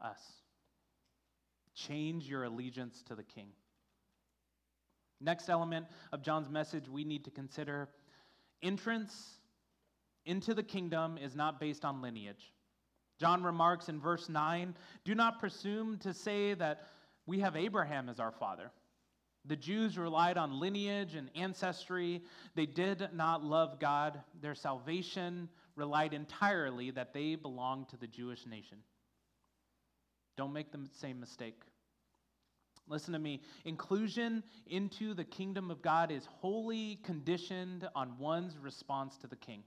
us. 0.00 0.20
Change 1.74 2.28
your 2.28 2.44
allegiance 2.44 3.02
to 3.08 3.16
the 3.16 3.24
king. 3.24 3.48
Next 5.20 5.48
element 5.48 5.86
of 6.12 6.22
John's 6.22 6.48
message 6.48 6.88
we 6.88 7.02
need 7.02 7.24
to 7.24 7.30
consider 7.32 7.88
entrance 8.62 9.40
into 10.26 10.54
the 10.54 10.62
kingdom 10.62 11.18
is 11.18 11.34
not 11.34 11.58
based 11.58 11.84
on 11.84 12.00
lineage. 12.00 12.52
John 13.18 13.42
remarks 13.42 13.88
in 13.88 14.00
verse 14.00 14.28
9 14.28 14.76
Do 15.04 15.14
not 15.16 15.40
presume 15.40 15.98
to 15.98 16.14
say 16.14 16.54
that 16.54 16.86
we 17.26 17.40
have 17.40 17.56
Abraham 17.56 18.08
as 18.08 18.20
our 18.20 18.32
father. 18.32 18.70
The 19.46 19.56
Jews 19.56 19.98
relied 19.98 20.38
on 20.38 20.58
lineage 20.58 21.14
and 21.14 21.30
ancestry. 21.34 22.22
They 22.54 22.66
did 22.66 23.08
not 23.12 23.44
love 23.44 23.78
God. 23.78 24.20
Their 24.40 24.54
salvation 24.54 25.48
relied 25.76 26.14
entirely 26.14 26.90
that 26.92 27.12
they 27.12 27.34
belonged 27.34 27.90
to 27.90 27.96
the 27.96 28.06
Jewish 28.06 28.46
nation. 28.46 28.78
Don't 30.36 30.52
make 30.52 30.72
the 30.72 30.88
same 30.92 31.20
mistake. 31.20 31.60
Listen 32.88 33.12
to 33.12 33.18
me. 33.18 33.40
Inclusion 33.64 34.42
into 34.66 35.14
the 35.14 35.24
kingdom 35.24 35.70
of 35.70 35.80
God 35.82 36.10
is 36.10 36.26
wholly 36.26 37.00
conditioned 37.02 37.88
on 37.94 38.18
one's 38.18 38.58
response 38.58 39.16
to 39.18 39.26
the 39.26 39.36
king. 39.36 39.62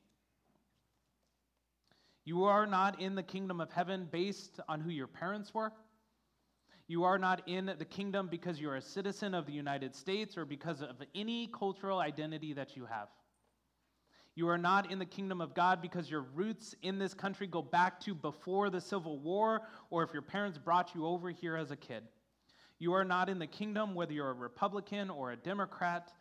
You 2.25 2.43
are 2.43 2.67
not 2.67 2.99
in 2.99 3.15
the 3.15 3.23
kingdom 3.23 3.61
of 3.61 3.71
heaven 3.71 4.07
based 4.11 4.59
on 4.67 4.81
who 4.81 4.89
your 4.89 5.07
parents 5.07 5.53
were. 5.53 5.71
You 6.87 7.03
are 7.03 7.17
not 7.17 7.47
in 7.47 7.73
the 7.77 7.85
kingdom 7.85 8.27
because 8.29 8.61
you're 8.61 8.77
a 8.77 8.81
citizen 8.81 9.33
of 9.33 9.45
the 9.45 9.51
United 9.51 9.93
States 9.93 10.37
or 10.37 10.45
because 10.45 10.81
of 10.81 10.95
any 11.13 11.47
cultural 11.47 11.99
identity 11.99 12.53
that 12.53 12.77
you 12.77 12.85
have. 12.85 13.09
You 14.35 14.47
are 14.49 14.57
not 14.57 14.91
in 14.91 14.99
the 14.99 15.05
kingdom 15.05 15.41
of 15.41 15.53
God 15.53 15.81
because 15.81 16.09
your 16.09 16.21
roots 16.21 16.75
in 16.83 16.99
this 16.99 17.13
country 17.13 17.47
go 17.47 17.61
back 17.61 17.99
to 18.01 18.13
before 18.13 18.69
the 18.69 18.79
Civil 18.79 19.19
War 19.19 19.63
or 19.89 20.03
if 20.03 20.13
your 20.13 20.21
parents 20.21 20.57
brought 20.57 20.93
you 20.95 21.05
over 21.07 21.31
here 21.31 21.57
as 21.57 21.71
a 21.71 21.75
kid. 21.75 22.03
You 22.79 22.93
are 22.93 23.03
not 23.03 23.29
in 23.29 23.39
the 23.39 23.47
kingdom 23.47 23.95
whether 23.95 24.13
you're 24.13 24.29
a 24.29 24.33
Republican 24.33 25.09
or 25.09 25.31
a 25.31 25.35
Democrat. 25.35 26.13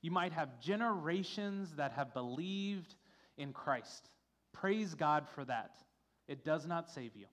You 0.00 0.10
might 0.10 0.32
have 0.32 0.60
generations 0.60 1.74
that 1.76 1.92
have 1.92 2.14
believed 2.14 2.94
in 3.36 3.52
Christ. 3.52 4.08
Praise 4.52 4.94
God 4.94 5.26
for 5.34 5.44
that. 5.44 5.72
It 6.28 6.44
does 6.44 6.66
not 6.66 6.88
save 6.88 7.16
you. 7.16 7.26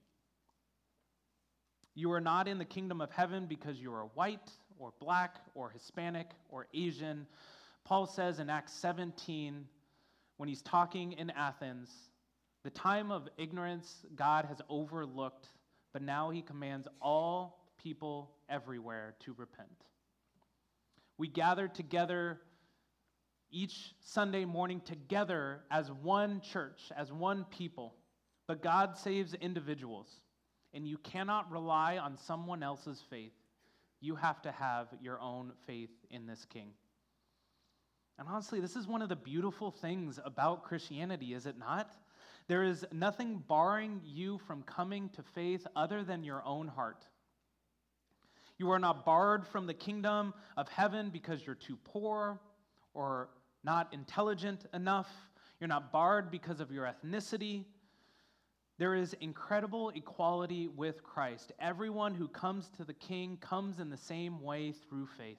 You 1.94 2.10
are 2.12 2.20
not 2.20 2.48
in 2.48 2.58
the 2.58 2.64
kingdom 2.64 3.00
of 3.00 3.10
heaven 3.10 3.46
because 3.46 3.78
you 3.78 3.92
are 3.92 4.04
white 4.14 4.50
or 4.78 4.92
black 4.98 5.40
or 5.54 5.70
Hispanic 5.70 6.30
or 6.48 6.66
Asian. 6.72 7.26
Paul 7.84 8.06
says 8.06 8.38
in 8.38 8.48
Acts 8.48 8.72
17, 8.74 9.66
when 10.38 10.48
he's 10.48 10.62
talking 10.62 11.12
in 11.12 11.30
Athens, 11.30 11.90
the 12.64 12.70
time 12.70 13.10
of 13.10 13.28
ignorance 13.36 14.06
God 14.14 14.46
has 14.46 14.60
overlooked, 14.68 15.48
but 15.92 16.02
now 16.02 16.30
he 16.30 16.40
commands 16.40 16.88
all 17.00 17.66
people 17.82 18.30
everywhere 18.48 19.14
to 19.20 19.34
repent. 19.36 19.68
We 21.18 21.28
gather 21.28 21.68
together 21.68 22.40
each 23.50 23.94
Sunday 24.00 24.46
morning 24.46 24.80
together 24.80 25.60
as 25.70 25.90
one 25.90 26.40
church, 26.40 26.80
as 26.96 27.12
one 27.12 27.44
people, 27.50 27.94
but 28.48 28.62
God 28.62 28.96
saves 28.96 29.34
individuals 29.34 30.08
and 30.74 30.86
you 30.86 30.98
cannot 30.98 31.50
rely 31.50 31.98
on 31.98 32.16
someone 32.16 32.62
else's 32.62 33.02
faith. 33.10 33.34
You 34.00 34.16
have 34.16 34.42
to 34.42 34.52
have 34.52 34.88
your 35.00 35.20
own 35.20 35.52
faith 35.66 35.90
in 36.10 36.26
this 36.26 36.44
king. 36.44 36.70
And 38.18 38.28
honestly, 38.28 38.60
this 38.60 38.76
is 38.76 38.86
one 38.86 39.02
of 39.02 39.08
the 39.08 39.16
beautiful 39.16 39.70
things 39.70 40.18
about 40.24 40.64
Christianity, 40.64 41.34
is 41.34 41.46
it 41.46 41.58
not? 41.58 41.92
There 42.48 42.62
is 42.62 42.84
nothing 42.92 43.42
barring 43.48 44.00
you 44.04 44.38
from 44.46 44.62
coming 44.62 45.08
to 45.10 45.22
faith 45.22 45.66
other 45.76 46.02
than 46.02 46.24
your 46.24 46.42
own 46.44 46.68
heart. 46.68 47.06
You 48.58 48.70
are 48.70 48.78
not 48.78 49.04
barred 49.04 49.46
from 49.46 49.66
the 49.66 49.74
kingdom 49.74 50.34
of 50.56 50.68
heaven 50.68 51.10
because 51.10 51.44
you're 51.44 51.54
too 51.54 51.78
poor 51.84 52.40
or 52.94 53.28
not 53.64 53.92
intelligent 53.92 54.66
enough. 54.74 55.08
You're 55.58 55.68
not 55.68 55.92
barred 55.92 56.30
because 56.30 56.60
of 56.60 56.70
your 56.70 56.84
ethnicity. 56.84 57.64
There 58.78 58.94
is 58.94 59.14
incredible 59.20 59.90
equality 59.90 60.66
with 60.66 61.02
Christ. 61.02 61.52
Everyone 61.58 62.14
who 62.14 62.28
comes 62.28 62.70
to 62.76 62.84
the 62.84 62.94
King 62.94 63.36
comes 63.36 63.78
in 63.78 63.90
the 63.90 63.96
same 63.96 64.40
way 64.40 64.72
through 64.72 65.06
faith. 65.18 65.38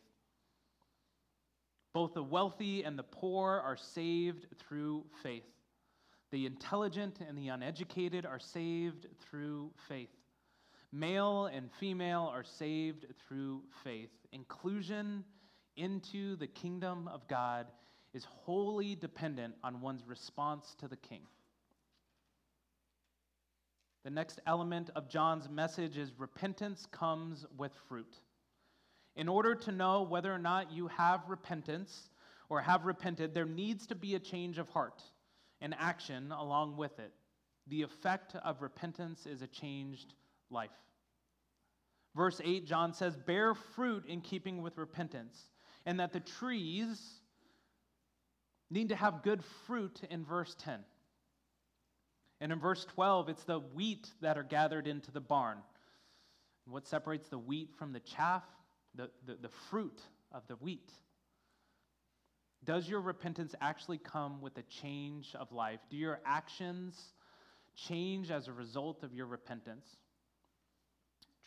Both 1.94 2.14
the 2.14 2.24
wealthy 2.24 2.84
and 2.84 2.98
the 2.98 3.04
poor 3.04 3.62
are 3.64 3.78
saved 3.78 4.48
through 4.60 5.06
faith. 5.22 5.44
The 6.32 6.46
intelligent 6.46 7.20
and 7.28 7.38
the 7.38 7.50
uneducated 7.50 8.26
are 8.26 8.40
saved 8.40 9.08
through 9.20 9.72
faith. 9.88 10.10
Male 10.92 11.48
and 11.48 11.70
female 11.80 12.30
are 12.32 12.44
saved 12.44 13.06
through 13.28 13.64
faith. 13.84 14.12
Inclusion 14.32 15.24
into 15.76 16.36
the 16.36 16.48
kingdom 16.48 17.08
of 17.08 17.28
God 17.28 17.68
is 18.14 18.26
wholly 18.26 18.96
dependent 18.96 19.56
on 19.64 19.82
one's 19.82 20.08
response 20.08 20.76
to 20.80 20.88
the 20.88 20.98
king. 20.98 21.22
The 24.04 24.10
next 24.10 24.42
element 24.46 24.90
of 24.96 25.08
John's 25.08 25.50
message 25.50 25.98
is 25.98 26.12
repentance 26.18 26.86
comes 26.92 27.46
with 27.58 27.72
fruit. 27.88 28.20
In 29.16 29.30
order 29.30 29.56
to 29.56 29.72
know 29.72 30.02
whether 30.04 30.34
or 30.34 30.40
not 30.40 30.74
you 30.74 30.88
have 30.88 31.30
repentance 31.30 32.10
or 32.50 32.60
have 32.60 32.86
repented, 32.86 33.34
there 33.34 33.46
needs 33.46 33.88
to 33.88 33.96
be 33.96 34.16
a 34.16 34.20
change 34.20 34.58
of 34.58 34.68
heart 34.70 35.02
and 35.62 35.74
action 35.80 36.34
along 36.34 36.76
with 36.76 37.00
it. 37.00 37.14
The 37.68 37.84
effect 37.84 38.36
of 38.44 38.62
repentance 38.62 39.26
is 39.26 39.42
a 39.42 39.48
changed 39.48 40.14
life. 40.50 40.72
Verse 42.14 42.42
8, 42.44 42.66
John 42.66 42.94
says, 42.94 43.16
Bear 43.16 43.54
fruit 43.54 44.06
in 44.06 44.20
keeping 44.20 44.62
with 44.62 44.78
repentance, 44.78 45.50
and 45.86 46.00
that 46.00 46.12
the 46.12 46.20
trees 46.20 47.22
need 48.70 48.90
to 48.90 48.96
have 48.96 49.24
good 49.24 49.44
fruit 49.66 50.02
in 50.10 50.26
verse 50.26 50.56
10. 50.60 50.80
And 52.44 52.52
in 52.52 52.60
verse 52.60 52.86
12, 52.96 53.30
it's 53.30 53.44
the 53.46 53.60
wheat 53.60 54.06
that 54.20 54.38
are 54.38 54.44
gathered 54.44 54.86
into 54.86 55.12
the 55.12 55.22
barn. 55.22 55.60
What 56.68 56.86
separates 56.86 57.30
the 57.30 57.38
wheat 57.38 57.70
from 57.80 57.94
the 57.94 58.02
chaff? 58.02 58.44
The, 58.96 59.10
the, 59.26 59.36
the 59.44 59.50
fruit 59.70 60.02
of 60.30 60.46
the 60.50 60.56
wheat. 60.56 60.92
Does 62.66 62.86
your 62.86 63.00
repentance 63.00 63.56
actually 63.62 63.98
come 63.98 64.42
with 64.42 64.58
a 64.58 64.64
change 64.64 65.34
of 65.40 65.54
life? 65.54 65.80
Do 65.90 65.96
your 65.96 66.20
actions 66.26 67.02
change 67.78 68.30
as 68.30 68.50
a 68.50 68.52
result 68.52 69.04
of 69.04 69.14
your 69.14 69.28
repentance? 69.28 69.88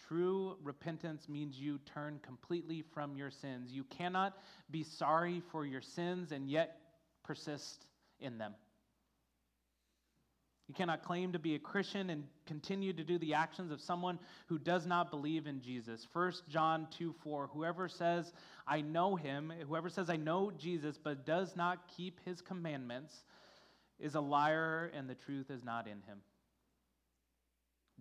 True 0.09 0.57
repentance 0.63 1.29
means 1.29 1.59
you 1.59 1.79
turn 1.95 2.21
completely 2.23 2.83
from 2.95 3.17
your 3.17 3.31
sins. 3.31 3.71
You 3.71 3.85
cannot 3.85 4.39
be 4.71 4.83
sorry 4.83 5.43
for 5.53 5.67
your 5.67 5.83
sins 5.83 6.33
and 6.33 6.49
yet 6.49 6.79
persist 7.23 7.85
in 8.19 8.39
them. 8.39 8.55
You 10.69 10.75
cannot 10.75 11.05
claim 11.05 11.33
to 11.33 11.39
be 11.39 11.55
a 11.55 11.61
Christian 11.61 12.11
and 12.11 12.25
continue 12.45 12.93
to 12.93 13.05
do 13.05 13.19
the 13.19 13.35
actions 13.35 13.71
of 13.71 13.81
someone 13.81 14.19
who 14.49 14.59
does 14.59 14.85
not 14.85 15.11
believe 15.11 15.47
in 15.47 15.61
Jesus. 15.61 16.09
1 16.13 16.33
John 16.49 16.89
2 16.99 17.15
4, 17.23 17.49
whoever 17.53 17.89
says, 17.89 18.33
I 18.67 18.81
know 18.81 19.15
him, 19.15 19.53
whoever 19.69 19.89
says, 19.89 20.11
I 20.11 20.17
know 20.17 20.51
Jesus, 20.59 20.99
but 20.99 21.25
does 21.25 21.55
not 21.55 21.87
keep 21.97 22.19
his 22.25 22.41
commandments, 22.41 23.23
is 24.01 24.17
a 24.17 24.21
liar 24.21 24.91
and 24.93 25.09
the 25.09 25.15
truth 25.15 25.51
is 25.51 25.63
not 25.63 25.87
in 25.87 26.03
him. 26.03 26.19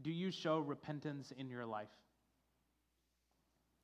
Do 0.02 0.12
you 0.12 0.32
show 0.32 0.60
repentance 0.60 1.32
in 1.38 1.50
your 1.50 1.66
life? 1.66 1.88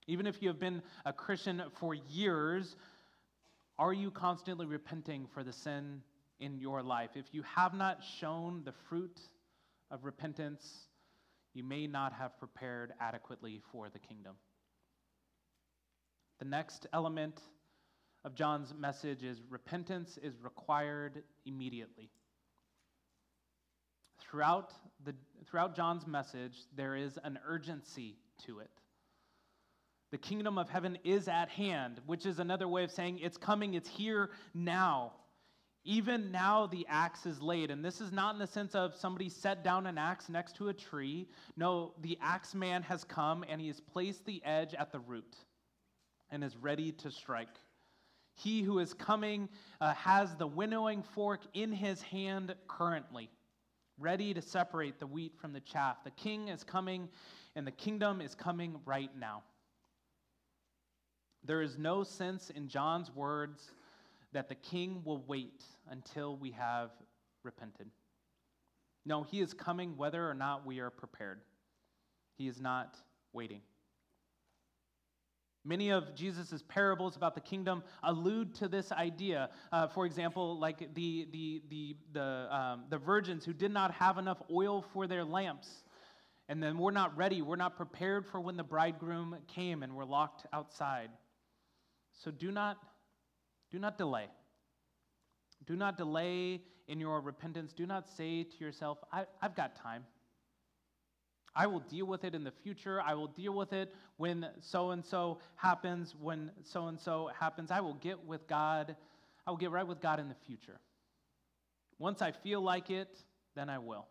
Even 0.08 0.26
if 0.26 0.42
you 0.42 0.48
have 0.48 0.60
been 0.60 0.82
a 1.06 1.14
Christian 1.14 1.62
for 1.80 1.94
years, 1.94 2.76
are 3.78 3.94
you 3.94 4.10
constantly 4.10 4.66
repenting 4.66 5.28
for 5.34 5.44
the 5.44 5.54
sin 5.54 6.02
in 6.42 6.58
your 6.58 6.82
life. 6.84 7.12
If 7.16 7.26
you 7.32 7.44
have 7.44 7.74
not 7.74 8.04
shown 8.20 8.64
the 8.66 8.74
fruit 8.90 9.20
of 9.90 10.04
repentance, 10.04 10.88
you 11.54 11.64
may 11.64 11.88
not 11.88 12.14
have 12.14 12.38
prepared 12.40 12.94
adequately 13.00 13.62
for 13.72 13.90
the 13.90 14.00
kingdom. 14.00 14.36
The 16.40 16.46
next 16.46 16.88
element 16.92 17.40
of 18.26 18.36
John's 18.36 18.74
message 18.78 19.24
is 19.24 19.42
repentance 19.50 20.18
is 20.22 20.34
required 20.42 21.24
immediately. 21.46 22.10
Throughout, 24.20 24.74
the, 25.04 25.14
throughout 25.46 25.76
John's 25.76 26.08
message, 26.08 26.58
there 26.76 26.96
is 26.96 27.20
an 27.24 27.40
urgency 27.48 28.18
to 28.46 28.60
it. 28.60 28.70
The 30.12 30.18
kingdom 30.18 30.58
of 30.58 30.70
heaven 30.70 30.98
is 31.04 31.28
at 31.28 31.50
hand, 31.50 32.02
which 32.06 32.26
is 32.26 32.40
another 32.40 32.68
way 32.68 32.84
of 32.84 32.92
saying 32.92 33.20
it's 33.20 33.38
coming, 33.38 33.76
it's 33.76 33.90
here 33.90 34.30
now. 34.54 35.14
Even 35.84 36.32
now, 36.32 36.68
the 36.68 36.86
axe 36.88 37.26
is 37.26 37.42
laid. 37.42 37.72
And 37.72 37.84
this 37.84 38.02
is 38.02 38.12
not 38.12 38.36
in 38.36 38.40
the 38.40 38.48
sense 38.48 38.76
of 38.76 38.96
somebody 38.96 39.30
set 39.30 39.64
down 39.64 39.88
an 39.88 39.98
axe 39.98 40.30
next 40.30 40.56
to 40.58 40.70
a 40.70 40.74
tree. 40.74 41.28
No, 41.58 41.94
the 42.02 42.18
axe 42.22 42.54
man 42.54 42.84
has 42.84 43.04
come 43.04 43.44
and 43.50 43.60
he 43.60 43.68
has 43.68 43.80
placed 43.80 44.26
the 44.26 44.42
edge 44.46 44.76
at 44.76 44.92
the 44.92 45.00
root 45.00 45.36
and 46.30 46.44
is 46.44 46.56
ready 46.56 46.92
to 46.92 47.10
strike. 47.10 47.58
He 48.36 48.62
who 48.62 48.80
is 48.80 48.94
coming 48.94 49.50
uh, 49.82 49.94
has 49.94 50.36
the 50.36 50.48
winnowing 50.48 51.04
fork 51.04 51.42
in 51.54 51.72
his 51.72 52.02
hand 52.02 52.56
currently, 52.68 53.30
ready 54.00 54.34
to 54.34 54.42
separate 54.42 55.00
the 55.00 55.08
wheat 55.08 55.34
from 55.40 55.52
the 55.52 55.60
chaff. 55.60 56.04
The 56.04 56.12
king 56.12 56.48
is 56.48 56.64
coming, 56.64 57.10
and 57.56 57.68
the 57.68 57.72
kingdom 57.72 58.22
is 58.22 58.34
coming 58.34 58.80
right 58.86 59.12
now. 59.20 59.44
There 61.44 61.62
is 61.62 61.78
no 61.78 62.04
sense 62.04 62.52
in 62.52 62.68
John's 62.68 63.14
words 63.14 63.72
that 64.34 64.50
the 64.50 64.56
king 64.56 65.02
will 65.06 65.24
wait 65.28 65.64
until 65.90 66.38
we 66.38 66.52
have 66.52 66.92
repented. 67.44 67.88
No, 69.06 69.24
he 69.24 69.42
is 69.42 69.54
coming 69.54 69.98
whether 69.98 70.30
or 70.30 70.34
not 70.34 70.66
we 70.66 70.80
are 70.80 70.90
prepared. 70.90 71.42
He 72.38 72.48
is 72.48 72.62
not 72.62 72.96
waiting. 73.34 73.62
Many 75.64 75.92
of 75.92 76.16
Jesus' 76.16 76.64
parables 76.68 77.16
about 77.16 77.36
the 77.36 77.42
kingdom 77.42 77.84
allude 78.02 78.56
to 78.56 78.68
this 78.68 78.92
idea. 78.92 79.52
Uh, 79.72 79.88
for 79.88 80.08
example, 80.08 80.58
like 80.58 80.80
the, 80.96 81.28
the, 81.32 81.62
the, 81.70 81.96
the, 82.14 82.56
um, 82.56 82.86
the 82.90 82.98
virgins 82.98 83.46
who 83.46 83.54
did 83.54 83.72
not 83.72 83.92
have 83.92 84.18
enough 84.18 84.42
oil 84.52 84.84
for 84.94 85.06
their 85.06 85.24
lamps. 85.24 85.84
And 86.50 86.62
then 86.62 86.80
we're 86.80 86.92
not 86.92 87.16
ready, 87.16 87.42
we're 87.42 87.56
not 87.58 87.78
prepared 87.78 88.26
for 88.26 88.42
when 88.42 88.58
the 88.58 88.64
bridegroom 88.64 89.38
came 89.48 89.84
and 89.84 89.96
we're 89.96 90.04
locked 90.04 90.48
outside. 90.52 91.10
So 92.12 92.32
do 92.32 92.52
not, 92.52 92.78
do 93.72 93.80
not 93.80 93.98
delay. 93.98 94.28
Do 95.66 95.76
not 95.76 95.98
delay 95.98 96.62
in 96.88 97.00
your 97.00 97.22
repentance. 97.22 97.74
Do 97.74 97.86
not 97.86 98.10
say 98.10 98.44
to 98.44 98.64
yourself, 98.64 98.98
I, 99.12 99.26
have 99.42 99.56
got 99.56 99.76
time. 99.76 100.06
I 101.56 101.68
will 101.68 101.80
deal 101.80 102.06
with 102.06 102.24
it 102.24 102.34
in 102.34 102.44
the 102.44 102.52
future. 102.52 103.02
I 103.02 103.14
will 103.14 103.28
deal 103.28 103.54
with 103.54 103.74
it 103.74 103.94
when 104.18 104.48
so 104.62 104.92
and 104.92 105.04
so 105.04 105.40
happens, 105.56 106.16
when 106.20 106.52
so 106.64 106.88
and 106.88 107.00
so 107.00 107.30
happens. 107.38 107.72
I 107.72 107.82
will 107.82 107.96
get 107.96 108.26
with 108.26 108.48
God. 108.48 108.96
I 109.46 109.50
will 109.52 109.58
get 109.58 109.72
right 109.72 109.86
with 109.86 110.02
God 110.02 110.20
in 110.20 110.30
the 110.30 110.36
future. 110.46 110.80
Once 112.00 112.22
I 112.22 112.32
feel 112.32 112.62
like 112.62 112.90
it, 112.90 113.20
then 113.56 113.70
I 113.70 113.80
will. 113.80 114.08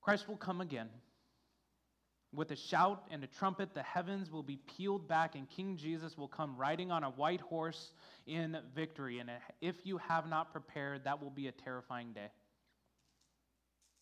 Christ 0.00 0.28
will 0.28 0.36
come 0.36 0.60
again. 0.60 0.88
With 2.34 2.50
a 2.50 2.56
shout 2.56 3.04
and 3.10 3.22
a 3.22 3.26
trumpet, 3.26 3.74
the 3.74 3.82
heavens 3.82 4.30
will 4.30 4.42
be 4.42 4.56
peeled 4.56 5.06
back, 5.06 5.34
and 5.34 5.48
King 5.50 5.76
Jesus 5.76 6.16
will 6.16 6.28
come 6.28 6.56
riding 6.56 6.90
on 6.90 7.04
a 7.04 7.10
white 7.10 7.42
horse 7.42 7.92
in 8.26 8.56
victory. 8.74 9.18
And 9.18 9.30
if 9.60 9.76
you 9.84 9.98
have 9.98 10.26
not 10.28 10.50
prepared, 10.50 11.04
that 11.04 11.22
will 11.22 11.30
be 11.30 11.48
a 11.48 11.52
terrifying 11.52 12.12
day. 12.14 12.30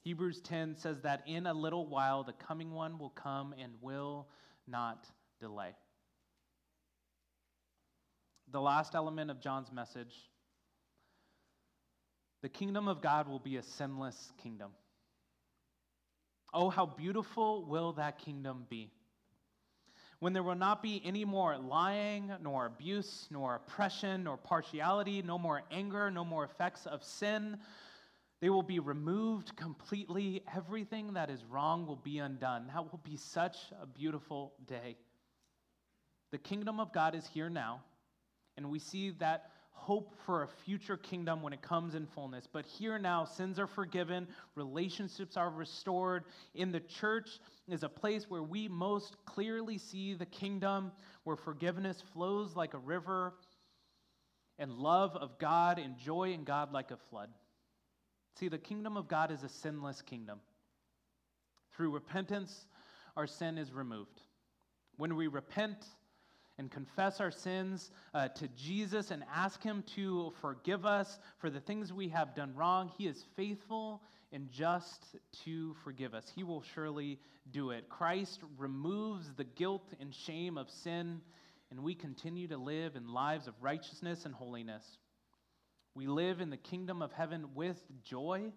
Hebrews 0.04 0.40
10 0.42 0.76
says 0.76 1.00
that 1.02 1.24
in 1.26 1.46
a 1.46 1.52
little 1.52 1.86
while 1.86 2.22
the 2.22 2.32
coming 2.32 2.72
one 2.72 2.98
will 2.98 3.10
come 3.10 3.52
and 3.60 3.72
will 3.80 4.28
not 4.66 5.06
delay. 5.40 5.74
The 8.52 8.60
last 8.60 8.94
element 8.94 9.30
of 9.30 9.40
John's 9.40 9.70
message 9.72 10.14
the 12.42 12.48
kingdom 12.48 12.88
of 12.88 13.02
God 13.02 13.28
will 13.28 13.38
be 13.38 13.56
a 13.56 13.62
sinless 13.62 14.32
kingdom. 14.42 14.70
Oh, 16.52 16.70
how 16.70 16.86
beautiful 16.86 17.64
will 17.64 17.92
that 17.94 18.18
kingdom 18.18 18.66
be! 18.68 18.90
When 20.18 20.32
there 20.32 20.42
will 20.42 20.54
not 20.54 20.82
be 20.82 21.00
any 21.04 21.24
more 21.24 21.56
lying, 21.56 22.30
nor 22.42 22.66
abuse, 22.66 23.26
nor 23.30 23.54
oppression, 23.54 24.24
nor 24.24 24.36
partiality, 24.36 25.22
no 25.22 25.38
more 25.38 25.62
anger, 25.70 26.10
no 26.10 26.24
more 26.24 26.44
effects 26.44 26.86
of 26.86 27.02
sin 27.02 27.58
they 28.40 28.48
will 28.48 28.62
be 28.62 28.78
removed 28.78 29.54
completely. 29.54 30.42
Everything 30.54 31.12
that 31.14 31.30
is 31.30 31.44
wrong 31.44 31.86
will 31.86 31.96
be 31.96 32.18
undone. 32.18 32.68
That 32.68 32.90
will 32.90 33.00
be 33.04 33.16
such 33.16 33.56
a 33.80 33.86
beautiful 33.86 34.54
day. 34.66 34.96
The 36.32 36.38
kingdom 36.38 36.80
of 36.80 36.92
God 36.92 37.14
is 37.14 37.26
here 37.26 37.50
now, 37.50 37.82
and 38.56 38.70
we 38.70 38.78
see 38.78 39.10
that 39.18 39.50
hope 39.80 40.14
for 40.26 40.42
a 40.42 40.48
future 40.48 40.96
kingdom 40.96 41.42
when 41.42 41.52
it 41.52 41.62
comes 41.62 41.94
in 41.94 42.06
fullness. 42.06 42.46
But 42.52 42.66
here 42.66 42.98
now, 42.98 43.24
sins 43.24 43.58
are 43.58 43.66
forgiven, 43.66 44.28
relationships 44.54 45.36
are 45.36 45.50
restored. 45.50 46.24
In 46.54 46.70
the 46.70 46.80
church 46.80 47.28
is 47.66 47.82
a 47.82 47.88
place 47.88 48.28
where 48.28 48.42
we 48.42 48.68
most 48.68 49.16
clearly 49.24 49.78
see 49.78 50.14
the 50.14 50.26
kingdom, 50.26 50.92
where 51.24 51.36
forgiveness 51.36 52.02
flows 52.12 52.54
like 52.54 52.74
a 52.74 52.78
river, 52.78 53.34
and 54.58 54.70
love 54.72 55.16
of 55.16 55.38
God 55.38 55.78
and 55.78 55.96
joy 55.96 56.32
in 56.32 56.44
God 56.44 56.72
like 56.72 56.90
a 56.90 56.98
flood. 57.08 57.30
See, 58.38 58.48
the 58.48 58.58
kingdom 58.58 58.96
of 58.96 59.08
God 59.08 59.32
is 59.32 59.42
a 59.42 59.48
sinless 59.48 60.02
kingdom. 60.02 60.40
Through 61.74 61.94
repentance, 61.94 62.66
our 63.16 63.26
sin 63.26 63.56
is 63.56 63.72
removed. 63.72 64.20
When 64.98 65.16
we 65.16 65.26
repent 65.26 65.78
and 66.60 66.70
confess 66.70 67.22
our 67.22 67.30
sins 67.30 67.90
uh, 68.12 68.28
to 68.28 68.46
Jesus 68.48 69.10
and 69.10 69.24
ask 69.34 69.62
Him 69.62 69.82
to 69.96 70.30
forgive 70.42 70.84
us 70.84 71.18
for 71.38 71.48
the 71.48 71.58
things 71.58 71.90
we 71.90 72.08
have 72.10 72.34
done 72.34 72.54
wrong, 72.54 72.92
He 72.98 73.06
is 73.06 73.24
faithful 73.34 74.02
and 74.30 74.50
just 74.50 75.16
to 75.44 75.74
forgive 75.82 76.12
us. 76.12 76.30
He 76.36 76.44
will 76.44 76.62
surely 76.74 77.18
do 77.50 77.70
it. 77.70 77.88
Christ 77.88 78.42
removes 78.58 79.32
the 79.32 79.44
guilt 79.44 79.94
and 80.00 80.14
shame 80.14 80.58
of 80.58 80.68
sin, 80.68 81.22
and 81.70 81.82
we 81.82 81.94
continue 81.94 82.46
to 82.48 82.58
live 82.58 82.94
in 82.94 83.08
lives 83.08 83.48
of 83.48 83.54
righteousness 83.62 84.26
and 84.26 84.34
holiness. 84.34 84.84
We 85.94 86.08
live 86.08 86.42
in 86.42 86.50
the 86.50 86.58
kingdom 86.58 87.00
of 87.00 87.10
heaven 87.10 87.54
with 87.54 87.82
joy 88.04 88.52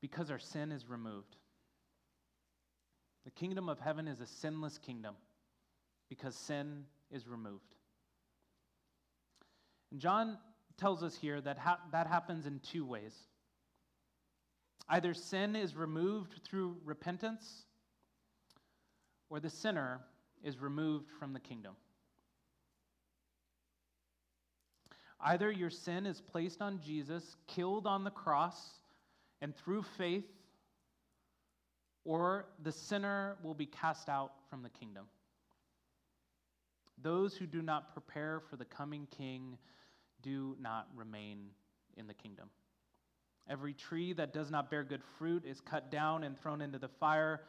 because 0.00 0.30
our 0.30 0.38
sin 0.38 0.70
is 0.70 0.88
removed. 0.88 1.34
The 3.24 3.32
kingdom 3.32 3.68
of 3.68 3.80
heaven 3.80 4.06
is 4.06 4.20
a 4.20 4.26
sinless 4.26 4.78
kingdom 4.78 5.16
because 6.08 6.36
sin 6.36 6.84
is 7.14 7.28
removed. 7.28 7.76
And 9.92 10.00
John 10.00 10.36
tells 10.76 11.02
us 11.02 11.14
here 11.14 11.40
that 11.40 11.56
ha- 11.56 11.80
that 11.92 12.08
happens 12.08 12.44
in 12.44 12.58
two 12.58 12.84
ways. 12.84 13.14
Either 14.88 15.14
sin 15.14 15.56
is 15.56 15.76
removed 15.76 16.40
through 16.44 16.76
repentance, 16.84 17.64
or 19.30 19.40
the 19.40 19.48
sinner 19.48 20.00
is 20.42 20.58
removed 20.58 21.08
from 21.18 21.32
the 21.32 21.40
kingdom. 21.40 21.74
Either 25.20 25.50
your 25.50 25.70
sin 25.70 26.04
is 26.04 26.20
placed 26.20 26.60
on 26.60 26.80
Jesus, 26.84 27.36
killed 27.46 27.86
on 27.86 28.04
the 28.04 28.10
cross, 28.10 28.58
and 29.40 29.56
through 29.56 29.82
faith, 29.96 30.26
or 32.04 32.46
the 32.62 32.72
sinner 32.72 33.36
will 33.42 33.54
be 33.54 33.64
cast 33.64 34.10
out 34.10 34.32
from 34.50 34.62
the 34.62 34.68
kingdom. 34.68 35.06
Those 37.02 37.36
who 37.36 37.46
do 37.46 37.62
not 37.62 37.92
prepare 37.92 38.40
for 38.48 38.56
the 38.56 38.64
coming 38.64 39.06
king 39.16 39.58
do 40.22 40.56
not 40.60 40.88
remain 40.94 41.50
in 41.96 42.06
the 42.06 42.14
kingdom. 42.14 42.48
Every 43.48 43.74
tree 43.74 44.12
that 44.14 44.32
does 44.32 44.50
not 44.50 44.70
bear 44.70 44.84
good 44.84 45.02
fruit 45.18 45.44
is 45.44 45.60
cut 45.60 45.90
down 45.90 46.24
and 46.24 46.38
thrown 46.38 46.62
into 46.62 46.78
the 46.78 46.88
fire. 46.88 47.42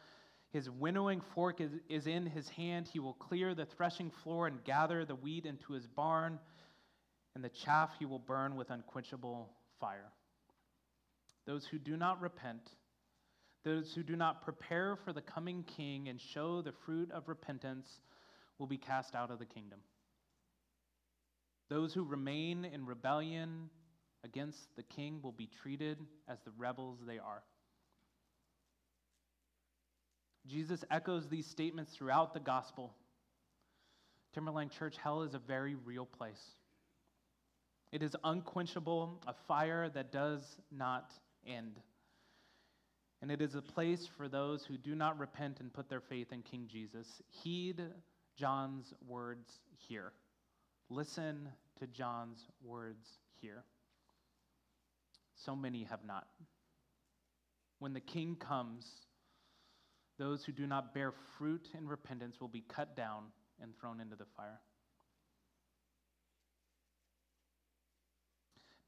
His 0.52 0.68
winnowing 0.68 1.22
fork 1.34 1.60
is, 1.60 1.70
is 1.88 2.06
in 2.06 2.26
his 2.26 2.48
hand. 2.50 2.86
He 2.86 3.00
will 3.00 3.14
clear 3.14 3.54
the 3.54 3.64
threshing 3.64 4.10
floor 4.10 4.46
and 4.46 4.62
gather 4.64 5.04
the 5.04 5.14
wheat 5.14 5.46
into 5.46 5.72
his 5.72 5.86
barn 5.86 6.38
and 7.36 7.44
the 7.44 7.50
chaff 7.50 7.90
he 7.98 8.06
will 8.06 8.18
burn 8.18 8.56
with 8.56 8.70
unquenchable 8.70 9.50
fire. 9.78 10.10
Those 11.46 11.66
who 11.66 11.78
do 11.78 11.94
not 11.94 12.20
repent, 12.20 12.70
those 13.62 13.92
who 13.94 14.02
do 14.02 14.16
not 14.16 14.42
prepare 14.42 14.96
for 14.96 15.12
the 15.12 15.20
coming 15.20 15.62
king 15.64 16.08
and 16.08 16.18
show 16.18 16.62
the 16.62 16.72
fruit 16.72 17.10
of 17.12 17.28
repentance, 17.28 18.00
will 18.58 18.66
be 18.66 18.78
cast 18.78 19.14
out 19.14 19.30
of 19.30 19.38
the 19.38 19.46
kingdom. 19.46 19.80
Those 21.68 21.92
who 21.92 22.04
remain 22.04 22.64
in 22.64 22.86
rebellion 22.86 23.70
against 24.24 24.74
the 24.76 24.82
king 24.82 25.20
will 25.22 25.32
be 25.32 25.48
treated 25.62 25.98
as 26.28 26.38
the 26.44 26.52
rebels 26.56 26.98
they 27.06 27.18
are. 27.18 27.42
Jesus 30.46 30.84
echoes 30.90 31.28
these 31.28 31.46
statements 31.46 31.92
throughout 31.92 32.32
the 32.32 32.40
gospel. 32.40 32.94
Timberline 34.32 34.68
Church, 34.68 34.96
hell 35.02 35.22
is 35.22 35.34
a 35.34 35.40
very 35.40 35.74
real 35.74 36.06
place. 36.06 36.42
It 37.90 38.02
is 38.02 38.14
unquenchable, 38.22 39.22
a 39.26 39.34
fire 39.48 39.88
that 39.90 40.12
does 40.12 40.42
not 40.70 41.10
end. 41.46 41.80
And 43.22 43.30
it 43.30 43.40
is 43.40 43.54
a 43.54 43.62
place 43.62 44.06
for 44.16 44.28
those 44.28 44.64
who 44.64 44.76
do 44.76 44.94
not 44.94 45.18
repent 45.18 45.58
and 45.60 45.72
put 45.72 45.88
their 45.88 46.00
faith 46.00 46.32
in 46.32 46.42
King 46.42 46.68
Jesus. 46.70 47.08
Heed 47.42 47.82
John's 48.36 48.92
words 49.06 49.50
here. 49.88 50.12
Listen 50.90 51.48
to 51.80 51.86
John's 51.86 52.46
words 52.62 53.06
here. 53.40 53.64
So 55.34 55.56
many 55.56 55.84
have 55.84 56.04
not. 56.06 56.26
When 57.78 57.92
the 57.92 58.00
king 58.00 58.36
comes, 58.36 58.86
those 60.18 60.44
who 60.44 60.52
do 60.52 60.66
not 60.66 60.94
bear 60.94 61.12
fruit 61.38 61.68
in 61.76 61.86
repentance 61.86 62.40
will 62.40 62.48
be 62.48 62.64
cut 62.66 62.96
down 62.96 63.24
and 63.60 63.76
thrown 63.78 64.00
into 64.00 64.16
the 64.16 64.24
fire. 64.36 64.60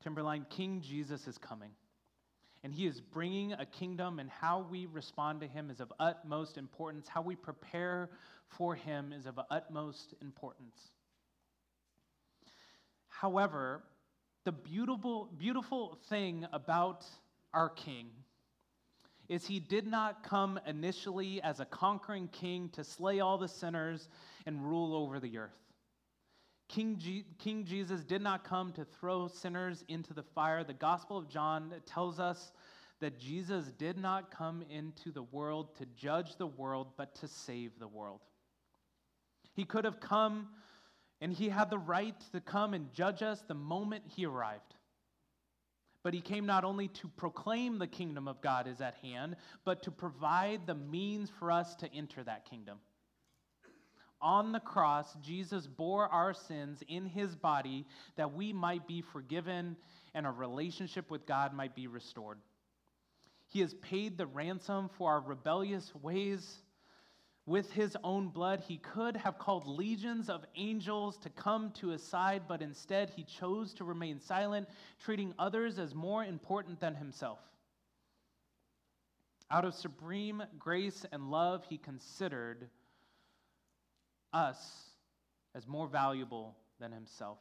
Timberline, 0.03 0.47
King 0.49 0.81
Jesus 0.81 1.27
is 1.27 1.37
coming. 1.37 1.71
And 2.65 2.73
he 2.73 2.87
is 2.87 3.01
bringing 3.01 3.53
a 3.53 3.65
kingdom, 3.65 4.19
and 4.19 4.29
how 4.29 4.67
we 4.71 4.87
respond 4.87 5.41
to 5.43 5.47
him 5.47 5.71
is 5.71 5.81
of 5.81 5.93
utmost 6.01 6.59
importance. 6.59 7.07
How 7.09 7.23
we 7.23 7.37
prepare 7.37 8.11
for 8.49 8.75
him 8.75 9.13
is 9.13 9.27
of 9.27 9.39
utmost 9.51 10.15
importance. 10.21 10.77
However, 13.09 13.83
the 14.45 14.53
beautiful, 14.53 15.29
beautiful 15.39 15.99
thing 16.09 16.47
about 16.53 17.05
our 17.53 17.69
king 17.69 18.11
is 19.29 19.47
he 19.47 19.61
did 19.61 19.87
not 19.87 20.23
come 20.23 20.59
initially 20.67 21.43
as 21.43 21.61
a 21.61 21.65
conquering 21.65 22.29
king 22.29 22.71
to 22.71 22.83
slay 22.83 23.21
all 23.21 23.39
the 23.39 23.49
sinners 23.49 24.09
and 24.47 24.65
rule 24.65 24.95
over 24.95 25.21
the 25.21 25.39
earth. 25.39 25.68
King, 26.69 26.99
G- 26.99 27.25
king 27.39 27.65
Jesus 27.65 28.05
did 28.05 28.21
not 28.21 28.45
come 28.45 28.73
to 28.73 28.85
throw 28.85 29.27
sinners 29.29 29.85
into 29.89 30.13
the 30.13 30.23
fire. 30.23 30.63
The 30.65 30.75
Gospel 30.75 31.17
of 31.17 31.29
John 31.29 31.73
tells 31.87 32.21
us 32.21 32.53
that 33.01 33.19
Jesus 33.19 33.73
did 33.79 33.97
not 33.97 34.31
come 34.31 34.63
into 34.71 35.11
the 35.11 35.23
world 35.23 35.75
to 35.77 35.87
judge 35.97 36.37
the 36.37 36.47
world, 36.47 36.89
but 36.97 37.15
to 37.17 37.29
save 37.29 37.79
the 37.79 37.89
world. 37.89 38.21
He 39.55 39.65
could 39.65 39.85
have 39.85 40.01
come 40.01 40.49
and 41.21 41.33
he 41.33 41.49
had 41.49 41.71
the 41.71 41.79
right 41.79 42.15
to 42.33 42.41
come 42.41 42.75
and 42.75 42.93
judge 42.93 43.23
us 43.23 43.43
the 43.47 43.55
moment 43.55 44.05
he 44.07 44.25
arrived. 44.25 44.75
But 46.05 46.15
he 46.15 46.21
came 46.21 46.47
not 46.47 46.65
only 46.65 46.89
to 46.89 47.09
proclaim 47.09 47.79
the 47.79 47.89
kingdom 47.89 48.29
of 48.29 48.41
God 48.41 48.69
is 48.69 48.81
at 48.81 48.95
hand, 49.03 49.37
but 49.65 49.83
to 49.83 49.91
provide 49.91 50.67
the 50.67 50.77
means 50.77 51.29
for 51.29 51.51
us 51.51 51.75
to 51.77 51.93
enter 51.93 52.23
that 52.23 52.49
kingdom. 52.49 52.79
On 54.21 54.53
the 54.53 54.61
cross, 54.61 55.15
Jesus 55.23 55.67
bore 55.67 56.09
our 56.09 56.35
sins 56.35 56.83
in 56.89 57.07
his 57.07 57.37
body 57.37 57.87
that 58.17 58.33
we 58.33 58.53
might 58.53 58.87
be 58.87 59.01
forgiven 59.01 59.77
and 60.15 60.27
our 60.27 60.33
relationship 60.33 61.11
with 61.11 61.27
God 61.27 61.53
might 61.55 61.77
be 61.77 61.87
restored. 61.87 62.39
He 63.47 63.61
has 63.61 63.75
paid 63.75 64.19
the 64.19 64.27
ransom 64.27 64.91
for 64.99 65.11
our 65.11 65.21
rebellious 65.21 65.95
ways 65.95 66.63
with 67.47 67.73
his 67.73 67.97
own 68.05 68.29
blood. 68.29 68.61
He 68.61 68.77
could 68.77 69.17
have 69.17 69.39
called 69.39 69.67
legions 69.67 70.29
of 70.29 70.45
angels 70.57 71.17
to 71.19 71.31
come 71.31 71.71
to 71.77 71.89
his 71.89 72.03
side, 72.03 72.43
but 72.47 72.61
instead 72.61 73.11
he 73.11 73.25
chose 73.25 73.73
to 73.75 73.85
remain 73.85 74.21
silent, 74.21 74.69
treating 75.03 75.33
others 75.39 75.79
as 75.79 75.95
more 75.95 76.25
important 76.25 76.81
than 76.81 76.95
himself. 76.95 77.39
Out 79.51 79.65
of 79.65 79.75
supreme 79.75 80.43
grace 80.59 81.07
and 81.11 81.31
love, 81.31 81.65
he 81.71 81.79
considered 81.79 82.69
us 84.33 84.59
as 85.55 85.67
more 85.67 85.89
valuable 85.89 86.57
than 86.81 86.93
himself. 86.93 87.39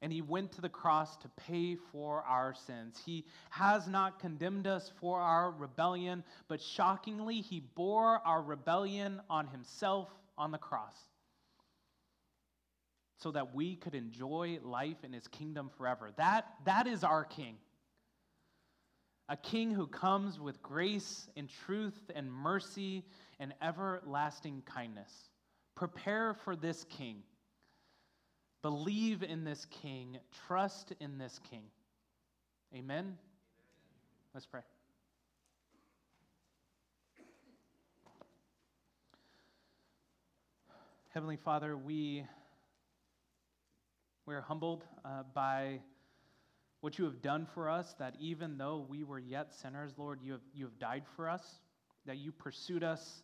And 0.00 0.12
he 0.12 0.20
went 0.20 0.52
to 0.52 0.60
the 0.60 0.68
cross 0.68 1.16
to 1.18 1.28
pay 1.28 1.76
for 1.76 2.22
our 2.22 2.54
sins. 2.54 3.00
He 3.06 3.24
has 3.50 3.86
not 3.86 4.18
condemned 4.18 4.66
us 4.66 4.90
for 5.00 5.20
our 5.20 5.52
rebellion, 5.52 6.24
but 6.48 6.60
shockingly, 6.60 7.40
he 7.40 7.60
bore 7.60 8.20
our 8.26 8.42
rebellion 8.42 9.20
on 9.30 9.46
himself 9.46 10.08
on 10.36 10.50
the 10.50 10.58
cross 10.58 10.96
so 13.18 13.30
that 13.30 13.54
we 13.54 13.76
could 13.76 13.94
enjoy 13.94 14.58
life 14.64 15.04
in 15.04 15.12
his 15.12 15.28
kingdom 15.28 15.70
forever. 15.78 16.10
That, 16.16 16.46
that 16.64 16.88
is 16.88 17.04
our 17.04 17.24
king. 17.24 17.56
A 19.28 19.36
king 19.36 19.70
who 19.70 19.86
comes 19.86 20.40
with 20.40 20.60
grace 20.62 21.28
and 21.36 21.48
truth 21.64 22.10
and 22.14 22.30
mercy 22.32 23.04
and 23.38 23.54
everlasting 23.62 24.62
kindness. 24.66 25.12
Prepare 25.74 26.34
for 26.34 26.54
this 26.54 26.84
king. 26.84 27.22
Believe 28.62 29.22
in 29.22 29.44
this 29.44 29.66
king. 29.82 30.18
Trust 30.46 30.92
in 31.00 31.18
this 31.18 31.40
king. 31.50 31.64
Amen? 32.74 33.18
Let's 34.34 34.46
pray. 34.46 34.62
Heavenly 41.12 41.36
Father, 41.36 41.76
we, 41.76 42.24
we 44.24 44.34
are 44.34 44.40
humbled 44.40 44.84
uh, 45.04 45.24
by 45.34 45.80
what 46.80 46.98
you 46.98 47.04
have 47.04 47.20
done 47.20 47.46
for 47.52 47.68
us, 47.68 47.94
that 47.98 48.14
even 48.18 48.56
though 48.56 48.86
we 48.88 49.04
were 49.04 49.18
yet 49.18 49.52
sinners, 49.52 49.92
Lord, 49.98 50.20
you 50.22 50.32
have, 50.32 50.40
you 50.54 50.64
have 50.64 50.78
died 50.78 51.04
for 51.14 51.28
us, 51.28 51.60
that 52.06 52.16
you 52.16 52.32
pursued 52.32 52.82
us 52.82 53.22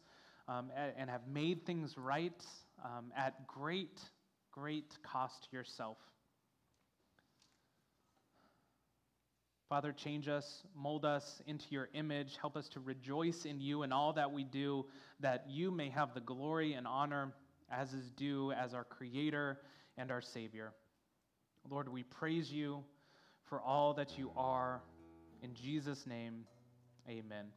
um, 0.48 0.70
and 0.98 1.10
have 1.10 1.28
made 1.28 1.66
things 1.66 1.96
right 1.96 2.42
um, 2.84 3.12
at 3.16 3.46
great, 3.46 4.00
great 4.50 4.96
cost 5.02 5.48
to 5.50 5.56
yourself. 5.56 5.98
Father, 9.68 9.92
change 9.92 10.28
us, 10.28 10.62
mold 10.74 11.04
us 11.04 11.42
into 11.46 11.66
your 11.68 11.90
image. 11.92 12.38
Help 12.40 12.56
us 12.56 12.68
to 12.70 12.80
rejoice 12.80 13.44
in 13.44 13.60
you 13.60 13.82
and 13.82 13.92
all 13.92 14.14
that 14.14 14.32
we 14.32 14.42
do, 14.42 14.86
that 15.20 15.44
you 15.46 15.70
may 15.70 15.90
have 15.90 16.14
the 16.14 16.20
glory 16.20 16.72
and 16.72 16.86
honor 16.86 17.34
as 17.70 17.92
is 17.92 18.10
due 18.12 18.50
as 18.52 18.72
our 18.72 18.84
Creator 18.84 19.58
and 19.98 20.10
our 20.10 20.22
Savior. 20.22 20.72
Lord, 21.68 21.90
we 21.90 22.02
praise 22.02 22.50
you 22.50 22.82
for 23.44 23.60
all 23.60 23.92
that 23.94 24.16
you 24.16 24.30
are. 24.38 24.80
In 25.42 25.52
Jesus' 25.52 26.06
name, 26.06 26.46
amen. 27.06 27.48